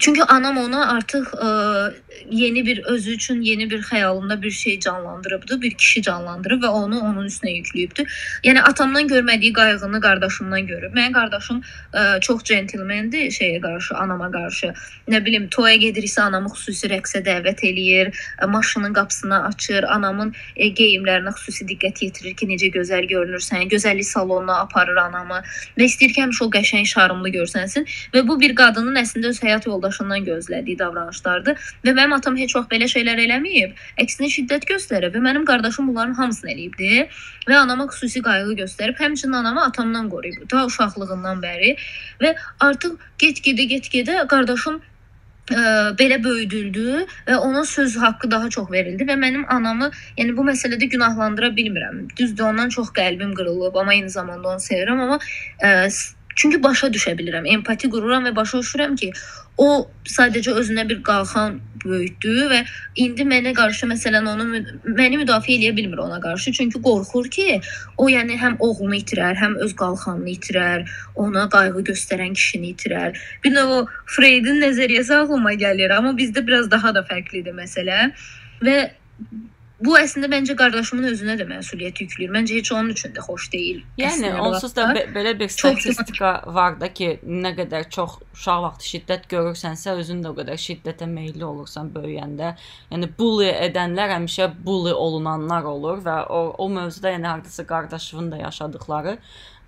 Çünki 0.00 0.22
anam 0.24 0.56
ona 0.58 0.86
artıq 0.96 1.26
ə, 1.36 1.48
yeni 2.30 2.66
bir 2.66 2.78
özü 2.84 3.10
üçün 3.10 3.42
yeni 3.42 3.70
bir 3.70 3.82
xəyalında 3.82 4.42
bir 4.42 4.50
şey 4.50 4.80
canlandırıbdı, 4.80 5.60
bir 5.62 5.74
kişi 5.74 6.02
canlandırıb 6.02 6.62
və 6.62 6.66
onu 6.66 7.00
onun 7.00 7.26
üstünə 7.26 7.52
yükləyibdi. 7.52 8.06
Yəni 8.44 8.62
atamdan 8.62 9.08
görmədiyi 9.08 9.52
qayğını 9.52 10.00
qardaşımdan 10.00 10.66
görüb. 10.66 10.94
Mənim 10.96 11.12
qardaşım 11.12 11.60
ə, 11.92 12.20
çox 12.20 12.44
centilmendir 12.44 13.28
şeyə 13.30 13.60
qarşı, 13.60 13.94
anama 13.94 14.30
qarşı. 14.32 14.72
Nə 15.08 15.20
bilim, 15.24 15.48
toya 15.48 15.76
gediriksə 15.76 16.22
anamı 16.22 16.48
xüsusi 16.54 16.88
rəqsə 16.88 17.20
dəvət 17.28 17.60
eləyir, 17.68 18.12
ə, 18.40 18.48
maşının 18.48 18.96
qapısını 18.96 19.42
açır, 19.50 19.84
anamın 19.98 20.32
ə, 20.56 20.70
geyimlərinə 20.80 21.36
xüsusi 21.36 21.68
diqqət 21.74 22.02
yetirir 22.06 22.34
ki, 22.40 22.48
necə 22.48 22.72
gözəl 22.72 23.04
görünürsən, 23.12 23.68
gözəllik 23.68 24.08
salonuna 24.08 24.58
aparır 24.64 25.04
anamı 25.04 25.44
və 25.76 25.92
istəyir 25.92 26.16
ki, 26.16 26.24
həmişə 26.24 26.48
o 26.48 26.50
qəşəng, 26.56 26.88
şarmlı 26.88 27.36
görsənsin 27.36 27.88
və 28.16 28.26
bu 28.26 28.40
bir 28.40 28.56
qadının 28.56 28.96
əslində 29.04 29.34
öz 29.34 29.42
həyat 29.44 29.68
yoldaşından 29.74 30.24
gözlədiyi 30.30 30.78
davranışlardır 30.80 31.58
və 31.84 31.92
mənim 31.98 32.16
atam 32.16 32.38
heç 32.40 32.56
vaxt 32.56 32.72
belə 32.72 32.88
şeylər 32.94 33.20
eləməyib. 33.26 33.74
Əksinə 34.00 34.30
şiddət 34.36 34.68
göstərib 34.70 35.14
və 35.18 35.22
mənim 35.26 35.44
qardaşım 35.50 35.90
bunların 35.92 36.16
hamısını 36.20 36.54
eləyibdi 36.54 37.04
və 37.50 37.60
anama 37.60 37.90
xüsusi 37.92 38.22
qayğı 38.24 38.56
göstərib. 38.62 38.98
Həmçinin 39.02 39.36
anamı 39.42 39.64
atamdan 39.68 40.08
qoruyub 40.12 40.48
da 40.50 40.64
uşaqlığından 40.70 41.44
bəri 41.44 41.76
və 42.22 42.34
artıq 42.64 42.98
get-gedə 43.20 43.68
get-gedə 43.74 44.24
qardaşım 44.30 44.80
ə, 45.52 45.60
belə 45.98 46.18
böyüdüldü 46.24 47.04
və 47.28 47.36
ona 47.36 47.64
söz 47.68 47.96
haqqı 48.00 48.30
daha 48.30 48.50
çox 48.56 48.70
verildi 48.72 49.06
və 49.08 49.16
mənim 49.20 49.44
anamı, 49.52 49.90
yəni 50.18 50.36
bu 50.36 50.46
məsələdə 50.48 50.88
günahlandıra 50.96 51.52
bilmirəm. 51.58 52.04
Düzdür, 52.16 52.50
ondan 52.50 52.68
çox 52.68 52.92
qəlbim 52.96 53.34
qırılıb, 53.38 53.76
amma 53.76 53.94
eyni 53.94 54.10
zamanda 54.10 54.54
onu 54.54 54.64
sevirəm, 54.64 55.02
amma 55.06 55.18
ə, 55.62 55.88
çünki 56.34 56.62
başa 56.62 56.90
düşə 56.94 57.16
bilirəm, 57.18 57.48
empati 57.58 57.90
qururam 57.90 58.28
və 58.28 58.34
başa 58.36 58.62
düşürəm 58.64 58.96
ki, 59.00 59.12
o 59.58 59.86
sadəcə 60.08 60.54
özünə 60.60 60.84
bir 60.88 61.02
qalxan 61.06 61.60
böyütdü 61.84 62.46
və 62.50 62.60
indi 63.04 63.26
mənə 63.28 63.52
qarşı 63.56 63.86
məsələn 63.90 64.26
onu 64.32 64.46
məni 64.48 65.20
müdafiə 65.20 65.58
eləyə 65.58 65.74
bilmir 65.76 66.00
ona 66.06 66.20
qarşı. 66.20 66.52
Çünki 66.58 66.80
qorxur 66.82 67.28
ki, 67.36 67.60
o 67.98 68.08
yəni 68.08 68.38
həm 68.40 68.56
oğlunu 68.64 68.98
itirər, 69.00 69.36
həm 69.40 69.56
öz 69.64 69.76
qalxanını 69.80 70.32
itirər, 70.34 70.88
ona 71.14 71.46
qayğı 71.52 71.84
göstərən 71.90 72.34
kişini 72.34 72.72
itirər. 72.74 73.20
Bir 73.44 73.54
növ 73.54 73.74
o 73.78 73.80
Freydin 74.16 74.62
nəzəriyyəsi 74.64 75.14
ağlıma 75.20 75.54
gəlir, 75.60 75.94
amma 75.96 76.14
bizdə 76.18 76.46
biraz 76.46 76.70
daha 76.70 76.94
da 76.96 77.04
fərqlidir 77.10 77.56
məsələ. 77.56 78.10
Və 78.64 78.78
Bu 79.82 79.96
əslində 79.98 80.28
məncə 80.30 80.54
qardaşımın 80.54 81.08
özünə 81.08 81.34
də 81.40 81.44
məsuliyyət 81.48 82.00
yükləyir. 82.04 82.30
Məncə 82.30 82.60
heç 82.60 82.68
onun 82.72 82.92
üçün 82.94 83.10
də 83.16 83.22
xoş 83.26 83.48
deyil. 83.50 83.80
Yəni 83.98 84.30
onsuz 84.38 84.74
da 84.76 84.84
be 84.94 85.02
belə 85.16 85.32
bir 85.38 85.50
statistika 85.50 86.30
var 86.46 86.76
da 86.78 86.92
ki, 86.94 87.08
nə 87.26 87.50
qədər 87.56 87.88
çox 87.96 88.20
uşaq 88.36 88.62
vaxtı 88.64 88.90
şiddət 88.92 89.26
görürsənsə, 89.32 89.96
özün 90.02 90.22
də 90.22 90.30
o 90.30 90.36
qədər 90.38 90.60
şiddətə 90.66 91.08
meylli 91.10 91.42
olursan 91.48 91.90
böyüyəndə. 91.96 92.52
Yəni 92.94 93.10
bully 93.18 93.50
edənlər 93.50 94.14
həmişə 94.14 94.52
bully 94.68 94.94
olunanlar 94.94 95.66
olur 95.74 96.06
və 96.06 96.20
o 96.30 96.44
o 96.54 96.68
mövzuda 96.70 97.16
yəni 97.16 97.26
hardasa 97.32 97.66
qardaşının 97.66 98.30
da 98.30 98.36
yaşadıkları 98.44 99.18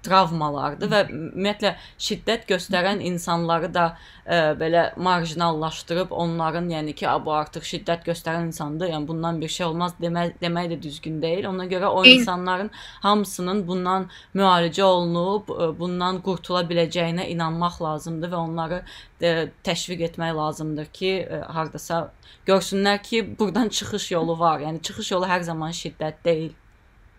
travmalardır 0.04 0.90
və 0.90 1.00
ümumiyyətlə 1.10 1.72
şiddət 2.02 2.46
göstərən 2.50 3.00
insanları 3.04 3.70
da 3.74 3.86
ə, 4.24 4.54
belə 4.60 4.84
marjinallaşdırıb 5.00 6.10
onların, 6.10 6.68
yəni 6.70 6.94
ki, 6.98 7.08
bu 7.24 7.34
artıq 7.36 7.66
şiddət 7.66 8.06
göstərən 8.08 8.50
insandır, 8.50 8.90
yəni 8.92 9.08
bundan 9.08 9.40
bir 9.40 9.52
şey 9.56 9.66
olmaz 9.66 9.96
demək 10.00 10.36
demək 10.42 10.70
də 10.72 10.80
düzgün 10.82 11.20
deyil. 11.22 11.48
Ona 11.50 11.66
görə 11.70 11.90
o 11.90 12.04
insanların 12.04 12.70
hamısının 13.06 13.64
bundan 13.68 14.08
müalicə 14.34 14.82
olunub, 14.82 15.50
ə, 15.50 15.70
bundan 15.78 16.20
qurtula 16.26 16.64
biləcəyinə 16.68 17.28
inanmaq 17.34 17.80
lazımdır 17.82 18.34
və 18.34 18.42
onları 18.42 18.82
ə, 18.82 19.48
təşviq 19.66 20.06
etmək 20.10 20.36
lazımdır 20.36 20.92
ki, 20.92 21.16
ə, 21.24 21.42
hardasa 21.56 22.06
görsünlər 22.46 23.02
ki, 23.02 23.24
burdan 23.38 23.68
çıxış 23.68 24.12
yolu 24.12 24.38
var. 24.38 24.60
Yəni 24.60 24.82
çıxış 24.82 25.12
yolu 25.16 25.26
hər 25.30 25.42
zaman 25.46 25.74
şiddət 25.74 26.22
deyil. 26.24 26.54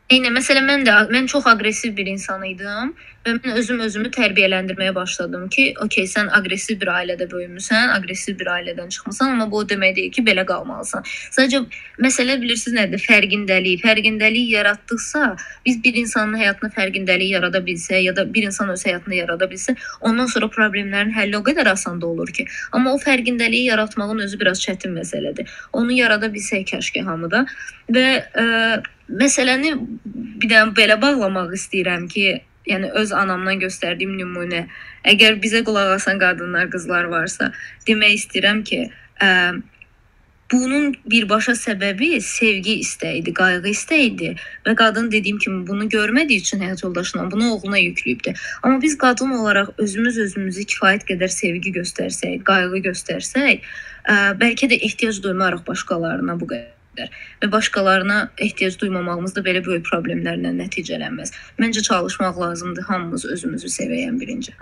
Eynən, 0.07 0.31
məsələn 0.37 0.63
mən 0.63 0.85
də 0.87 0.91
mən 1.11 1.25
çox 1.27 1.49
aqressiv 1.51 1.91
bir 1.97 2.07
insan 2.07 2.43
idim 2.47 2.93
və 3.25 3.33
mən 3.35 3.57
özüm 3.59 3.81
özümü 3.83 4.07
tərbiyələndirməyə 4.15 4.93
başladım 4.95 5.49
ki, 5.51 5.65
okey, 5.83 6.07
sən 6.07 6.29
aqressiv 6.37 6.79
bir 6.79 6.91
ailədə 6.93 7.27
böyümüsən, 7.33 7.91
aqressiv 7.91 8.37
bir 8.39 8.47
ailədən 8.53 8.87
çıxmısan, 8.95 9.33
amma 9.33 9.49
bu 9.51 9.59
o 9.59 9.65
demək 9.67 9.97
deyil 9.97 10.15
ki, 10.15 10.23
belə 10.29 10.47
qalmalısan. 10.47 11.03
Sadəcə 11.35 11.61
məsələ 11.99 12.39
bilirsiniz 12.39 12.77
nədir? 12.79 13.03
Fərqindəlik. 13.03 13.83
Fərqindəlik 13.83 14.47
yaratdıqsa, 14.55 15.27
biz 15.67 15.83
bir 15.83 15.99
insanın 15.99 16.39
həyatına 16.39 16.71
fərqindəlik 16.79 17.35
yarada 17.35 17.65
bilsək 17.67 18.07
ya 18.07 18.15
da 18.15 18.23
bir 18.33 18.47
insan 18.47 18.71
öz 18.71 18.87
həyatını 18.87 19.19
yarada 19.19 19.51
bilsə, 19.51 19.75
ondan 19.99 20.31
sonra 20.31 20.47
problemlərin 20.55 21.11
həlli 21.19 21.35
o 21.35 21.43
qədər 21.43 21.75
asan 21.75 21.99
da 21.99 22.07
olur 22.07 22.31
ki. 22.31 22.47
Amma 22.71 22.95
o 22.95 23.03
fərqindəliyi 23.03 23.73
yaratmağın 23.73 24.23
özü 24.29 24.39
biraz 24.39 24.63
çətin 24.63 24.95
məsələdir. 25.01 25.51
Onu 25.73 25.99
yarada 25.99 26.31
bilsək 26.31 26.69
kəşki 26.71 27.03
hamıda 27.03 27.43
və 27.91 28.07
ə, 28.31 28.45
məsələni 29.09 29.73
bir 30.41 30.51
də 30.51 30.65
belə 30.77 30.99
bağlamaq 31.01 31.55
istəyirəm 31.57 32.07
ki, 32.11 32.27
yəni 32.67 32.91
öz 32.99 33.13
anamdan 33.15 33.61
göstərdiyim 33.63 34.17
nümunə. 34.19 34.67
Əgər 35.07 35.39
bizə 35.43 35.63
qulaq 35.67 35.95
asan 35.95 36.19
qadınlar, 36.19 36.69
qızlar 36.73 37.09
varsa, 37.11 37.51
demək 37.87 38.19
istəyirəm 38.19 38.63
ki, 38.67 38.83
ə, 39.23 39.31
bunun 40.51 40.93
birbaşa 41.11 41.55
səbəbi 41.59 42.21
sevgi 42.23 42.77
istəyidir, 42.83 43.35
qayğı 43.39 43.71
istəyidir 43.71 44.45
və 44.67 44.75
qadın 44.79 45.09
dediyim 45.11 45.39
kimi 45.43 45.65
bunu 45.67 45.89
görmədiyi 45.91 46.43
üçün 46.43 46.63
həyat 46.63 46.83
yoldaşına 46.83 47.27
bunu 47.31 47.51
oğluna 47.55 47.79
yükləyibdi. 47.79 48.35
Amma 48.63 48.81
biz 48.81 48.97
qadın 48.97 49.35
olaraq 49.39 49.73
özümüz 49.77 50.19
özümüzü 50.27 50.67
kifayət 50.75 51.07
qədər 51.11 51.33
sevgi 51.41 51.75
göstərsək, 51.81 52.41
qayğı 52.47 52.83
göstərsək, 52.89 53.69
ə, 54.07 54.17
bəlkə 54.39 54.71
də 54.71 54.81
ehtiyac 54.89 55.23
duymarıq 55.23 55.67
başqalarına 55.67 56.39
bu 56.39 56.51
qədər 56.53 56.76
edər 56.97 57.13
və 57.43 57.51
başqalarına 57.51 58.17
ehtiyac 58.47 58.79
duymamağımız 58.81 59.37
da 59.37 59.45
belə 59.45 59.61
böyük 59.65 59.85
problemlərlə 59.87 60.55
nəticələnməz. 60.57 61.33
Məncə 61.61 61.85
çalışmaq 61.85 62.41
lazımdır 62.41 62.89
hamımız 62.89 63.25
özümüzü 63.37 63.71
sevəyən 63.77 64.19
birinci. 64.19 64.55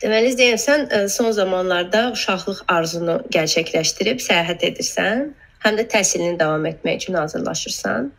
Deməli, 0.00 0.32
Zeynəb, 0.32 0.60
sən 0.60 0.86
e, 0.96 0.98
son 1.12 1.30
zamanlarda 1.36 2.06
uşaqlıq 2.14 2.62
arzunu 2.72 3.18
gerçəkləşdirib 3.36 4.22
səyahət 4.24 4.64
edirsən, 4.70 5.26
həm 5.64 5.76
də 5.76 5.84
təhsilini 5.92 6.38
davam 6.40 6.64
etmək 6.66 7.02
üçün 7.02 7.18
hazırlaşırsan. 7.20 8.12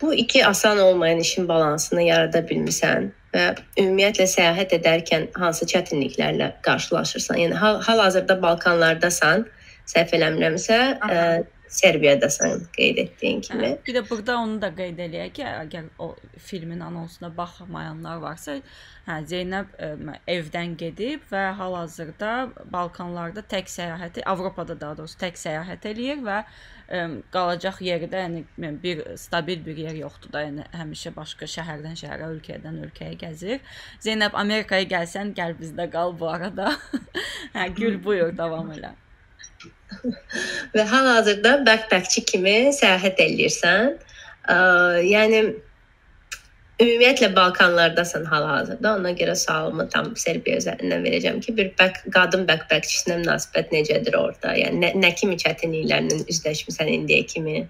Bu 0.00 0.14
iki 0.14 0.46
asan 0.46 0.78
olmayan 0.78 1.18
işin 1.18 1.48
balansını 1.48 2.02
yarada 2.06 2.44
bilmisən 2.46 3.10
və 3.34 3.48
ümumiyyətlə 3.80 4.28
səyahət 4.30 4.76
edərkən 4.78 5.26
hansı 5.34 5.66
çətinliklərlə 5.72 6.52
qarşılaşırsan? 6.62 7.40
Yəni 7.42 7.58
hal-hazırda 7.88 8.38
Balkanlardasan, 8.42 9.42
səhv 9.90 10.14
eləmirəmsə, 10.20 10.78
ə, 11.02 11.24
Serbiyadasan 11.68 12.62
qeyd 12.76 12.96
etdiyin 13.02 13.40
kimi. 13.44 13.66
Hə, 13.66 13.78
bir 13.86 13.94
də 13.98 14.02
burada 14.10 14.36
onu 14.40 14.56
da 14.62 14.70
qeyd 14.74 15.00
eləyək 15.04 15.32
ki, 15.36 15.44
əgər 15.46 15.88
o 16.00 16.08
filmin 16.40 16.80
anonsuna 16.84 17.28
baxmayanlar 17.36 18.22
varsa, 18.22 18.54
hə 19.08 19.18
Zeynəb 19.28 19.74
ə, 19.76 19.90
evdən 20.34 20.76
gedib 20.80 21.26
və 21.32 21.42
hal-hazırda 21.58 22.30
Balkanlarda 22.72 23.44
tək 23.52 23.68
səyahəti, 23.72 24.24
Avropada 24.32 24.78
daha 24.80 24.96
doğrusu 25.00 25.18
tək 25.20 25.36
səyahət 25.40 25.88
eləyir 25.92 26.22
və 26.24 26.38
ə, 26.42 27.02
qalacaq 27.36 27.82
yeri 27.84 28.08
də 28.12 28.22
yəni 28.24 28.70
bir 28.84 29.02
stabil 29.20 29.60
bir 29.66 29.82
yer 29.88 29.98
yoxdur 30.04 30.32
da, 30.32 30.46
yəni 30.48 30.68
həmişə 30.72 31.12
başqa 31.16 31.50
şəhərdən 31.56 32.00
şəhərə, 32.00 32.30
ölkədən 32.36 32.80
ölkəyə 32.86 33.18
gəzir. 33.26 33.60
Zeynəb 34.04 34.38
Amerikaya 34.40 34.88
gəlsən, 34.94 35.36
gəl 35.36 35.58
bizdə 35.60 35.90
qal 35.92 36.16
bu 36.16 36.32
arada. 36.32 36.72
hə, 37.56 37.68
gül 37.76 38.00
buyur 38.04 38.32
davam 38.36 38.72
elə. 38.72 38.94
və 40.74 40.84
hal-hazırda 40.90 41.54
backpackçi 41.66 42.24
kimi 42.28 42.58
səyahət 42.76 43.22
eləyirsən. 43.24 43.96
Ə, 44.48 44.58
yəni 45.04 45.42
ümumiyyətlə 46.78 47.30
Balkanlardasan 47.36 48.24
hal-hazırda. 48.30 48.94
Ona 49.00 49.12
görə 49.18 49.34
sualımı 49.36 49.88
tam 49.94 50.12
Serbiya 50.16 50.60
üzərindən 50.62 51.02
verəcəm 51.06 51.40
ki, 51.44 51.56
bir 51.56 51.72
back, 51.80 52.04
qadın 52.14 52.46
backpackçisinə 52.48 53.18
münasibət 53.24 53.74
necədir 53.74 54.18
orada? 54.18 54.54
Yəni 54.58 54.82
nə, 54.84 54.92
nə 55.02 55.12
kimi 55.18 55.38
çətinliklərlə 55.42 56.22
üzləşmisən 56.30 56.92
indiyə 57.00 57.26
kimi? 57.32 57.66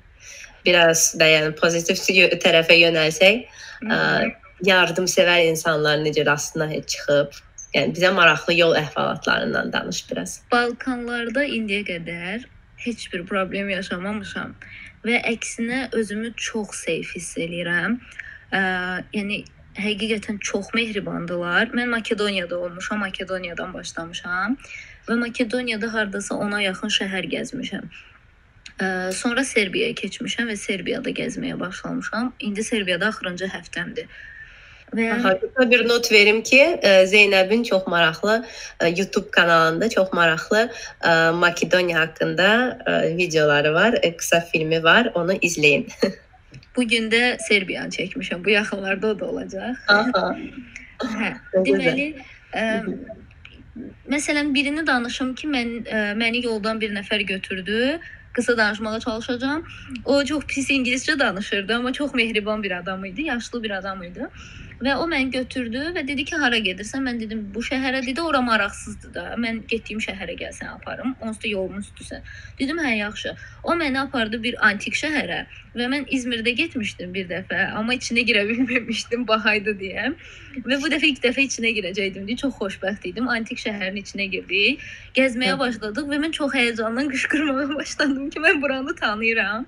Biraz 0.67 1.15
da 1.21 1.31
yəni 1.31 1.57
pozitiv 1.57 2.01
tərəfə 2.45 2.77
yönəlsək, 2.83 3.45
ə, 3.89 4.01
yardımsevər 4.69 5.47
insanlar 5.49 6.03
necə 6.05 6.27
rastına 6.29 6.69
heç 6.75 6.97
çıxıb? 6.97 7.45
Yəni 7.75 7.93
bizə 7.97 8.13
maraqlı 8.17 8.55
yol 8.57 8.77
əhvalatlarından 8.81 9.73
danış 9.73 10.05
biraz. 10.11 10.39
Balkanlarda 10.53 11.45
indiyə 11.45 11.83
qədər 11.89 12.47
heç 12.85 13.09
bir 13.13 13.27
problem 13.29 13.69
yaşamamışam 13.75 14.55
və 15.05 15.21
əksinə 15.33 15.89
özümü 15.93 16.33
çox 16.37 16.81
safe 16.85 17.15
hiss 17.15 17.37
eləyirəm. 17.37 17.99
Ə, 18.57 18.61
yəni 19.15 19.43
həqiqətən 19.79 20.41
çox 20.41 20.73
mehribandılar. 20.75 21.75
Mən 21.77 21.93
Makedoniyada 21.93 22.59
olmuşam, 22.59 23.05
Makedoniyadan 23.05 23.75
başlamışam 23.75 24.57
və 25.09 25.19
Makedoniyada 25.21 25.93
hardasa 25.93 26.35
ona 26.35 26.63
yaxın 26.63 26.95
şəhər 26.99 27.29
gəzmişəm. 27.37 27.85
Ə, 28.79 28.89
sonra 29.13 29.45
Serbiyaya 29.45 29.95
keçmişəm 29.99 30.49
və 30.53 30.57
Serbiyada 30.57 31.13
gəzməyə 31.21 31.61
başlamışam. 31.61 32.33
İndi 32.41 32.65
Serbiyada 32.65 33.13
axırıncı 33.13 33.53
həftəmdir. 33.53 34.09
Harika 34.97 35.71
bir 35.71 35.89
not 35.89 36.13
verim 36.13 36.43
ki, 36.43 36.61
e, 36.83 36.89
Zeynəbin 36.89 37.65
çox 37.65 37.87
maraqlı 37.87 38.47
e, 38.81 38.89
YouTube 38.89 39.31
kanalında 39.31 39.89
çox 39.89 40.13
maraqlı 40.13 40.71
e, 41.05 41.31
Makedoniya 41.31 42.01
haqqında 42.01 42.79
videoları 43.17 43.75
var, 43.75 43.95
qısa 44.19 44.41
filmi 44.41 44.83
var, 44.83 45.11
onu 45.15 45.33
izləyin. 45.33 45.87
Bu 46.77 46.89
gün 46.89 47.11
də 47.11 47.39
Serbiyanı 47.49 47.89
çəkmişəm. 47.89 48.45
Bu 48.45 48.51
yaxınlarda 48.51 49.07
o 49.07 49.19
da 49.19 49.25
olacaq. 49.25 49.75
Aha. 49.89 50.37
hə, 50.99 51.33
deməli, 51.67 52.07
ə, 52.55 52.85
məsələn 54.11 54.55
birini 54.55 54.87
danışım 54.87 55.35
ki, 55.35 55.49
mən 55.51 55.73
ə, 55.85 56.05
məni 56.19 56.45
yoldan 56.45 56.81
bir 56.81 56.95
nəfər 56.95 57.27
götürdü 57.27 57.99
qısa 58.39 58.57
danışmağa 58.57 59.01
çalışacağam. 59.01 59.63
O 60.05 60.25
çox 60.25 60.45
pis 60.47 60.71
ingiliscə 60.71 61.19
danışırdı, 61.19 61.75
amma 61.77 61.93
çox 61.93 62.15
mehriban 62.15 62.63
bir 62.63 62.79
adam 62.79 63.05
idi, 63.05 63.23
yaşlı 63.23 63.63
bir 63.63 63.71
adam 63.71 64.03
idi. 64.03 64.27
Və 64.79 64.95
o 65.03 65.07
məni 65.11 65.33
götürdü 65.35 65.89
və 65.97 66.05
dedi 66.07 66.25
ki, 66.29 66.37
hara 66.39 66.59
gedirsən? 66.63 67.03
Mən 67.03 67.19
dedim, 67.19 67.41
bu 67.55 67.63
şəhərə 67.67 68.05
dedi, 68.07 68.23
ora 68.23 68.39
maraqsızdır 68.47 69.15
da. 69.15 69.25
Mən 69.43 69.65
getdiyim 69.71 69.99
şəhərə 70.05 70.37
gəlsən 70.39 70.71
aparım. 70.77 71.17
Onsuz 71.19 71.43
da 71.43 71.51
yolun 71.51 71.83
üstüsən. 71.83 72.23
Dedim, 72.61 72.79
hə, 72.85 72.93
yaxşı. 73.01 73.35
O 73.65 73.75
məni 73.81 73.99
apardı 74.05 74.43
bir 74.43 74.59
antik 74.69 74.95
şəhərə 75.01 75.41
və 75.79 75.91
mən 75.91 76.07
İzmirdə 76.15 76.55
getmişdim 76.63 77.11
bir 77.15 77.27
dəfə, 77.31 77.59
amma 77.79 77.99
içinə 77.99 78.23
girə 78.29 78.47
bilməmişdim, 78.53 79.27
bahaydı 79.27 79.75
deyə. 79.83 80.13
Və 80.63 80.79
bu 80.83 80.95
dəfə 80.95 81.11
ilk 81.11 81.23
dəfə 81.27 81.49
içinə 81.51 81.75
girəcəkdim 81.75 82.31
deyə 82.31 82.39
çox 82.47 82.55
xoşbəxt 82.63 83.11
idim. 83.11 83.29
Antik 83.35 83.59
şəhərin 83.63 83.99
içinə 83.99 84.31
girdik. 84.31 84.87
Gəzməyə 85.19 85.59
başladıq 85.59 86.07
və 86.07 86.23
mən 86.23 86.39
çox 86.39 86.55
həyəcanla 86.55 87.09
qışqırmağa 87.15 87.71
başladım 87.75 88.31
ki, 88.31 88.47
mən 88.47 88.63
buranı 88.63 88.95
tanıyıram. 88.95 89.67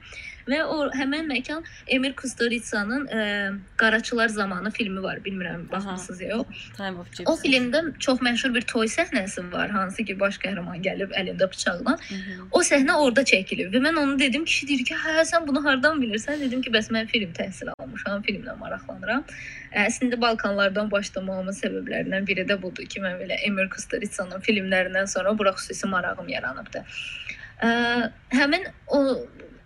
Və 0.48 0.60
o 0.64 0.88
həmin 0.96 1.28
məkan 1.30 1.64
Emir 1.86 2.14
Kusturicanın 2.18 3.06
ə, 3.06 3.20
e, 3.20 3.52
Qaraçılar 3.80 4.28
zamanı 4.28 4.70
filmi 4.70 5.02
var. 5.02 5.20
Bilmirəm 5.24 5.70
baxmısınız 5.70 6.20
yox. 6.20 6.46
Time 6.76 6.98
of 7.00 7.10
Gypsy. 7.10 7.24
O 7.26 7.36
filmdə 7.36 7.82
çox 7.98 8.22
məşhur 8.24 8.54
bir 8.54 8.66
toy 8.72 8.86
səhnəsi 8.86 9.44
var, 9.52 9.70
hansı 9.70 10.04
ki 10.04 10.18
baş 10.20 10.38
qəhrəman 10.44 10.82
gəlib 10.84 11.14
əlində 11.20 11.50
bıçaqla. 11.52 11.96
O 12.52 12.62
səhnə 12.66 12.96
orada 13.04 13.24
çəkilib 13.32 13.74
və 13.74 13.82
mən 13.86 14.00
onu 14.02 14.18
dedim 14.18 14.44
ki, 14.44 14.68
deyir 14.68 14.84
ki, 14.88 14.98
hə 15.04 15.24
sən 15.28 15.46
bunu 15.48 15.64
hardan 15.64 16.00
bilirsən? 16.02 16.40
Dedim 16.40 16.62
ki, 16.62 16.72
bəs 16.74 16.90
mən 16.94 17.10
film 17.10 17.34
təhsili 17.36 17.74
almışam, 17.78 18.22
filmlə 18.26 18.56
maraqlanıram. 18.60 19.24
Əslində 19.84 20.20
Balkanlardan 20.20 20.90
başlamağımın 20.90 21.56
səbəblərindən 21.58 22.26
biri 22.26 22.46
də 22.48 22.56
budur 22.62 22.88
ki, 22.90 23.02
mən 23.04 23.20
belə 23.22 23.38
Emir 23.46 23.70
Kusturicanın 23.70 24.42
filmlərindən 24.46 25.06
sonra 25.10 25.36
bura 25.38 25.54
xüsusi 25.58 25.90
marağım 25.90 26.28
yaranıbdı. 26.28 26.84
Ə, 27.60 27.70
həmin 28.34 28.66
o 28.88 29.00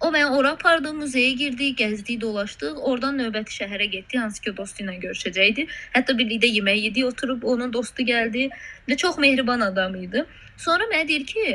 O 0.05 0.11
məni 0.12 0.36
ora 0.36 0.50
apardı, 0.55 0.90
muzeyə 0.92 1.30
girdik, 1.40 1.78
gəzdik, 1.78 2.18
dolaşdıq. 2.20 2.80
Oradan 2.90 3.14
növbəti 3.20 3.55
şəhərə 3.59 3.86
getdik, 3.94 4.18
hansı 4.20 4.42
ki, 4.44 4.52
o 4.52 4.57
dostu 4.59 4.84
ilə 4.84 4.98
görüşəcəkdi. 5.05 5.64
Hətta 5.94 6.16
birlikdə 6.18 6.50
yemək 6.50 6.82
yedik, 6.82 7.07
oturub 7.09 7.46
onun 7.52 7.72
dostu 7.72 8.05
gəldi 8.11 8.50
və 8.90 8.98
çox 9.05 9.16
mehriban 9.24 9.64
adam 9.64 9.96
idi. 10.02 10.26
Sonra 10.66 10.90
mənə 10.92 11.09
deyir 11.09 11.24
ki, 11.30 11.46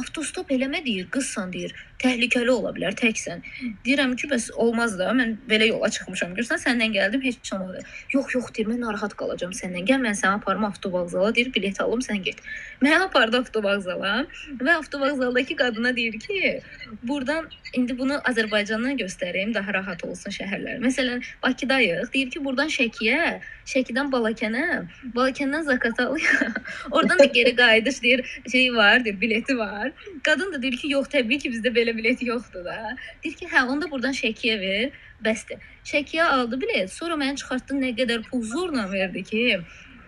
avtostop 0.00 0.56
eləmə 0.56 0.80
deyir, 0.88 1.10
qızsan 1.12 1.52
deyir 1.52 1.76
təhlükəli 2.02 2.50
ola 2.52 2.72
bilər 2.76 2.94
təksən. 2.98 3.42
Deyirəm 3.86 4.14
ki, 4.18 4.30
bəs 4.30 4.50
olmaz 4.64 4.96
da. 4.98 5.10
Mən 5.18 5.36
belə 5.50 5.70
yola 5.72 5.90
çıxmışam. 5.94 6.34
Görsən 6.38 6.62
səndən 6.62 6.94
gəldim, 6.94 7.24
heç 7.26 7.52
olmadı. 7.56 7.82
Yox, 8.14 8.34
yox, 8.36 8.52
deyir, 8.56 8.70
mən 8.72 8.82
narahat 8.86 9.16
qalacağam 9.18 9.54
səndən. 9.60 9.86
Gəl 9.88 10.02
mən 10.04 10.18
səni 10.18 10.38
aparım 10.38 10.68
avtovağzala, 10.70 11.34
deyir, 11.34 11.52
bilet 11.54 11.80
alım, 11.80 12.04
sən 12.06 12.22
get. 12.26 12.42
Məni 12.82 13.00
apardı 13.08 13.40
avtovağzala 13.42 14.12
və 14.60 14.74
avtovağzaldakı 14.78 15.56
qadına 15.58 15.96
deyir 15.96 16.18
ki, 16.22 16.60
burdan 17.02 17.48
indi 17.74 17.98
bunu 17.98 18.20
Azərbaycandan 18.30 18.98
göstərim, 19.02 19.54
daha 19.54 19.74
rahat 19.74 20.04
olsun 20.04 20.34
şəhərlər. 20.34 20.78
Məsələn, 20.84 21.24
Bakıdayıq. 21.42 22.12
Deyir 22.12 22.30
ki, 22.30 22.42
burdan 22.44 22.70
Şəkiyə, 22.72 23.40
Şəkidən 23.68 24.12
Balakənə, 24.12 24.86
Balakəndən 25.16 25.66
Zaqatala. 25.66 26.18
Oradan 26.90 27.18
da 27.18 27.24
geri 27.24 27.56
qayıdış 27.56 28.02
deyir, 28.02 28.40
şey 28.52 28.74
var, 28.74 29.04
deyir, 29.04 29.20
bileti 29.20 29.58
var. 29.58 29.92
Qadın 30.22 30.52
da 30.52 30.62
deyir 30.62 30.76
ki, 30.76 30.92
yox, 30.94 31.10
təbii 31.12 31.38
ki, 31.42 31.52
bizdə 31.56 31.74
belə 31.74 31.87
belə 31.88 31.96
bilet 31.96 32.22
yoxdur 32.22 32.64
da. 32.64 32.94
Deyir 33.24 33.34
ki, 33.40 33.48
hə, 33.48 33.64
onda 33.72 33.90
burdan 33.90 34.12
Şəkiyə 34.12 34.60
ver. 34.60 34.96
Bəsdir. 35.24 35.58
Şəkiyə 35.88 36.30
aldı 36.36 36.60
bilet. 36.60 36.92
Sonra 36.92 37.16
mənə 37.16 37.36
çıxartdı 37.40 37.78
nə 37.78 37.94
qədər 37.96 38.24
pul 38.28 38.42
zorla 38.44 38.90
verdi 38.92 39.22
ki, 39.24 39.44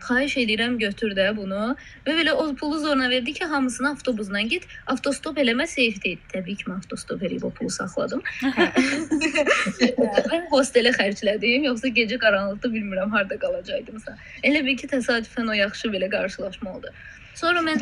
xahiş 0.00 0.36
edirəm 0.42 0.78
götür 0.80 1.12
də 1.16 1.30
bunu. 1.36 1.74
Və 2.06 2.14
belə 2.18 2.32
o 2.32 2.46
pulu 2.56 2.78
zorla 2.80 3.08
verdi 3.10 3.32
ki, 3.36 3.44
hamısını 3.44 3.90
avtobusla 3.90 4.40
get. 4.52 4.66
Avtostop 4.86 5.40
eləmə 5.40 5.66
safety. 5.66 6.16
Təbii 6.32 6.56
ki, 6.60 6.68
mən 6.68 6.80
avtostop 6.80 7.24
eləyib 7.26 7.44
o 7.48 7.50
pulu 7.56 7.72
saxladım. 7.74 8.22
Mən 10.30 10.48
hostelə 10.52 10.94
xərclədim, 10.96 11.68
yoxsa 11.68 11.92
gecə 11.96 12.20
qaranlıqda 12.22 12.72
bilmirəm 12.76 13.12
harda 13.16 13.40
qalacaqdımsa. 13.40 14.16
Elə 14.44 14.64
bil 14.64 14.78
ki, 14.80 14.88
təsadüfən 14.94 15.52
o 15.52 15.60
yaxşı 15.60 15.92
belə 15.96 16.08
qarşılaşma 16.12 16.76
oldu. 16.76 16.94
Sonra 17.40 17.64
mən 17.64 17.80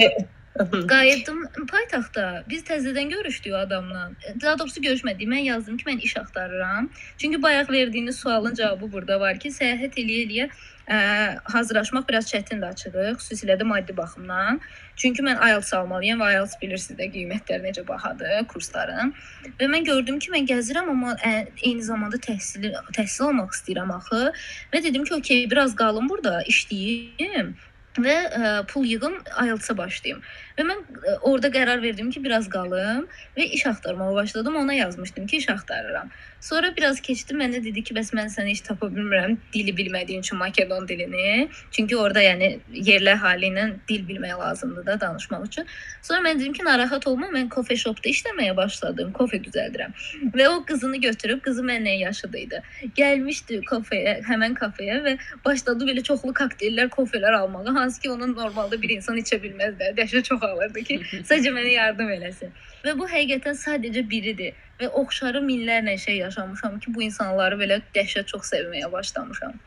Qayıtdım 0.58 1.44
paytaxta. 1.70 2.44
Biz 2.50 2.64
təzədən 2.66 3.10
görüşdük 3.12 3.54
adamla. 3.54 4.10
Daha 4.42 4.58
doğrusu 4.58 4.82
görüşmədik. 4.82 5.28
Mən 5.30 5.44
yazdım 5.46 5.76
ki, 5.76 5.84
mən 5.86 6.00
iş 6.02 6.16
axtarıram. 6.16 6.90
Çünki 7.18 7.42
bayaq 7.42 7.70
verdiyiniz 7.70 8.16
sualın 8.16 8.54
cavabı 8.54 8.92
burada 8.92 9.20
var 9.20 9.38
ki, 9.38 9.52
səyahət 9.54 10.00
eləyə-eləyə 10.02 10.48
ə, 10.88 10.98
hazırlaşmaq 11.44 12.08
biraz 12.08 12.30
çətindir 12.32 12.72
açığı, 12.72 13.14
xüsusilə 13.20 13.58
də 13.60 13.68
maddi 13.70 13.96
baxımdan. 13.96 14.60
Çünki 14.96 15.22
mən 15.22 15.38
IELTS 15.48 15.72
almalıyam 15.78 16.24
və 16.24 16.32
IELTS 16.34 16.58
bilirsiniz 16.62 16.98
də 16.98 17.10
qiymətləri 17.14 17.68
necə 17.68 17.86
bahadır 17.88 18.42
kursların. 18.50 19.14
Və 19.60 19.70
mən 19.70 19.86
gördüm 19.86 20.18
ki, 20.18 20.32
mən 20.34 20.50
gəzirəm 20.50 20.90
amma 20.90 21.14
ə, 21.22 21.46
eyni 21.62 21.86
zamanda 21.86 22.18
təhsil 22.18 22.72
təhsil 22.98 23.30
almaq 23.30 23.54
istəyirəm 23.54 23.94
axı. 24.00 24.26
Və 24.74 24.82
dedim 24.82 25.06
ki, 25.06 25.14
okey, 25.20 25.46
biraz 25.50 25.76
qalım 25.78 26.10
burada 26.10 26.42
işləyim 26.50 27.54
və 27.98 28.16
ə, 28.30 28.50
pul 28.70 28.84
yığım 28.86 29.16
IELTS-a 29.44 29.76
başlayım. 29.76 30.22
Və 30.58 30.64
mən 30.66 30.80
ə, 30.82 31.16
orada 31.22 31.50
qərar 31.54 31.82
verdim 31.82 32.10
ki, 32.10 32.22
biraz 32.24 32.48
qalım 32.50 33.06
və 33.36 33.44
iş 33.54 33.66
axtarmağa 33.70 34.14
başladım. 34.14 34.56
Ona 34.56 34.74
yazmışdım 34.74 35.26
ki, 35.26 35.36
iş 35.36 35.48
axtarıram. 35.54 36.10
Sonra 36.40 36.72
biraz 36.76 37.00
keçdi, 37.00 37.34
mənə 37.38 37.62
dedi 37.62 37.82
ki, 37.82 37.94
bəs 37.94 38.10
mən 38.14 38.30
sənə 38.30 38.52
iş 38.54 38.64
tapa 38.66 38.86
bilmirəm, 38.90 39.36
dili 39.54 39.74
bilmədiyin 39.78 40.22
üçün 40.26 40.38
Makedon 40.38 40.88
dilini. 40.88 41.48
Çünki 41.70 41.96
orada 41.96 42.22
yəni 42.22 42.50
yerli 42.70 43.10
əhali 43.14 43.52
ilə 43.52 43.64
dil 43.88 44.04
bilmək 44.08 44.38
lazımdır 44.38 44.86
da 44.86 44.98
danışmaq 45.00 45.46
üçün. 45.46 45.66
Sonra 46.02 46.20
mən 46.26 46.40
dedim 46.40 46.52
ki, 46.52 46.64
narahat 46.66 47.06
olma, 47.06 47.30
mən 47.34 47.48
kofe 47.54 47.76
shopda 47.76 48.10
işləməyə 48.10 48.56
başladım, 48.56 49.12
kofe 49.12 49.38
düzəldirəm. 49.46 49.94
Və 50.34 50.48
o 50.48 50.64
qızını 50.66 51.02
götürüb, 51.06 51.42
qızı 51.46 51.62
məndən 51.70 52.02
yaşıdı 52.02 52.38
idi. 52.38 52.62
Gəlmişdi 52.98 53.62
kafeyə, 53.70 54.18
həmin 54.26 54.58
kafeyə 54.58 55.00
və 55.06 55.16
başladı 55.44 55.90
belə 55.90 56.02
çoxlu 56.06 56.34
kokteyllər, 56.34 56.90
kofelər 56.94 57.38
almağa, 57.40 57.74
hansı 57.80 58.00
ki, 58.00 58.10
onun 58.10 58.34
normalda 58.34 58.82
bir 58.82 58.94
insan 58.98 59.18
içə 59.22 59.38
bilməz 59.42 59.78
də. 59.78 59.94
Dəhşət 59.98 60.30
çox 60.30 60.47
alırdı 60.52 60.84
ki, 60.90 60.98
sadəcə 61.14 61.54
mənə 61.56 61.72
yardım 61.74 62.12
eləsin. 62.18 62.54
Və 62.84 62.94
bu 62.98 63.08
həqiqətən 63.10 63.58
sadəcə 63.62 64.04
biridir 64.10 64.58
və 64.80 64.90
oxşarı 65.02 65.42
minlərlə 65.44 65.96
şey 65.98 66.22
yaşamışam 66.24 66.78
ki, 66.84 66.94
bu 66.94 67.06
insanları 67.08 67.58
belə 67.60 67.82
dəhşət 67.96 68.30
çox 68.34 68.52
sevməyə 68.54 68.92
başlamışam. 68.92 69.58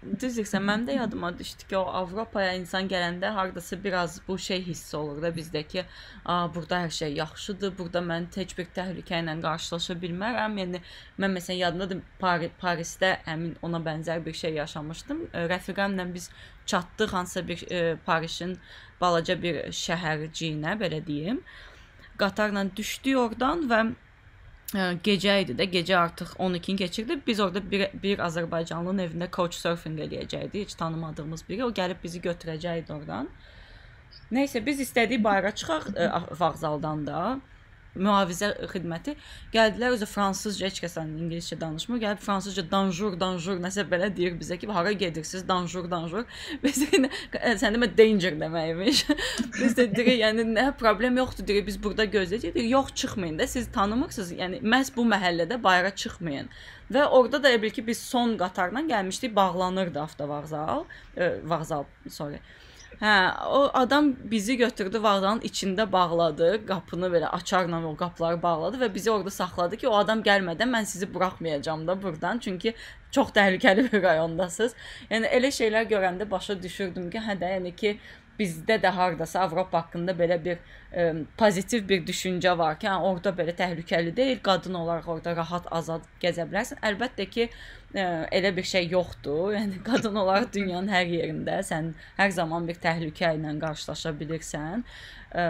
Düzdürsən, 0.00 0.62
mənim 0.64 0.86
də 0.88 0.94
yadıma 0.96 1.28
düşdü 1.38 1.66
ki, 1.68 1.76
o 1.76 1.82
Avropaya 1.98 2.54
insan 2.56 2.86
gələndə 2.88 3.34
hardasa 3.36 3.76
biraz 3.84 4.14
bu 4.28 4.38
şey 4.38 4.62
hiss 4.66 4.94
olur 4.94 5.18
da 5.22 5.28
bizdə 5.36 5.60
ki, 5.68 5.82
a, 6.24 6.48
burada 6.54 6.78
hər 6.86 6.94
şey 6.98 7.12
yaxşıdır, 7.18 7.74
burada 7.78 8.00
mən 8.06 8.30
heç 8.36 8.54
bir 8.58 8.70
təhlükə 8.78 9.20
ilə 9.20 9.34
qarşılaşa 9.42 9.98
bilmərəm. 10.04 10.56
Yəni 10.62 10.80
mən 11.20 11.36
məsələn 11.36 11.60
yadımdadır 11.60 12.00
Pari 12.22 12.48
Parisdə 12.62 13.10
həmin 13.26 13.58
ona 13.62 13.82
bənzər 13.90 14.24
bir 14.24 14.40
şey 14.40 14.56
yaşamışdım. 14.62 15.20
Rəfiqəmlə 15.52 16.08
biz 16.14 16.30
çatdıq 16.72 17.16
hansısa 17.16 17.48
bir 17.48 17.64
e, 17.70 17.96
Parisin 18.06 18.58
balaca 19.00 19.36
bir 19.42 19.64
şəhərciyinə, 19.80 20.76
belə 20.80 21.00
deyim. 21.06 21.42
Qatarla 22.20 22.64
düşdük 22.76 23.18
oradan 23.18 23.66
və 23.70 23.80
gecə 25.06 25.40
idi 25.42 25.56
də, 25.58 25.66
gecə 25.70 25.96
artıq 25.98 26.34
12-ni 26.38 26.76
keçirdi. 26.76 27.20
Biz 27.26 27.40
orada 27.40 27.62
bir 27.70 27.88
bir 28.02 28.18
Azərbaycanlının 28.26 29.04
evində 29.06 29.30
couchsurfing 29.36 29.98
eləyəcəkdik, 29.98 30.66
heç 30.68 30.74
tanımadığımız 30.74 31.48
biri. 31.48 31.64
O 31.64 31.70
gəlib 31.70 32.02
bizi 32.04 32.20
götürəcəkdi 32.20 32.92
oradan. 32.92 33.28
Nəysə 34.30 34.62
biz 34.66 34.80
istədik 34.86 35.24
bayıra 35.24 35.50
çıxaq 35.54 35.90
ə, 35.94 36.20
vağzaldan 36.38 37.06
da 37.06 37.40
mühafizə 37.94 38.50
xidməti 38.70 39.16
gəldilər 39.54 39.96
özü 39.96 40.06
fransızca 40.06 40.68
heç 40.68 40.80
kəs 40.84 40.96
ingiliscə 41.02 41.58
danışmır. 41.60 42.00
Gəlib 42.04 42.22
fransızca 42.24 42.64
danjur, 42.70 43.16
danjur 43.20 43.60
nəsə 43.62 43.84
belə 43.90 44.10
deyir 44.16 44.36
bizə 44.40 44.58
ki, 44.60 44.68
hara 44.70 44.92
gedirsiniz? 44.92 45.46
Danjur, 45.48 45.90
danjur. 45.90 46.26
Biz 46.64 46.82
sən 47.62 47.76
demə 47.76 47.90
danger 47.98 48.36
deməkmiş. 48.40 49.04
biz 49.60 49.76
də 49.78 49.88
deyirik, 49.94 50.20
yəni 50.20 50.46
nə 50.52 50.66
problem 50.78 51.18
yoxdur 51.20 51.46
deyirik, 51.46 51.66
biz 51.66 51.78
burada 51.82 52.04
gözləyəcəyik. 52.04 52.58
Yox, 52.70 52.94
çıxmayın 52.94 53.38
da, 53.38 53.46
siz 53.46 53.70
tanımırsınız. 53.72 54.32
Yəni 54.38 54.60
məhz 54.62 54.92
bu 54.96 55.06
məhəllədə 55.08 55.60
bayıra 55.62 55.94
çıxmayın. 55.94 56.50
Və 56.90 57.04
orada 57.06 57.42
da 57.42 57.50
elə 57.50 57.62
bil 57.62 57.74
ki, 57.74 57.86
biz 57.86 57.98
son 58.02 58.36
qatarla 58.38 58.82
gəlmişdik, 58.88 59.36
bağlanırdı 59.36 60.00
avtovağzal, 60.00 60.84
e, 61.16 61.30
vağzal, 61.44 61.84
sorry. 62.08 62.40
Hə, 62.98 63.32
o 63.46 63.70
adam 63.72 64.16
bizi 64.30 64.56
götürdü 64.56 65.02
vağzalın 65.02 65.40
içində 65.46 65.86
bağladı, 65.92 66.48
qapını 66.66 67.08
belə 67.12 67.28
açarla 67.38 67.78
o 67.86 67.94
qapıları 67.96 68.42
bağladı 68.42 68.80
və 68.82 68.88
bizi 68.94 69.10
orada 69.10 69.30
saxladı 69.30 69.76
ki, 69.76 69.88
o 69.88 69.94
adam 69.96 70.20
gəlmədən 70.26 70.68
mən 70.74 70.84
sizi 70.84 71.08
buraxmayacağam 71.14 71.86
da 71.86 71.96
burdan, 72.02 72.38
çünki 72.38 72.74
çox 73.10 73.30
təhlükəli 73.36 73.86
bir 73.92 74.02
rayondasınız. 74.02 74.74
Yəni 75.10 75.30
elə 75.38 75.52
şeylər 75.60 75.88
görəndə 75.94 76.30
başa 76.30 76.58
düşürdüm 76.62 77.08
ki, 77.10 77.22
hə 77.28 77.38
də, 77.40 77.54
yəni 77.56 77.74
ki, 77.76 77.94
bizdə 78.40 78.78
də 78.82 78.92
hardasa 78.96 79.44
Avropa 79.44 79.82
haqqında 79.82 80.14
belə 80.16 80.38
bir 80.44 80.58
ə, 80.92 81.24
pozitiv 81.38 81.86
bir 81.88 82.02
düşüncə 82.06 82.56
var 82.58 82.78
ki, 82.80 82.88
yəni 82.88 83.10
orada 83.10 83.32
belə 83.36 83.54
təhlükəli 83.56 84.14
deyil, 84.16 84.40
qadın 84.46 84.80
olaraq 84.80 85.08
orada 85.14 85.36
rahat 85.36 85.68
azad 85.80 86.08
gəzə 86.22 86.48
bilərsən. 86.48 86.80
Əlbəttə 86.90 87.28
ki, 87.34 87.48
ə, 87.94 88.06
elə 88.40 88.54
bir 88.56 88.66
şey 88.72 88.90
yoxdur. 88.94 89.52
Yəni 89.58 89.82
qadın 89.86 90.18
olaraq 90.24 90.50
dünyanın 90.56 90.90
hər 90.92 91.14
yerində 91.14 91.60
sən 91.66 91.94
hər 92.18 92.34
zaman 92.40 92.68
bir 92.68 92.80
təhlükə 92.82 93.34
ilə 93.38 93.54
qarşılaşa 93.62 94.14
bilirsən. 94.20 94.84
Ə, 95.30 95.46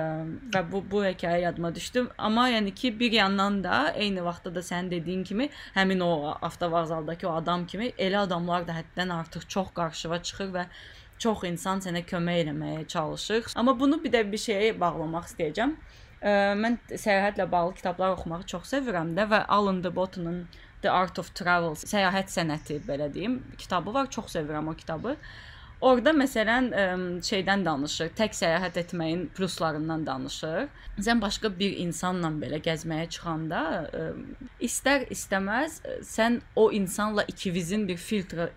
və 0.52 0.64
bu 0.72 0.82
bu 0.92 1.04
hekayə 1.06 1.46
yadıma 1.46 1.74
düşdü. 1.74 2.06
Amma 2.18 2.48
yəni 2.50 2.74
ki, 2.74 2.92
bir 3.00 3.12
yandan 3.16 3.62
da 3.64 3.82
eyni 3.96 4.24
vaxtda 4.24 4.54
da 4.54 4.64
sən 4.66 4.90
dediyin 4.90 5.24
kimi 5.24 5.48
həmin 5.76 6.02
o 6.04 6.12
avtovağzaldakı 6.50 7.28
o 7.28 7.36
adam 7.38 7.66
kimi 7.66 7.92
elə 7.96 8.26
adamlar 8.26 8.66
da 8.68 8.76
həddən 8.80 9.14
artıq 9.20 9.48
çox 9.48 9.72
qarşıva 9.76 10.22
çıxır 10.22 10.52
və 10.58 10.66
çox 11.20 11.44
insan 11.48 11.82
sənə 11.84 12.02
kömək 12.08 12.44
eləməyə 12.44 12.86
çalışır. 12.88 13.52
Amma 13.60 13.76
bunu 13.78 14.00
bir 14.02 14.12
də 14.14 14.24
bir 14.32 14.40
şeyə 14.40 14.72
bağlamaq 14.80 15.28
istəyəcəm. 15.30 15.76
Ə, 16.20 16.32
mən 16.60 16.80
səyahətlə 16.90 17.46
bağlı 17.52 17.76
kitablar 17.78 18.16
oxumağı 18.16 18.48
çox 18.54 18.72
sevirəm 18.74 19.14
də 19.16 19.28
və 19.30 19.44
Alan 19.48 19.82
de 19.84 19.92
Botton'un 19.96 20.42
The 20.82 20.90
Art 20.90 21.18
of 21.20 21.28
Travel, 21.36 21.76
səyahət 21.76 22.32
sənəti 22.32 22.78
belə 22.86 23.10
deyim, 23.12 23.40
kitabı 23.60 23.92
var. 23.94 24.08
Çox 24.10 24.32
sevirəm 24.36 24.70
o 24.72 24.74
kitabı. 24.74 25.16
Orda 25.80 26.12
məsələn 26.12 26.66
ə, 26.76 26.82
şeydən 27.24 27.62
danışır, 27.64 28.10
tək 28.18 28.34
səyahət 28.36 28.76
etməyin 28.82 29.22
pluslarından 29.36 30.02
danışır. 30.04 30.66
Sən 31.00 31.22
başqa 31.22 31.48
bir 31.56 31.78
insanla 31.80 32.28
belə 32.42 32.58
gəzməyə 32.66 33.06
çıxanda 33.14 33.62
ə, 33.88 34.02
istər 34.60 35.06
istəməz 35.14 35.78
sən 36.04 36.42
o 36.56 36.68
insanla 36.76 37.24
ikivizin 37.32 37.88
bir 37.88 37.96
filtr 37.96 38.44
ə, 38.44 38.50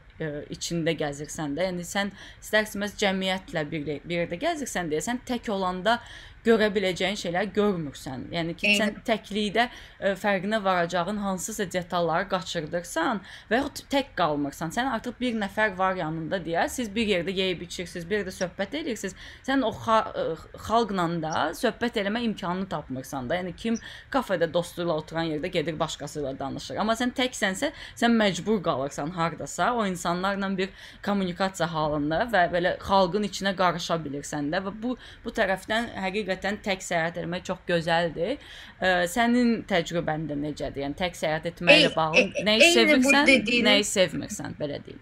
içində 0.52 0.98
gəzirsən 1.00 1.56
də. 1.56 1.70
Yəni 1.70 1.88
sən 1.88 2.12
istər-istəməz 2.44 3.00
cəmiyyətlə 3.00 3.66
bir, 3.72 3.88
bir 4.04 4.18
yerdə 4.18 4.42
gəzirsən 4.44 4.92
deyə 4.92 5.06
sən 5.08 5.24
tək 5.24 5.48
olanda 5.56 6.02
görə 6.46 6.70
biləcəyin 6.76 7.18
şeylər 7.20 7.50
görmürsən. 7.56 8.28
Yəni 8.34 8.56
ki, 8.60 8.74
sən 8.80 8.98
təklikdə 9.08 9.68
ə, 9.70 10.14
fərqinə 10.20 10.60
varacağın 10.64 11.22
hansısa 11.24 11.68
detalları 11.72 12.28
qaçırdırsan 12.32 13.22
və 13.52 13.62
ya 13.62 13.70
tək 13.92 14.12
qalmırsan. 14.20 14.74
Sən 14.76 14.90
artıq 14.92 15.20
bir 15.20 15.38
nəfər 15.40 15.78
var 15.78 15.96
yanında 16.00 16.40
deyə 16.44 16.68
siz 16.70 16.92
bir 16.94 17.08
yerdə 17.08 17.34
yeyib 17.34 17.64
içirsiniz, 17.68 18.08
bir 18.10 18.22
yerdə 18.22 18.34
söhbət 18.36 18.78
edirsiniz. 18.82 19.16
Sən 19.48 19.64
o 19.66 19.72
xa 19.72 20.00
ə, 20.12 20.26
xalqla 20.68 21.08
da 21.24 21.34
söhbət 21.58 21.98
eləmə 22.04 22.24
imkanını 22.30 22.68
tapmırsan 22.70 23.30
da. 23.30 23.40
Yəni 23.40 23.56
kim 23.58 23.80
kafedə 24.14 24.52
dostu 24.54 24.84
ilə 24.84 24.98
oturan 25.00 25.32
yerdə 25.32 25.52
gedir 25.54 25.80
başqası 25.80 26.22
ilə 26.22 26.36
danışır. 26.40 26.80
Amma 26.84 26.96
sən 27.00 27.16
təksənsə, 27.16 27.72
sən 27.96 28.20
məcbur 28.20 28.62
qalırsan 28.64 29.16
hardasa 29.16 29.72
o 29.74 29.86
insanlarla 29.88 30.52
bir 30.58 30.70
kommunikasiya 31.06 31.72
halında 31.72 32.24
və 32.34 32.44
belə 32.54 32.76
xalqın 32.84 33.28
içinə 33.30 33.56
qarışa 33.56 33.98
bilirsən 34.04 34.52
də 34.54 34.60
və 34.66 34.74
bu 34.84 34.96
bu 35.24 35.32
tərəfdən 35.36 35.92
həqiqətən 36.04 36.33
həqiqətən 36.34 36.60
tək 36.66 36.84
səyahət 36.84 37.22
etmək 37.24 37.46
çox 37.50 37.64
gözəldir. 37.68 38.38
Ə, 38.82 39.08
sənin 39.12 39.64
təcrübən 39.70 40.28
də 40.30 40.38
necədir? 40.40 40.84
Yəni 40.88 41.00
tək 41.00 41.18
səyahət 41.18 41.54
etməklə 41.54 41.96
bağlı 41.96 42.22
e, 42.22 42.46
nəyi 42.46 42.70
sevirsən, 42.74 43.26
dediyini... 43.28 43.68
nəyi 43.70 43.88
sevmirsən, 43.88 44.56
belə 44.60 44.80
deyim. 44.86 45.02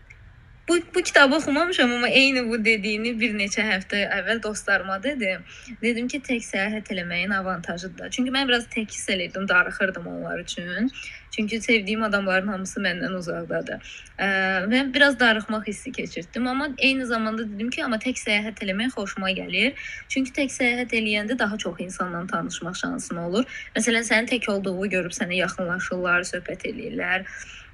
Bu, 0.70 0.78
bu 0.96 1.02
kitabı 1.04 1.36
oxumamışam, 1.36 1.92
amma 1.92 2.08
eyni 2.08 2.44
bu 2.50 2.60
dediyini 2.64 3.16
bir 3.20 3.34
neçə 3.36 3.64
həftə 3.66 4.04
əvvəl 4.20 4.44
dostlarıma 4.44 5.02
dedim. 5.04 5.42
Dedim 5.82 6.08
ki, 6.08 6.22
tək 6.28 6.46
səyahət 6.48 6.94
eləməyin 6.94 7.34
avantajıdır. 7.36 8.12
Çünki 8.14 8.32
mən 8.32 8.48
biraz 8.48 8.70
tək 8.72 8.88
hiss 8.94 9.10
eləyirdim, 9.10 9.48
darıxırdım 9.50 10.08
onlar 10.08 10.40
üçün. 10.40 10.92
Çünki 11.32 11.62
sevdiyim 11.62 12.04
adamların 12.04 12.48
hamısı 12.48 12.82
məndən 12.84 13.14
uzaqdadır. 13.16 13.92
Ə, 14.20 14.28
və 14.72 14.82
biraz 14.94 15.16
darıxmaq 15.20 15.68
hissi 15.68 15.92
keçirtdim, 15.96 16.48
amma 16.48 16.68
eyni 16.78 17.06
zamanda 17.06 17.46
dedim 17.48 17.70
ki, 17.72 17.84
amma 17.86 18.00
tək 18.04 18.20
səyahət 18.20 18.60
eləmək 18.66 18.92
xoşuma 18.98 19.32
gəlir. 19.38 19.80
Çünki 20.12 20.34
tək 20.36 20.52
səyahət 20.52 20.92
eləyəndə 21.00 21.38
daha 21.40 21.58
çox 21.58 21.80
insanla 21.80 22.26
tanışmaq 22.28 22.76
şansın 22.76 23.24
olur. 23.24 23.48
Məsələn, 23.78 24.04
sənin 24.08 24.28
tək 24.28 24.50
olduğunu 24.52 24.90
görüb 24.92 25.16
sənə 25.16 25.40
yaxınlaşırlar, 25.40 26.28
söhbət 26.34 26.68
eləyirlər. 26.74 27.24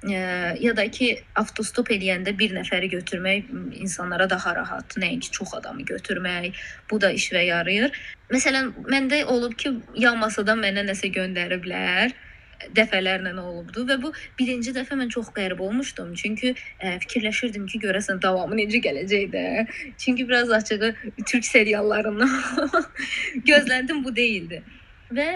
Ə, 0.06 0.22
ya 0.62 0.76
da 0.78 0.86
ki, 0.94 1.10
avtostop 1.42 1.90
eləyəndə 1.90 2.36
bir 2.38 2.54
nəfəri 2.54 2.92
götürmək 2.94 3.50
insanlara 3.82 4.30
daha 4.30 4.54
rahatdır, 4.54 5.02
nəinki 5.02 5.34
çox 5.34 5.58
adamı 5.58 5.82
götürmək. 5.82 6.54
Bu 6.90 7.00
da 7.02 7.10
işə 7.10 7.42
yarayır. 7.42 7.90
Məsələn, 8.30 8.70
məndə 8.86 9.24
olub 9.26 9.58
ki, 9.58 9.74
yan 9.98 10.22
masadan 10.22 10.62
mənə 10.62 10.86
nəsə 10.86 11.10
göndəriblər 11.10 12.14
dəfələrlə 12.74 13.32
olubdu 13.40 13.84
və 13.88 13.96
bu 14.02 14.12
birinci 14.38 14.72
dəfə 14.76 14.96
mən 14.98 15.10
çox 15.14 15.30
qəribə 15.36 15.64
olmuşdum. 15.68 16.14
Çünki 16.18 16.54
ə, 16.54 16.96
fikirləşirdim 17.04 17.66
ki, 17.70 17.80
görəsən 17.84 18.22
davamı 18.22 18.58
necə 18.58 18.82
gələcək 18.84 19.28
də. 19.34 19.44
Çünki 19.98 20.28
biraz 20.28 20.50
açığı 20.50 20.94
türk 21.26 21.44
seriallarından 21.44 22.34
gözləntim 23.50 24.02
bu 24.04 24.14
deyildi. 24.16 24.62
Və 25.14 25.28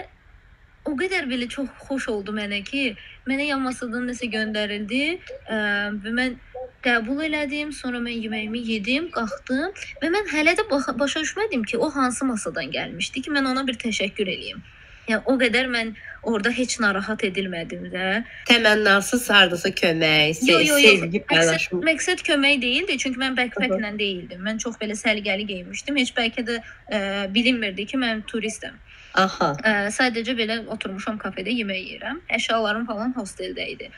o 0.85 0.95
qədər 0.99 1.29
belə 1.31 1.47
çox 1.49 1.69
xoş 1.87 2.09
oldu 2.11 2.35
mənə 2.35 2.63
ki, 2.67 2.95
mənə 3.29 3.47
yan 3.53 3.63
masadan 3.63 4.09
nəsə 4.11 4.27
göndərildi 4.33 5.03
ə, 5.47 5.57
və 6.03 6.15
mən 6.19 6.37
qəbul 6.83 7.23
elədim. 7.29 7.71
Sonra 7.71 8.03
mən 8.03 8.19
yeməyimi 8.19 8.63
yedim, 8.67 9.09
qalxdım 9.15 9.71
və 10.03 10.11
mən 10.11 10.31
hələ 10.35 10.57
də 10.59 10.67
başa 10.69 11.23
düşmədim 11.23 11.63
ki, 11.63 11.77
o 11.79 11.89
hansı 11.89 12.25
masadan 12.27 12.71
gəlmişdi 12.71 13.23
ki, 13.23 13.31
mən 13.31 13.47
ona 13.53 13.67
bir 13.67 13.79
təşəkkür 13.87 14.27
eləyim. 14.35 14.63
Yəni 15.09 15.21
o 15.27 15.33
qədər 15.39 15.67
mən 15.67 15.89
orada 16.23 16.51
heç 16.55 16.77
narahat 16.79 17.25
edilmədim 17.27 17.89
də. 17.91 18.05
Təmənnasız 18.47 19.25
hardasa 19.33 19.71
kömək, 19.75 20.39
Yo, 20.47 20.59
se 20.61 20.67
yo, 20.69 20.77
yo. 20.79 20.93
sevgi 21.01 21.19
Məqsəd, 21.19 21.27
paylaşım. 21.33 21.81
məqsəd 21.89 22.23
kömək 22.29 22.61
deyildi, 22.63 22.97
çünki 23.03 23.19
mən 23.19 23.35
backpacklə 23.39 23.91
deyildim. 23.99 24.39
Mən 24.47 24.61
çox 24.63 24.79
belə 24.79 24.95
səliqəli 24.95 25.45
geyinmişdim. 25.51 25.99
Heç 26.03 26.13
bəlkə 26.15 26.45
də 26.47 26.57
ə, 26.63 27.03
bilinmirdi 27.35 27.85
ki, 27.91 27.99
mən 27.99 28.23
turistəm. 28.31 28.79
Aha. 29.19 29.51
Ə, 29.61 29.73
sadəcə 29.93 30.33
belə 30.39 30.61
oturmuşam 30.73 31.19
kafedə 31.21 31.51
yemək 31.53 31.83
yeyirəm. 31.83 32.23
Əşyalarım 32.39 32.87
falan 32.87 33.11
hosteldə 33.19 33.67
idi. 33.75 33.91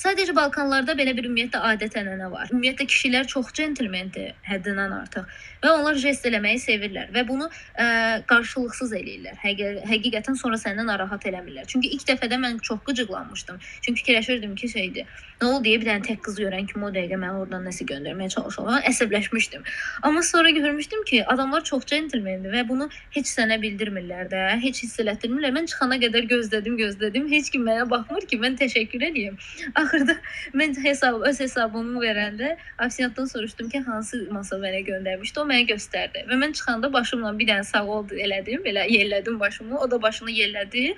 Sadəcə 0.00 0.32
Balkanlarda 0.36 0.94
belə 0.96 1.12
bir 1.16 1.26
ümumiyyətlə 1.28 1.60
adət-ənənə 1.74 2.28
var. 2.32 2.48
Ümumiyyətlə 2.54 2.86
kişilər 2.88 3.26
çox 3.28 3.50
centlmendir, 3.58 4.30
həddindən 4.48 4.94
artıq 4.96 5.26
və 5.62 5.72
onlar 5.76 5.98
jest 6.00 6.26
eləməyi 6.26 6.60
sevirlər 6.62 7.10
və 7.14 7.24
bunu 7.28 7.48
ə, 7.48 7.86
qarşılıqsız 8.30 8.94
eləyirlər. 8.96 9.36
Həqi 9.42 9.72
həqiqətən 9.90 10.38
sonra 10.40 10.58
səndən 10.60 10.88
narahat 10.88 11.26
eləmirlər. 11.28 11.66
Çünki 11.70 11.92
ilk 11.96 12.06
dəfədə 12.08 12.38
mən 12.40 12.60
çox 12.64 12.80
qıcıqlanmışdım. 12.86 13.60
Çünki 13.86 14.00
fikirləşirdim 14.02 14.54
ki, 14.56 14.68
şeydir. 14.68 15.20
Nə 15.40 15.48
oldu 15.48 15.64
deyə 15.68 15.80
bir 15.80 15.88
dənə 15.88 16.04
tək 16.04 16.20
qız 16.24 16.38
görən 16.40 16.66
kimi 16.68 16.84
o 16.84 16.90
dəqiqə 16.92 17.16
məni 17.20 17.42
oradan 17.42 17.64
nəsə 17.68 17.86
göndərməyə 17.88 18.32
çalışırlar. 18.34 18.82
Əsəbləşmişdim. 18.90 19.62
Amma 20.02 20.22
sonra 20.22 20.50
görmüşdüm 20.56 21.04
ki, 21.08 21.22
adamlar 21.32 21.64
çox 21.64 21.86
centlmendir 21.88 22.52
və 22.52 22.66
bunu 22.68 22.88
heç 23.16 23.32
sənə 23.32 23.56
bildirmirlər 23.62 24.28
də, 24.32 24.42
heç 24.64 24.82
hiss 24.84 25.00
elətdirmirlər. 25.00 25.54
Mən 25.56 25.68
çıxana 25.72 25.96
qədər 26.02 26.28
gözlədim, 26.30 26.76
gözlədim. 26.80 27.28
Heç 27.32 27.50
kim 27.54 27.64
mənə 27.68 27.88
baxmır 27.90 28.26
ki, 28.28 28.40
mən 28.42 28.58
təşəkkür 28.60 29.06
edeyim. 29.10 29.38
Axırda 29.80 30.18
mən 30.52 30.76
hesab 30.84 31.24
öz 31.28 31.40
hesabımı 31.40 32.04
verəndə 32.04 32.52
ofisiantdan 32.84 33.32
soruşdum 33.32 33.72
ki, 33.72 33.80
hansı 33.88 34.26
masa 34.30 34.60
mənə 34.60 34.84
göndərmişdi. 34.86 35.40
O 35.40 35.48
mənə 35.50 35.66
göstərdi 35.70 36.22
və 36.28 36.38
mən 36.42 36.54
çıxanda 36.58 36.92
başımla 36.92 37.32
bir 37.38 37.48
dənə 37.50 37.66
sağ 37.66 37.82
ol 37.96 38.14
elədim, 38.26 38.62
belə 38.66 38.86
yellədim 38.90 39.40
başımı. 39.40 39.78
O 39.78 39.90
da 39.90 40.00
başını 40.02 40.32
yellədi. 40.34 40.94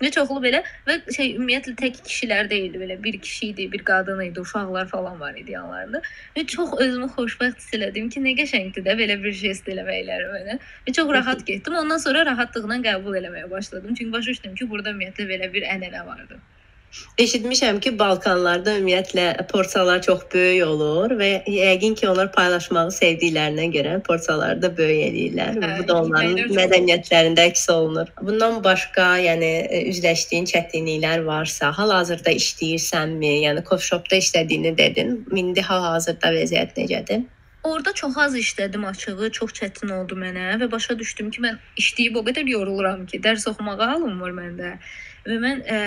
Və 0.00 0.10
çoxlu 0.12 0.42
belə 0.44 0.60
və 0.86 0.98
şey 1.16 1.30
ümumiyyətlə 1.38 1.72
tək 1.80 2.00
kişilər 2.04 2.50
deyildi 2.50 2.80
belə 2.82 2.96
bir 3.02 3.16
kişi 3.26 3.46
idi, 3.52 3.68
bir 3.72 3.84
qadın 3.90 4.20
idi, 4.26 4.40
uşaqlar 4.40 4.88
falan 4.88 5.20
var 5.20 5.38
idi 5.40 5.54
yanlarında. 5.54 6.02
Və 6.36 6.44
çox 6.54 6.74
özümü 6.84 7.08
xoşbəxt 7.14 7.62
hiss 7.62 7.78
elədim 7.78 8.10
ki, 8.12 8.20
nə 8.26 8.34
qəşəngdir 8.40 8.84
də 8.88 8.96
belə 9.00 9.16
bir 9.22 9.32
jest 9.44 9.70
eləməkləri 9.72 10.28
mənə. 10.34 10.58
Və 10.88 10.96
çox 10.98 11.14
rahat 11.16 11.46
getdim. 11.48 11.78
Ondan 11.80 12.02
sonra 12.04 12.26
rahatlıqla 12.28 12.82
qəbul 12.90 13.16
eləməyə 13.22 13.48
başladım. 13.50 13.94
Çünki 13.94 14.12
başa 14.12 14.36
düşdüm 14.36 14.54
ki, 14.60 14.68
burada 14.70 14.92
ümumiyyətlə 14.92 15.28
belə 15.32 15.52
bir 15.56 15.68
ənənə 15.76 16.04
vardı. 16.06 16.40
Eşitmişəm 17.18 17.78
ki, 17.80 17.94
Balkanlarda 17.98 18.74
ümumiyyətlə 18.76 19.46
porsiyalar 19.48 20.02
çox 20.04 20.24
böyük 20.34 20.66
olur 20.66 21.14
və 21.20 21.28
yəqin 21.48 21.94
ki, 21.96 22.08
onlar 22.10 22.28
paylaşmağı 22.32 22.90
sevdiklərinə 22.92 23.68
görə 23.72 23.94
porsiyaları 24.04 24.60
da 24.62 24.70
böyük 24.76 25.04
eləyirlər. 25.06 25.56
Hə, 25.62 25.70
Bu 25.78 25.86
da 25.88 25.96
onların 26.02 26.52
mədəniyyətlərində 26.58 27.46
əks 27.50 27.64
olunur. 27.72 28.10
Bundan 28.20 28.58
başqa, 28.64 29.06
yəni 29.24 29.48
e, 29.64 29.80
üzləşdiyin 29.92 30.48
çətinliklər 30.52 31.24
varsa, 31.24 31.70
hal-hazırda 31.78 32.36
işləyirsənmi? 32.40 33.32
Yəni 33.46 33.64
coffee 33.70 33.94
shopda 33.94 34.20
işlədiyini 34.20 34.76
dedin. 34.78 35.16
İndi 35.32 35.64
hal-hazırda 35.64 36.34
vəziyyət 36.36 36.76
necədir? 36.82 37.24
Orada 37.66 37.92
çox 37.92 38.18
az 38.18 38.36
işlədim 38.36 38.84
açığı, 38.86 39.30
çox 39.32 39.54
çətin 39.56 39.90
oldu 39.90 40.14
mənə 40.20 40.52
və 40.60 40.68
başa 40.70 40.94
düşdüm 40.98 41.32
ki, 41.34 41.40
mən 41.42 41.56
işləyib 41.80 42.20
o 42.20 42.22
qədər 42.28 42.46
yoruluram 42.52 43.06
ki, 43.10 43.18
dərs 43.24 43.48
oxumağa 43.50 43.88
halım 43.94 44.20
var 44.20 44.36
məndə. 44.36 44.76
Və 45.26 45.38
mən 45.42 45.64
ə, 45.64 45.80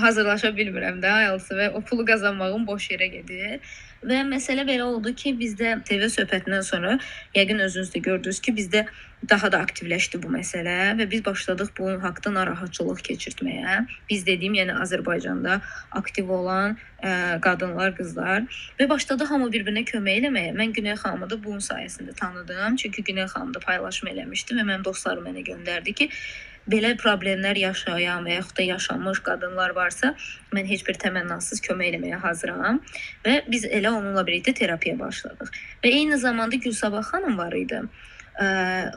hazırlaşa 0.00 0.54
bilmirəm 0.56 1.02
də 1.02 1.12
IELTS 1.24 1.50
və 1.58 1.68
o 1.74 1.82
pulu 1.84 2.06
qazanmağım 2.08 2.66
boş 2.66 2.90
yerə 2.92 3.10
gedir. 3.12 3.60
Və 3.98 4.22
məsələ 4.22 4.62
belə 4.66 4.84
oldu 4.86 5.10
ki, 5.18 5.32
bizdə 5.34 5.72
TV 5.86 6.06
söhbətindən 6.12 6.62
sonra 6.62 6.98
yəqin 7.34 7.58
özünüz 7.64 7.90
də 7.94 8.02
gördünüz 8.04 8.38
ki, 8.40 8.54
bizdə 8.54 8.84
daha 9.30 9.50
da 9.50 9.58
aktivləşdi 9.64 10.20
bu 10.22 10.30
məsələ 10.30 10.94
və 11.00 11.08
biz 11.10 11.24
başladıq 11.26 11.72
bu 11.78 11.90
haqqda 12.04 12.30
narahatçılıq 12.36 13.02
keçirtməyə. 13.08 13.80
Biz 14.10 14.26
dediyim, 14.26 14.54
yəni 14.60 14.76
Azərbaycanda 14.84 15.58
aktiv 15.98 16.30
olan 16.30 16.76
ə, 17.02 17.40
qadınlar, 17.42 17.96
qızlar 17.98 18.46
və 18.78 18.88
başladı 18.88 19.26
hamı 19.32 19.50
bir-birinə 19.54 19.82
kömək 19.88 20.22
eləməyə. 20.22 20.54
Mən 20.60 20.76
Günel 20.78 21.00
xanımı 21.02 21.30
da 21.30 21.40
bunun 21.44 21.64
sayəsində 21.64 22.14
tanıdım. 22.20 22.76
Çünki 22.76 23.02
Günel 23.02 23.26
xanım 23.26 23.50
da 23.54 23.64
paylaşım 23.66 24.12
eləmişdi 24.14 24.60
və 24.60 24.62
mənim 24.62 24.86
dostlarım 24.86 25.26
mənə 25.26 25.42
göndərdi 25.50 25.98
ki, 25.98 26.10
belə 26.68 26.94
problemlər 27.00 27.58
yaşayan 27.58 28.26
və 28.26 28.38
yaxud 28.38 28.58
da 28.58 28.66
yaşamış 28.68 29.22
qadınlar 29.26 29.74
varsa, 29.76 30.14
mən 30.54 30.68
heç 30.68 30.84
bir 30.86 31.00
təmənnasız 31.00 31.62
kömək 31.64 31.94
eləməyə 31.94 32.20
hazıram 32.22 32.82
və 33.24 33.40
biz 33.48 33.64
elə 33.64 33.92
onunla 33.94 34.24
birlikdə 34.26 34.54
terapiyaya 34.60 35.00
başladıq. 35.00 35.52
Və 35.84 35.94
eyni 36.00 36.20
zamanda 36.20 36.56
Gülsabah 36.56 37.04
xanım 37.12 37.38
var 37.38 37.56
idi. 37.56 37.82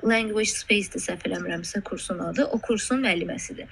Language 0.06 0.54
Space-də 0.54 1.00
səhv 1.02 1.24
eləmirəmsə 1.26 1.82
kursun 1.82 2.20
adı, 2.28 2.46
o 2.46 2.60
kursun 2.62 3.02
müəlliməsidir. 3.02 3.70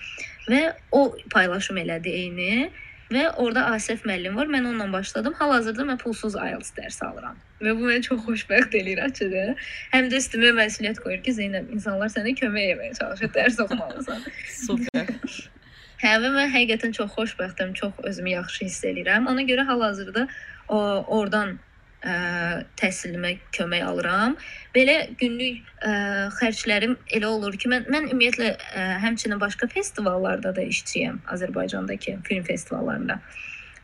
Və 0.49 0.61
o 0.91 1.03
paylaşım 1.29 1.77
elədi 1.83 2.15
eyni 2.23 2.69
və 3.13 3.25
orada 3.41 3.65
Asif 3.73 4.05
müəllim 4.05 4.35
var. 4.37 4.49
Mən 4.51 4.67
onunla 4.69 4.87
başladım. 4.93 5.35
Hal-hazırda 5.39 5.85
mən 5.91 6.01
pulsuz 6.01 6.35
IELTS 6.35 6.73
dərsi 6.77 7.05
alıram. 7.05 7.37
Və 7.61 7.75
bu 7.77 7.87
məni 7.89 8.05
çox 8.05 8.21
xoşbəxt 8.27 8.75
eləyir 8.79 9.03
açığı. 9.07 9.45
Həm 9.93 10.09
də 10.11 10.19
üstümə 10.21 10.51
məsuliyyət 10.59 11.01
qoyur 11.03 11.23
ki, 11.25 11.35
Zeynəb, 11.39 11.71
insanlar 11.75 12.11
sənə 12.13 12.35
kömək 12.39 12.73
etməyə 12.75 12.97
çalışır, 12.99 13.33
dərs 13.37 13.59
oxumalısan. 13.65 14.27
Super. 14.59 15.15
Hə 16.03 16.13
və 16.23 16.29
mən 16.31 16.53
həqiqətən 16.53 16.93
çox 16.95 17.11
xoşbəxtəm, 17.17 17.73
çox 17.75 17.97
özümü 18.07 18.37
yaxşı 18.37 18.65
hiss 18.65 18.85
edirəm. 18.87 19.25
Ona 19.27 19.43
görə 19.49 19.65
hal-hazırda 19.67 20.27
o 20.69 20.77
oradan 21.17 21.57
ə, 22.03 22.63
təhsilimə 22.79 23.35
kömək 23.55 23.83
alıram. 23.85 24.35
Belə 24.75 24.97
günlük 25.19 25.67
ə, 25.83 25.93
xərclərim 26.39 26.97
elə 27.15 27.29
olur 27.29 27.57
ki, 27.59 27.71
mən 27.71 27.87
mən 27.91 28.09
ümumiyyətlə 28.11 28.49
ə, 28.55 28.87
həmçinin 29.05 29.41
başqa 29.41 29.69
festivallarda 29.71 30.55
da 30.55 30.65
işçiyəm 30.65 31.21
Azərbaycandakı 31.35 32.19
film 32.27 32.45
festivallarında. 32.47 33.19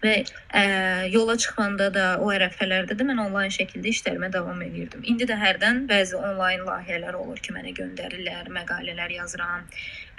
Və 0.03 0.15
ə, 0.21 0.63
yola 1.09 1.37
çıxanda 1.39 1.87
da 1.93 2.05
o 2.21 2.27
ərəfələrdə 2.33 2.97
də 2.99 3.05
mən 3.07 3.21
onlayn 3.23 3.53
şəkildə 3.53 3.89
işlərimə 3.89 4.29
davam 4.33 4.59
edirdim. 4.61 5.01
İndi 5.07 5.25
də 5.29 5.37
hərdən 5.39 5.85
bəzi 5.89 6.17
onlayn 6.19 6.65
layihələr 6.67 7.17
olur 7.17 7.39
ki, 7.41 7.55
mənə 7.55 7.73
göndərirlər, 7.77 8.51
məqalələr 8.53 9.15
yazıram, 9.15 9.65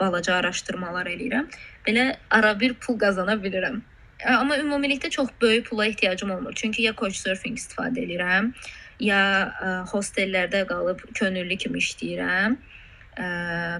balaca 0.00 0.40
araşdırmalar 0.40 1.12
eləyirəm. 1.12 1.52
Belə 1.86 2.08
ara 2.34 2.56
bir 2.58 2.74
pul 2.82 2.98
qazana 2.98 3.36
bilirəm. 3.44 3.84
Ə, 4.24 4.38
Amma 4.40 4.56
ümumilikdə 4.62 5.10
çox 5.12 5.28
böyük 5.42 5.66
pula 5.70 5.86
ehtiyacım 5.86 6.30
olmur. 6.30 6.52
Çünki 6.56 6.82
ya 6.86 6.94
couchsurfing 6.96 7.58
istifadə 7.58 8.04
edirəm, 8.06 8.52
ya 9.00 9.20
ə, 9.60 9.72
hostellərdə 9.92 10.64
qalıb 10.70 11.02
könüllü 11.18 11.58
kimi 11.60 11.82
işləyirəm 11.84 12.56
ə, 12.56 13.26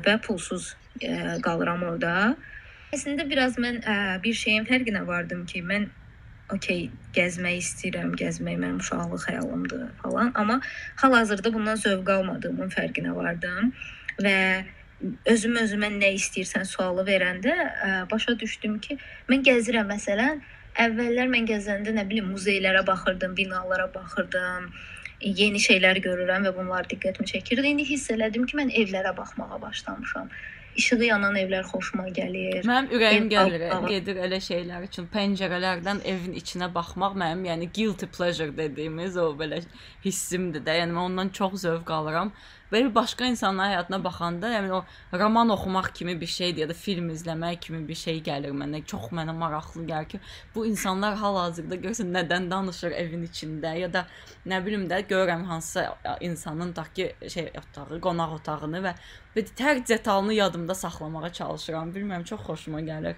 və 0.04 0.18
pulsuz 0.26 0.74
ə, 1.00 1.38
qalıram 1.44 1.86
orada. 1.88 2.34
Əslində 2.92 3.24
biraz 3.28 3.56
mən 3.60 3.80
ə, 3.80 3.96
bir 4.24 4.36
şeyin 4.36 4.68
fərqinə 4.68 5.06
vardım 5.08 5.46
ki, 5.48 5.64
mən 5.64 5.88
okey, 6.52 6.90
gəzmək 7.16 7.58
istəyirəm, 7.62 8.12
gəzmək 8.20 8.60
mənim 8.60 8.78
uşaqlıq 8.84 9.24
xəyalımdır 9.26 9.86
falan, 10.02 10.30
amma 10.38 10.60
hal-hazırda 11.00 11.52
bundan 11.54 11.80
zövq 11.80 12.12
almadığımın 12.18 12.70
fərqinə 12.76 13.16
vardım 13.16 13.72
və 14.22 14.36
özüm 15.28 15.56
özümə 15.60 15.90
nə 15.98 16.12
istəyirsən 16.16 16.64
sualı 16.68 17.04
verəndə 17.06 17.54
ə, 17.54 17.90
başa 18.10 18.36
düşdüm 18.38 18.78
ki, 18.80 18.98
mən 19.30 19.44
gəzirəm 19.46 19.88
məsələn, 19.92 20.42
əvvəllər 20.86 21.30
mən 21.32 21.48
gəzəndə 21.48 21.94
nə 21.96 22.04
bilim 22.08 22.30
muzeylərə 22.32 22.84
baxırdım, 22.86 23.36
binalara 23.36 23.88
baxırdım, 23.94 24.68
yeni 25.20 25.60
şeylər 25.62 26.00
görürəm 26.04 26.48
və 26.48 26.52
bunlar 26.56 26.88
diqqətimi 26.90 27.28
çəkirdi. 27.32 27.72
İndi 27.72 27.88
hiss 27.88 28.10
elədim 28.12 28.44
ki, 28.48 28.56
mən 28.60 28.72
evlərə 28.82 29.16
baxmağa 29.16 29.60
başlamışam. 29.62 30.28
İşığı 30.76 31.04
yanan 31.04 31.36
evlər 31.40 31.64
xoşuma 31.64 32.10
gəlir. 32.12 32.58
Mənim 32.68 32.90
ürəyim 32.92 33.30
gəlir, 33.32 33.62
gedir 33.88 34.18
elə 34.26 34.40
şeylər 34.44 34.84
üçün. 34.84 35.06
Pəncərələrdən 35.12 36.02
evin 36.04 36.34
içinə 36.36 36.68
baxmaq 36.74 37.16
mənim, 37.16 37.46
yəni 37.48 37.70
guilty 37.72 38.08
pleasure 38.12 38.52
dediyimiz 38.56 39.16
o 39.16 39.30
belə 39.40 39.62
hissimdir 40.04 40.66
də. 40.66 40.76
Yəni 40.82 40.92
mən 40.92 41.08
ondan 41.08 41.32
çox 41.38 41.62
zövq 41.64 41.92
alıram. 41.96 42.34
Belə 42.72 42.94
başqa 42.94 43.26
insanların 43.30 43.70
həyatına 43.70 43.98
baxanda, 44.04 44.48
yəni 44.50 44.72
o 44.74 44.80
roman 45.18 45.52
oxumaq 45.54 45.92
kimi 45.94 46.20
bir 46.20 46.26
şeydir 46.26 46.64
ya 46.64 46.68
da 46.68 46.74
film 46.74 47.10
izləmək 47.14 47.60
kimi 47.66 47.82
bir 47.88 47.98
şey 48.00 48.18
gəlir 48.26 48.56
mənə. 48.62 48.80
Çox 48.92 49.12
mənə 49.18 49.36
maraqlı 49.38 49.84
gəlir 49.86 50.08
ki, 50.14 50.20
bu 50.54 50.66
insanlar 50.66 51.14
hal-hazırda 51.20 51.78
görsən 51.84 52.10
nədən 52.16 52.50
danışır 52.50 52.96
evin 53.02 53.22
içində 53.28 53.76
ya 53.78 53.92
da 53.92 54.06
nə 54.46 54.58
bilim 54.66 54.88
də 54.90 55.04
görürəm 55.12 55.46
hansısa 55.52 56.16
insanın 56.20 56.74
tutaq 56.74 56.90
ki, 56.98 57.30
şey 57.36 57.52
otağı, 57.62 58.00
qonaq 58.08 58.34
otağını 58.40 58.82
və 58.88 58.96
bir 59.36 59.54
hər 59.62 59.86
detalını 59.88 60.34
yadımda 60.34 60.74
saxlamağa 60.74 61.32
çalışıram. 61.32 61.94
Bilmirəm, 61.94 62.24
çox 62.24 62.40
xoşuma 62.50 62.80
gəlir. 62.80 63.14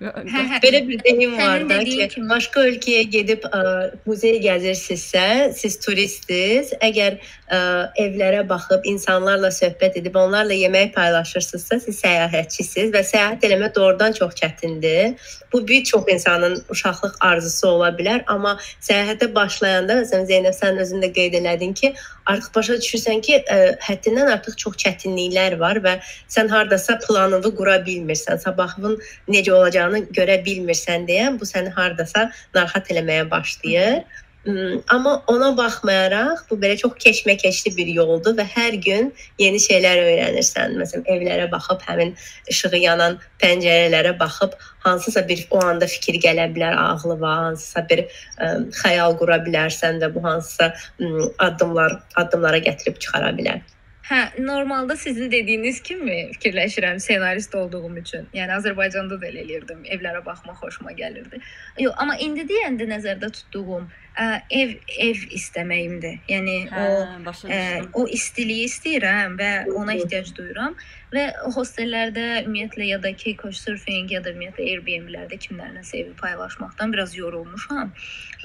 Belə 0.00 0.88
bir 0.88 1.04
deyim 1.04 1.38
var 1.38 1.62
da 1.68 1.78
ki, 1.84 2.08
başqa 2.28 2.66
ölkəyə 2.68 3.04
gedib 3.08 3.46
ə, 3.48 3.60
muzey 4.04 4.36
gəzirsinizsə, 4.44 5.54
siz 5.56 5.78
turistsiniz. 5.80 6.74
Əgər 6.84 7.16
ə, 7.16 7.60
evlərə 8.04 8.42
baxıb 8.48 8.84
insanlarla 8.84 9.48
söhbət 9.56 9.96
edib 10.02 10.18
onlarla 10.20 10.52
yemək 10.52 10.92
paylaşırsınızsa, 10.98 11.80
siz 11.86 12.02
səyahətçisiniz 12.02 12.92
və 12.92 13.02
səyahət 13.08 13.46
eləmək 13.48 13.72
doğrudan 13.78 14.12
çox 14.18 14.36
çətindir. 14.42 15.16
Bu 15.52 15.62
bir 15.68 15.84
çox 15.84 16.04
insanın 16.12 16.58
uşaqlıq 16.68 17.16
arzusu 17.24 17.68
ola 17.68 17.88
bilər, 17.96 18.20
amma 18.28 18.58
səyahətə 18.84 19.30
başlayanda 19.34 20.02
məsələn 20.02 20.28
Zeynəb 20.28 20.58
sən 20.58 20.76
özün 20.82 21.06
də 21.06 21.12
qeyd 21.16 21.38
elədin 21.40 21.72
ki, 21.72 21.94
artıq 22.26 22.52
başa 22.58 22.76
düşürsən 22.82 23.24
ki, 23.24 23.40
ə, 23.48 23.58
həddindən 23.88 24.28
artıq 24.34 24.60
çox 24.60 24.76
çətinliklər 24.84 25.56
var 25.62 25.80
və 25.80 25.96
sən 26.28 26.52
hardasa 26.52 26.98
planını 27.06 27.54
qura 27.56 27.78
bilmirsən. 27.86 28.42
Sabahın 28.44 29.00
necə 29.30 29.56
olacağını 29.56 29.85
görə 30.18 30.40
bilmirsən 30.44 31.08
deyə 31.08 31.32
bu 31.40 31.48
səni 31.48 31.72
hardasa 31.74 32.30
narahat 32.54 32.90
eləməyə 32.92 33.30
başlayır. 33.30 34.04
Hmm, 34.46 34.78
Amma 34.88 35.24
ona 35.26 35.56
baxmayaraq 35.56 36.44
bu 36.50 36.56
belə 36.62 36.76
çox 36.78 36.92
keşməkeşli 37.02 37.72
bir 37.76 37.88
yoldur 37.96 38.36
və 38.38 38.44
hər 38.46 38.76
gün 38.84 39.08
yeni 39.42 39.58
şeylər 39.58 39.98
öyrənirsən. 40.04 40.76
Məsələn, 40.78 41.02
evlərə 41.10 41.48
baxıb, 41.50 41.82
həmin 41.88 42.14
işığı 42.54 42.78
yanan 42.84 43.18
pəncərələrə 43.42 44.14
baxıb 44.20 44.54
hansısa 44.86 45.28
bir 45.28 45.46
o 45.50 45.64
anda 45.64 45.90
fikir 45.90 46.20
gələ 46.22 46.46
bilər 46.54 46.78
ağlıma, 46.78 47.32
hansısa 47.48 47.82
bir 47.90 48.04
ə, 48.06 48.52
xəyal 48.82 49.18
qura 49.18 49.42
bilərsən 49.48 49.98
və 50.04 50.14
bu 50.14 50.22
hansısa 50.22 50.70
ə, 50.70 51.30
addımlar 51.48 51.98
addımlara 52.14 52.62
gətirib 52.70 53.02
çıxara 53.02 53.34
bilər. 53.40 53.66
Hə, 54.06 54.18
normalda 54.38 54.94
sizin 54.96 55.30
dediyiniz 55.32 55.80
kimi 55.82 56.30
fikirləşirəm 56.36 57.00
ssenarist 57.02 57.54
olduğum 57.58 57.96
üçün. 57.98 58.28
Yəni 58.38 58.54
Azərbaycanda 58.54 59.16
da 59.18 59.26
elə 59.26 59.40
elirdim. 59.42 59.80
Evlərə 59.96 60.20
baxmaq 60.26 60.60
xoşuma 60.62 60.92
gəlirdi. 60.94 61.40
Yox, 61.82 61.94
amma 61.98 62.14
indi 62.22 62.44
deyəndə 62.46 62.86
nəzərdə 62.92 63.32
tutduğum 63.34 63.88
ə, 64.14 64.28
ev 64.60 64.76
ev 65.08 65.24
istəməyimdir. 65.40 66.20
Yəni 66.30 66.54
Hə, 66.70 66.84
o 66.86 67.24
başa 67.26 67.48
Ə, 67.50 67.58
düşdüm. 67.58 67.90
o 67.98 68.06
istiliyi 68.18 68.68
istəyirəm 68.70 69.34
və 69.42 69.50
ona 69.74 69.98
ehtiyac 69.98 70.30
duyuram 70.38 70.78
və 71.16 71.24
hostellərdə 71.54 72.24
ümumiyyətlə 72.44 72.88
ya 72.90 72.98
da 73.02 73.12
ki 73.16 73.36
couchsurfing 73.40 74.12
ya 74.12 74.22
da 74.24 74.32
ümumiyyətlə 74.34 74.68
Airbnb-lərdə 74.72 75.38
kimlərləsə 75.42 76.00
evi 76.02 76.14
paylaşmaqdan 76.20 76.94
biraz 76.94 77.16
yorulmuşam. 77.16 77.92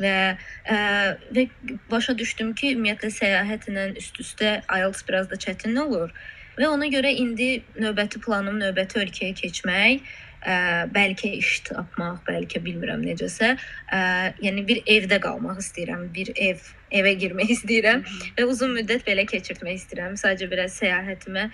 Və 0.01 0.15
ə, 0.65 0.79
və 1.35 1.47
başa 1.91 2.15
düşdüm 2.17 2.55
ki, 2.57 2.75
ümumiyyətlə 2.77 3.11
səyahətlə 3.19 3.87
üst-üstə 4.01 4.59
IELTS 4.65 5.07
biraz 5.07 5.29
da 5.31 5.39
çətin 5.45 5.77
olur. 5.83 6.13
Və 6.57 6.67
ona 6.67 6.89
görə 6.91 7.13
indi 7.15 7.61
növbəti 7.79 8.19
planım 8.23 8.59
növbəti 8.59 8.99
ölkəyə 9.01 9.35
keçmək, 9.39 10.03
ə, 10.41 10.55
bəlkə 10.93 11.31
iş 11.37 11.53
tapmaq, 11.69 12.21
bəlkə 12.27 12.61
bilmirəm 12.63 13.03
necəsə, 13.05 13.55
ə, 13.93 14.01
yəni 14.43 14.65
bir 14.67 14.81
evdə 14.97 15.21
qalmaq 15.23 15.61
istəyirəm, 15.63 16.07
bir 16.15 16.33
ev 16.35 16.63
evə 16.91 17.13
girmək 17.15 17.53
istəyirəm 17.55 18.01
və 18.37 18.47
uzun 18.51 18.73
müddət 18.75 19.05
belə 19.07 19.23
keçirtmək 19.29 19.79
istəyirəm. 19.79 20.17
Sadəcə 20.19 20.49
biraz 20.51 20.75
səyahətimə 20.81 21.47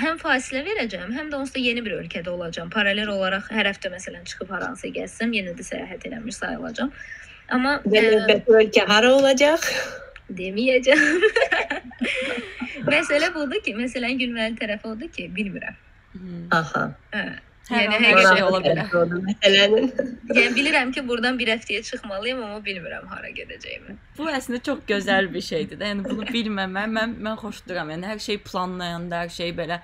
həm 0.00 0.20
fasilə 0.20 0.62
verəcəm, 0.66 1.12
həm 1.16 1.32
də 1.32 1.40
onsuz 1.40 1.54
da 1.56 1.64
yeni 1.64 1.82
bir 1.84 1.98
ölkədə 2.00 2.30
olacağam. 2.32 2.70
Paralel 2.72 3.10
olaraq 3.12 3.50
hər 3.52 3.68
həftə 3.70 3.90
məsələn 3.92 4.24
çıxıb 4.28 4.50
haransa 4.54 4.88
gəzsəm, 4.94 5.34
yenə 5.36 5.56
də 5.58 5.66
səyahət 5.66 6.06
eləmiş 6.10 6.38
sayılacağam. 6.40 6.92
Amma 7.52 7.78
Və 7.84 8.02
növbəti 8.06 8.56
ölkə 8.60 8.86
hara 8.88 9.12
olacaq? 9.18 9.66
deməyəcəm. 10.32 11.24
Məsələ 12.92 13.30
budur 13.34 13.60
ki, 13.64 13.74
məsələn 13.78 14.18
gülməli 14.20 14.56
tərəfi 14.58 14.88
odur 14.88 15.10
ki, 15.12 15.28
bilmirəm. 15.36 15.76
Aha. 16.54 16.84
Hə. 17.14 17.24
Yəni 17.72 17.98
hər 18.02 18.20
şey 18.26 18.42
ola 18.46 18.60
bilər. 18.64 18.90
məsələnin. 19.28 19.90
Yəni 20.36 20.54
bilirəm 20.58 20.92
ki, 20.94 21.04
burdan 21.08 21.38
bir 21.40 21.52
həftəyə 21.54 21.82
çıxmalıyam, 21.88 22.42
amma 22.44 22.60
bilmirəm 22.64 23.08
hara 23.10 23.32
gedəcəyimi. 23.34 23.96
Bu 24.18 24.28
əslində 24.30 24.62
çox 24.68 24.84
gözəl 24.88 25.30
bir 25.32 25.44
şeydir 25.48 25.80
də. 25.80 25.92
Yəni 25.92 26.06
bunu 26.08 26.28
bilməmək 26.28 26.94
mən 26.98 27.16
mən 27.26 27.38
xoşduram. 27.42 27.92
Yəni 27.96 28.10
hər 28.12 28.22
şey 28.26 28.42
planlayanda, 28.46 29.24
hər 29.24 29.32
şey 29.40 29.54
belə 29.58 29.82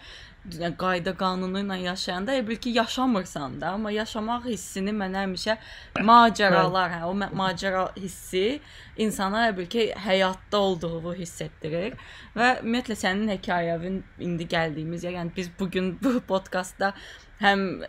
qayda 0.79 1.15
qanunu 1.19 1.63
ilə 1.65 1.77
yaşayanda 1.83 2.35
elə 2.35 2.47
bil 2.49 2.57
ki, 2.57 2.71
yaşamırsan 2.79 3.61
da, 3.61 3.73
amma 3.77 3.91
yaşamaq 3.91 4.49
hissini 4.49 4.95
mən 4.97 5.17
həmişə 5.19 5.57
macəralar, 6.01 6.91
hə, 6.97 7.03
o 7.05 7.15
ma- 7.15 7.31
macəra 7.43 7.89
hissi 7.97 8.61
insana 8.97 9.47
elə 9.49 9.57
bil 9.59 9.67
ki, 9.67 9.93
həyatda 10.07 10.57
olduğu 10.57 11.15
hiss 11.19 11.41
etdirir 11.47 11.97
və 12.37 12.59
ümumiyyətlə 12.63 12.99
sənin 13.05 13.33
hekayəvin 13.37 14.03
indi 14.19 14.49
gəldiyimiz 14.49 15.05
yer, 15.05 15.19
yəni 15.21 15.35
biz 15.37 15.51
bu 15.59 15.71
gün 15.71 15.95
bu 16.03 16.21
podkastda 16.21 16.95
həm 17.43 17.85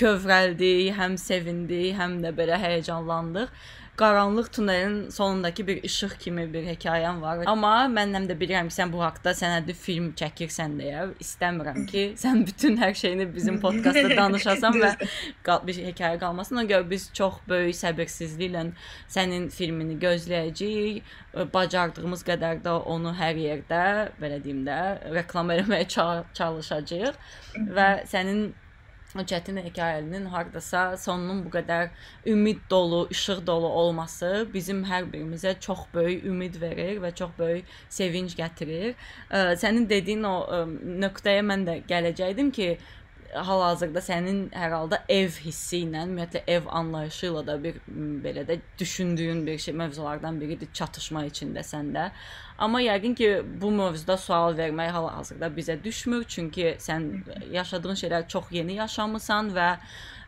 kövrəldik, 0.00 0.94
həm 0.96 1.18
sevindik, 1.20 1.92
həm 1.98 2.20
də 2.24 2.32
belə 2.36 2.56
həyəcanlandıq. 2.62 3.52
Qaranlıq 3.98 4.48
tunelin 4.52 5.10
sonundakı 5.10 5.66
bir 5.66 5.82
işıq 5.82 6.12
kimi 6.18 6.52
bir 6.52 6.62
hekayəm 6.68 7.20
var. 7.22 7.40
Amma 7.50 7.72
məndən 7.90 8.28
də 8.30 8.36
bilirəm 8.40 8.68
ki, 8.70 8.74
sən 8.76 8.92
bu 8.92 9.00
haqqda 9.02 9.32
sənədli 9.34 9.74
film 9.74 10.12
çəkirsən 10.20 10.76
deyə 10.78 11.06
istəmirəm 11.24 11.80
ki, 11.90 12.04
sən 12.22 12.44
bütün 12.46 12.76
hər 12.78 12.94
şeyini 12.94 13.26
bizim 13.34 13.58
podkastda 13.64 14.16
danışasan 14.16 14.78
və 14.82 14.92
qal- 15.48 15.66
bir 15.66 15.80
hekayə 15.88 16.20
qalmasın. 16.22 16.56
Ona 16.60 16.64
görə 16.70 16.86
biz 16.90 17.08
çox 17.20 17.40
böyük 17.48 17.74
səbirsizliklə 17.80 18.64
sənin 19.16 19.48
filmini 19.50 19.98
gözləyəcəyik. 20.06 21.02
Bacardığımız 21.54 22.22
qədər 22.30 22.62
də 22.64 22.76
onu 22.94 23.12
hər 23.18 23.34
yerdə, 23.42 23.82
belə 24.22 24.38
deyim 24.44 24.62
də, 24.66 24.78
reklam 25.14 25.50
eləməyə 25.56 25.90
ça- 25.90 26.24
çalışacağıq 26.38 27.18
və 27.74 27.90
sənin 28.14 28.48
o 29.16 29.22
çətin 29.24 29.56
hekayənin 29.64 30.26
hardasa 30.28 30.96
sonunun 31.00 31.40
bu 31.44 31.50
qədər 31.54 31.88
ümid 32.28 32.58
dolu, 32.70 33.06
işıq 33.10 33.46
dolu 33.46 33.68
olması 33.82 34.48
bizim 34.54 34.82
hər 34.84 35.08
birimizə 35.12 35.54
çox 35.60 35.86
böyük 35.94 36.26
ümid 36.28 36.60
verir 36.60 37.00
və 37.00 37.14
çox 37.14 37.30
böyük 37.38 37.64
sevinc 37.88 38.36
gətirir. 38.36 38.94
Sənin 39.32 39.88
dediyin 39.88 40.28
o 40.28 40.34
nöqtəyə 41.04 41.40
mən 41.40 41.64
də 41.68 41.78
gələcəydim 41.88 42.52
ki, 42.52 42.68
hal-hazırda 43.34 44.00
sənin 44.00 44.38
hər 44.56 44.72
halda 44.72 44.98
ev 45.12 45.36
hissi 45.44 45.82
ilə, 45.84 46.04
ümumiyyətlə 46.06 46.42
ev 46.48 46.68
anlayışı 46.80 47.26
ilə 47.28 47.42
də 47.48 47.56
bir 47.64 47.80
belə 48.24 48.44
də 48.48 48.58
düşündüyün 48.78 49.46
bir 49.46 49.58
şey 49.58 49.74
mövzulardan 49.74 50.40
biridir, 50.40 50.68
çatışma 50.72 51.26
içindəsən 51.28 51.92
də. 51.96 52.08
Amma 52.58 52.80
yəqin 52.82 53.14
ki, 53.14 53.30
bu 53.62 53.70
mövzuda 53.70 54.16
sual 54.16 54.56
vermək 54.58 54.90
hal-hazırda 54.96 55.50
bizə 55.56 55.76
düşmür, 55.84 56.24
çünki 56.24 56.76
sən 56.80 57.10
yaşadığın 57.52 58.00
şeylər 58.02 58.28
çox 58.28 58.48
yeni 58.50 58.78
yaşamısan 58.80 59.52
və 59.56 59.68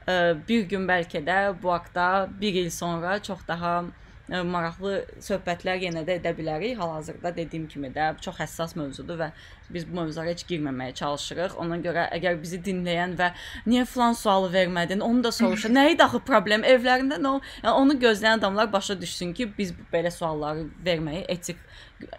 ə, 0.06 0.18
bir 0.48 0.68
gün 0.68 0.86
bəlkə 0.88 1.24
də 1.26 1.40
bu 1.62 1.72
haqqda 1.72 2.28
1 2.40 2.60
il 2.64 2.70
sonra 2.70 3.22
çox 3.22 3.48
daha 3.48 3.84
maraqlı 4.30 4.92
söhbətlər 5.22 5.80
yenə 5.84 6.04
də 6.06 6.18
edə 6.20 6.32
bilərik. 6.38 6.76
Hal-hazırda 6.78 7.32
dediyim 7.36 7.66
kimi 7.68 7.90
də 7.94 8.12
çox 8.22 8.38
həssas 8.38 8.76
mövzudur 8.78 9.18
və 9.18 9.30
biz 9.70 9.86
bu 9.88 10.00
mövzulara 10.00 10.30
heç 10.34 10.44
girməməyə 10.48 10.94
çalışırıq. 11.00 11.56
Ona 11.62 11.80
görə 11.82 12.06
əgər 12.16 12.38
bizi 12.42 12.60
dinləyən 12.62 13.16
və 13.18 13.32
niyə 13.66 13.84
falan 13.90 14.14
sualı 14.18 14.52
vermədin, 14.54 15.02
onu 15.02 15.24
da 15.24 15.32
soruşur. 15.34 15.74
Nə 15.76 15.90
idi 15.94 16.06
axı 16.06 16.22
problem? 16.26 16.66
Evlərində 16.66 17.18
nə 17.18 17.36
ol? 17.36 17.44
Yəni 17.64 17.74
onu 17.82 17.98
gözləyən 18.02 18.38
adamlar 18.38 18.72
başa 18.72 19.00
düşsün 19.00 19.34
ki, 19.34 19.50
biz 19.58 19.74
belə 19.92 20.10
sualları 20.14 20.68
verməyi 20.86 21.24
etik 21.28 21.58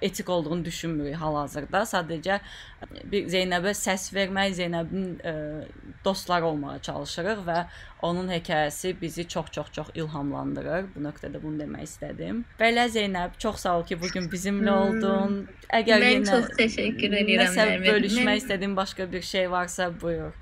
etik 0.01 0.29
olduğunu 0.29 0.65
düşünmürük 0.65 1.15
hal-hazırda. 1.15 1.82
Sadəcə 1.89 2.39
bir 3.11 3.25
Zeynəbə 3.34 3.73
səs 3.77 4.09
vermək, 4.13 4.53
Zeynəbin 4.59 5.07
ə, 5.25 5.34
dostları 6.05 6.45
olmağa 6.45 6.79
çalışırıq 6.82 7.41
və 7.47 7.57
onun 8.01 8.29
hekayəsi 8.29 8.93
bizi 9.01 9.27
çox-çox-çox 9.27 9.89
ilhamlandırır. 9.95 10.86
Bu 10.95 11.03
nöqtədə 11.07 11.41
bunu 11.43 11.59
demək 11.63 11.84
istədim. 11.89 12.43
Belə 12.59 12.88
Zeynəb, 12.93 13.38
çox 13.38 13.59
sağ 13.65 13.77
ol 13.79 13.86
ki, 13.86 13.99
bu 14.01 14.07
gün 14.13 14.29
bizimlə 14.29 14.69
Hmm. 14.71 14.82
oldun. 14.88 15.38
Əgər 15.73 16.01
Mən 16.05 16.15
yenə 16.19 16.32
çox 16.32 16.49
təşəkkür 16.59 17.17
edirəm. 17.21 17.45
nəsə 17.45 17.67
bölüşmək 17.86 18.25
Mən- 18.32 18.41
istədiyin 18.43 18.75
başqa 18.75 19.11
bir 19.11 19.21
şey 19.21 19.51
varsa, 19.51 19.91
buyur. 20.01 20.34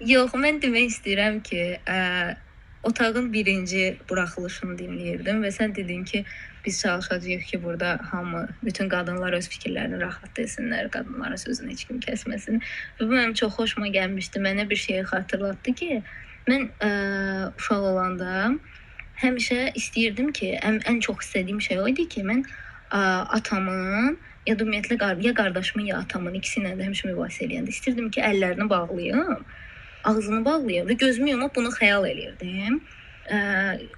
Yox, 0.00 0.30
mən 0.34 0.60
demək 0.62 0.86
istəyirəm 0.94 1.42
ki, 1.42 1.78
ə, 1.86 2.36
otağın 2.82 3.32
birinci 3.32 3.98
buraxılışını 4.10 4.76
dinləyirdim 4.78 5.40
və 5.42 5.50
sən 5.50 5.74
dedin 5.74 6.04
ki, 6.04 6.24
biz 6.68 6.80
çalışacağıq 6.80 7.44
ki, 7.50 7.62
burada 7.64 7.98
hamı, 8.10 8.48
bütün 8.64 8.88
qadınlar 8.92 9.32
öz 9.32 9.46
fikirlərini 9.48 10.00
rahat 10.00 10.32
desinlər, 10.36 10.90
qadınların 10.92 11.40
sözünü 11.40 11.72
heç 11.72 11.86
kim 11.88 12.00
kəsməsin. 12.04 12.60
Və 12.98 13.06
bu 13.08 13.14
mənim 13.14 13.32
çox 13.40 13.54
xoşuma 13.56 13.88
gəlmişdi. 13.94 14.42
Mənə 14.44 14.68
bir 14.70 14.76
şeyi 14.76 15.06
xatırlatdı 15.08 15.72
ki, 15.80 16.02
mən 16.48 16.68
ə, 16.84 16.90
uşaq 17.56 17.86
olanda 17.92 18.50
həmişə 19.22 19.60
istəyirdim 19.80 20.28
ki, 20.36 20.50
ən, 20.60 20.82
ən 20.90 21.00
çox 21.06 21.24
istədiyim 21.24 21.62
şey 21.64 21.80
o 21.80 21.86
idi 21.94 22.04
ki, 22.12 22.26
mən 22.28 22.44
ə, 22.44 23.00
atamın 23.38 24.18
ya 24.46 24.58
da 24.58 24.66
ümumiyyətlə 24.66 24.98
qar 25.00 25.24
ya 25.24 25.32
qardaşımın 25.40 25.88
ya 25.88 26.02
atamın 26.04 26.36
ikisi 26.36 26.60
ilə 26.60 26.74
də 26.76 26.90
həmişə 26.90 27.14
mübahisə 27.14 27.46
eləyəndə 27.48 27.72
istəyirdim 27.76 28.12
ki, 28.12 28.24
əllərini 28.28 28.68
bağlayım, 28.70 29.46
ağzını 30.12 30.44
bağlayım 30.44 30.92
və 30.92 31.00
gözümü 31.04 31.32
yumub 31.32 31.56
bunu 31.56 31.72
xəyal 31.80 32.04
eləyirdim. 32.12 32.82
Ə, 33.32 33.40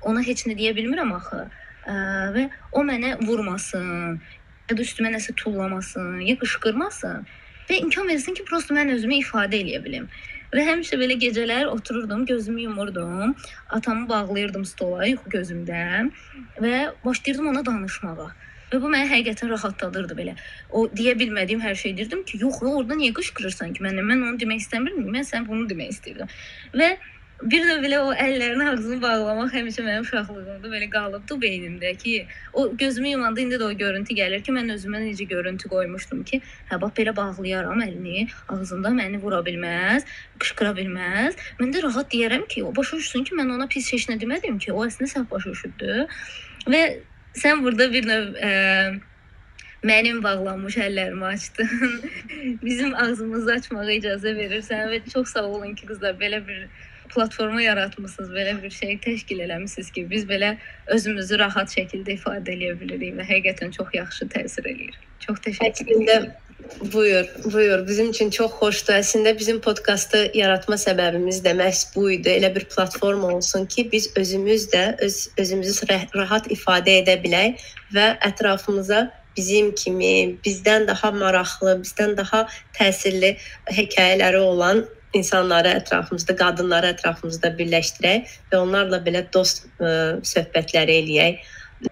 ona 0.06 0.22
heç 0.26 0.46
nə 0.46 0.54
deyə 0.58 0.70
bilmirəm 0.78 1.12
axı. 1.18 1.48
Ə, 1.88 1.94
və 2.34 2.48
o 2.76 2.84
mənə 2.84 3.14
vurmasın, 3.24 4.18
ya 4.70 4.76
da 4.76 4.84
üstümə 4.84 5.12
nəsə 5.14 5.34
tullamasın, 5.40 6.20
ya 6.28 6.36
qışqırmasın 6.40 7.24
və 7.70 7.78
imkan 7.84 8.08
versin 8.10 8.36
ki, 8.36 8.44
prosta 8.48 8.74
mən 8.76 8.92
özümü 8.96 9.20
ifadə 9.22 9.60
eləyə 9.62 9.80
bilim. 9.84 10.10
Və 10.50 10.64
həmişə 10.66 10.98
belə 10.98 11.14
gecələr 11.22 11.68
otururdum, 11.70 12.24
gözümü 12.26 12.64
yumurdum, 12.66 13.36
atamı 13.70 14.08
bağlayırdım 14.08 14.64
stola 14.66 15.06
yuxu 15.06 15.30
gözümdə 15.30 15.82
və 16.62 16.74
başlayırdım 17.04 17.52
ona 17.52 17.62
danışmağa. 17.66 18.30
Və 18.70 18.78
bu 18.82 18.90
məni 18.90 19.08
həqiqətən 19.10 19.50
rahatladırdı 19.50 20.16
belə. 20.18 20.34
O 20.70 20.84
deyə 20.94 21.16
bilmədiyim 21.18 21.62
hər 21.62 21.74
şey 21.78 21.96
deyirdim 21.98 22.22
ki, 22.26 22.38
yox, 22.42 22.60
orada 22.62 22.98
niyə 22.98 23.14
qışqırırsan 23.16 23.72
ki, 23.74 23.82
mənə? 23.86 24.04
Mən 24.06 24.22
onu 24.28 24.38
demək 24.42 24.62
istəmirdim. 24.62 25.08
Mən 25.10 25.26
sən 25.26 25.46
bunu 25.48 25.66
demək 25.70 25.96
istəyirdim. 25.96 26.30
Və 26.78 26.92
bir 27.42 27.66
də 27.68 27.76
belə 27.82 27.98
o 28.04 28.12
əllərini 28.12 28.66
ağzını 28.72 28.98
bağlamaq 29.02 29.52
həmişə 29.54 29.84
mənim 29.86 30.06
uşaqlığımda 30.06 30.72
belə 30.72 30.88
qalıbdı 30.92 31.38
beynimdə 31.44 31.92
ki, 32.02 32.14
o 32.52 32.66
gözümü 32.76 33.14
yumanda 33.14 33.40
indi 33.40 33.60
də 33.60 33.68
o 33.68 33.76
görüntü 33.82 34.16
gəlir 34.18 34.42
ki, 34.46 34.52
mən 34.56 34.72
özümə 34.76 35.02
necə 35.04 35.28
görüntü 35.30 35.68
qoymuşdum 35.72 36.24
ki, 36.30 36.42
hə 36.70 36.80
bax 36.80 36.96
belə 36.98 37.16
bağlayaram 37.16 37.84
əlini, 37.86 38.26
ağzında 38.48 38.92
məni 38.96 39.22
vura 39.22 39.40
bilməz, 39.46 40.08
qışqıra 40.42 40.74
bilməz. 40.76 41.38
Mən 41.60 41.72
də 41.76 41.84
rahat 41.86 42.12
deyərəm 42.12 42.48
ki, 42.48 42.64
o 42.64 42.74
başa 42.76 43.00
düşsün 43.00 43.24
ki, 43.24 43.38
mən 43.40 43.54
ona 43.56 43.68
pis 43.70 43.92
heç 43.92 44.10
nə 44.10 44.20
demədim 44.20 44.58
ki, 44.60 44.72
o 44.72 44.84
əslində 44.84 45.12
səhv 45.14 45.30
başa 45.30 45.54
düşübdü. 45.54 46.04
Və 46.68 46.82
Sən 47.38 47.62
burada 47.62 47.86
bir 47.92 48.06
növ 48.08 48.32
ə, 48.42 48.50
mənim 49.86 50.18
bağlanmış 50.22 50.76
əllərimi 50.82 51.26
açdın. 51.28 51.68
Bizim 52.64 52.94
ağzımızı 52.94 53.52
açmağa 53.54 53.86
icazə 53.94 54.32
verirsən 54.34 54.90
və 54.90 54.98
çox 55.12 55.36
sağ 55.36 55.44
olun 55.46 55.76
ki, 55.78 55.86
qızlar 55.86 56.18
belə 56.18 56.40
bir 56.46 56.64
platforma 57.14 57.62
yaratmısınız, 57.62 58.30
belə 58.34 58.54
bir 58.62 58.70
şey 58.70 58.98
təşkil 59.06 59.42
eləmisiniz 59.46 59.90
ki, 59.94 60.06
biz 60.10 60.26
belə 60.28 60.56
özümüzü 60.94 61.38
rahat 61.38 61.72
şəkildə 61.76 62.16
ifadə 62.18 62.54
edə 62.56 62.76
bilirik 62.80 63.16
və 63.18 63.26
həqiqətən 63.32 63.74
çox 63.76 63.90
yaxşı 63.94 64.30
təsir 64.34 64.70
eləyir. 64.72 64.96
Çox 65.26 65.42
təşəkkür 65.46 65.92
edirəm. 65.96 66.30
Buyur, 66.92 67.26
buyur. 67.52 67.86
Bizim 67.88 68.10
üçün 68.10 68.30
çox 68.30 68.52
xoşdur. 68.60 68.94
Əslində 69.00 69.32
bizim 69.38 69.60
podkastı 69.64 70.30
yaratma 70.34 70.76
səbəbimiz 70.80 71.40
də 71.44 71.54
məhz 71.56 71.86
bu 71.94 72.10
idi. 72.16 72.30
Elə 72.36 72.54
bir 72.54 72.64
platforma 72.74 73.32
olsun 73.36 73.66
ki, 73.66 73.88
biz 73.92 74.10
özümüz 74.16 74.68
də 74.74 74.84
öz 75.04 75.16
özümüzü 75.38 75.88
rahat 76.14 76.50
ifadə 76.52 77.00
edə 77.00 77.16
bilək 77.24 77.64
və 77.94 78.06
ətrafımıza 78.28 79.08
bizim 79.36 79.74
kimi, 79.74 80.36
bizdən 80.44 80.86
daha 80.86 81.10
maraqlı, 81.16 81.78
bizdən 81.84 82.16
daha 82.16 82.46
təsirli 82.76 83.36
hekayələri 83.72 84.38
olan 84.38 84.84
insanları 85.12 85.74
ətrafımızda, 85.80 86.36
qadınları 86.36 86.92
ətrafımızda 86.94 87.52
birləşdirək 87.58 88.34
və 88.52 88.60
onlarla 88.62 89.00
belə 89.04 89.24
dost 89.34 89.66
ə, 89.78 90.20
söhbətləri 90.26 91.00
eləyək. 91.02 91.40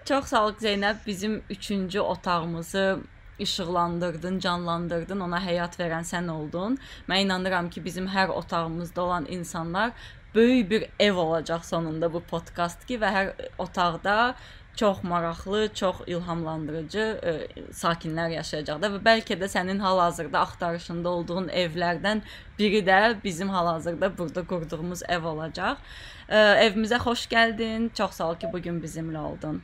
Çox 0.05 0.29
sağ 0.31 0.43
ol 0.45 0.53
Zeynəb, 0.61 1.01
bizim 1.05 1.41
3-cü 1.49 1.99
otağımızı 1.99 2.99
işıqlandırdın, 3.39 4.39
canlandırdın, 4.39 5.19
ona 5.25 5.39
həyat 5.41 5.77
verən 5.79 6.05
sən 6.05 6.29
oldun. 6.31 6.77
Mən 7.09 7.25
inanıram 7.25 7.69
ki, 7.69 7.83
bizim 7.85 8.07
hər 8.07 8.29
otağımızda 8.29 9.01
olan 9.01 9.25
insanlar 9.29 9.91
böyük 10.35 10.69
bir 10.71 10.85
ev 10.99 11.15
olacaq 11.15 11.63
sonunda 11.63 12.13
bu 12.13 12.21
podkast 12.21 12.85
ki 12.85 12.99
və 13.01 13.13
hər 13.15 13.31
otaqda 13.57 14.35
çox 14.79 15.03
maraqlı, 15.03 15.73
çox 15.75 15.95
ilhamlandırıcı 16.07 17.01
ə, 17.01 17.31
e, 17.31 17.63
sakinlər 17.75 18.31
yaşayacaq 18.37 18.79
da 18.79 18.89
və 18.93 19.01
bəlkə 19.03 19.35
də 19.41 19.49
sənin 19.51 19.81
hal-hazırda 19.83 20.39
axtarışında 20.39 21.09
olduğun 21.09 21.49
evlərdən 21.63 22.21
biri 22.59 22.79
də 22.87 22.99
bizim 23.23 23.51
hal-hazırda 23.51 24.11
burada 24.17 24.45
qurduğumuz 24.47 25.03
ev 25.09 25.27
olacaq. 25.33 25.83
Ə, 26.29 26.39
e, 26.39 26.43
evimizə 26.69 27.01
xoş 27.03 27.27
gəldin. 27.33 27.91
Çox 27.99 28.21
sağ 28.21 28.31
ol 28.31 28.39
ki, 28.39 28.53
bu 28.53 28.61
gün 28.69 28.79
bizimlə 28.83 29.19
oldun. 29.19 29.63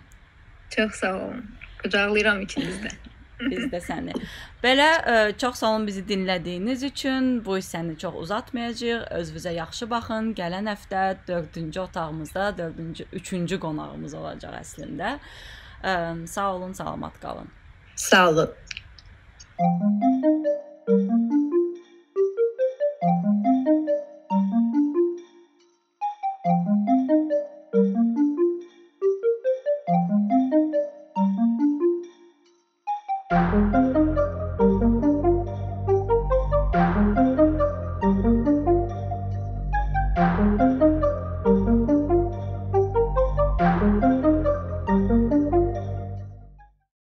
Çox 0.76 1.00
sağ 1.04 1.16
olun. 1.16 1.46
Qucaqlayıram 1.84 2.42
ikinizi 2.42 2.88
də 2.88 2.96
biz 3.40 3.68
də 3.72 3.82
səni. 3.84 4.16
Belə 4.64 4.88
ə, 4.98 5.16
çox 5.42 5.62
sağ 5.62 5.74
olun 5.74 5.88
bizi 5.88 6.04
dinlədiyiniz 6.08 6.84
üçün. 6.88 7.30
Bu 7.46 7.58
hissəni 7.60 7.98
çox 8.02 8.16
uzatmayacağıq. 8.24 9.06
Özünüzə 9.20 9.54
yaxşı 9.60 9.90
baxın. 9.90 10.34
Gələn 10.38 10.72
həftə 10.72 11.04
4-cü 11.28 11.80
otağımızda 11.80 12.50
4-cü 12.62 13.10
3-cü 13.22 13.60
qonağımız 13.60 14.14
olacaq 14.22 14.60
əslində. 14.62 15.18
Ə, 15.84 16.26
sağ 16.28 16.54
olun, 16.56 16.74
salamat 16.74 17.20
qalın. 17.22 17.52
Sağ 17.96 18.30
olun. 18.30 18.50
Thank 19.58 20.44
you. 24.74 24.75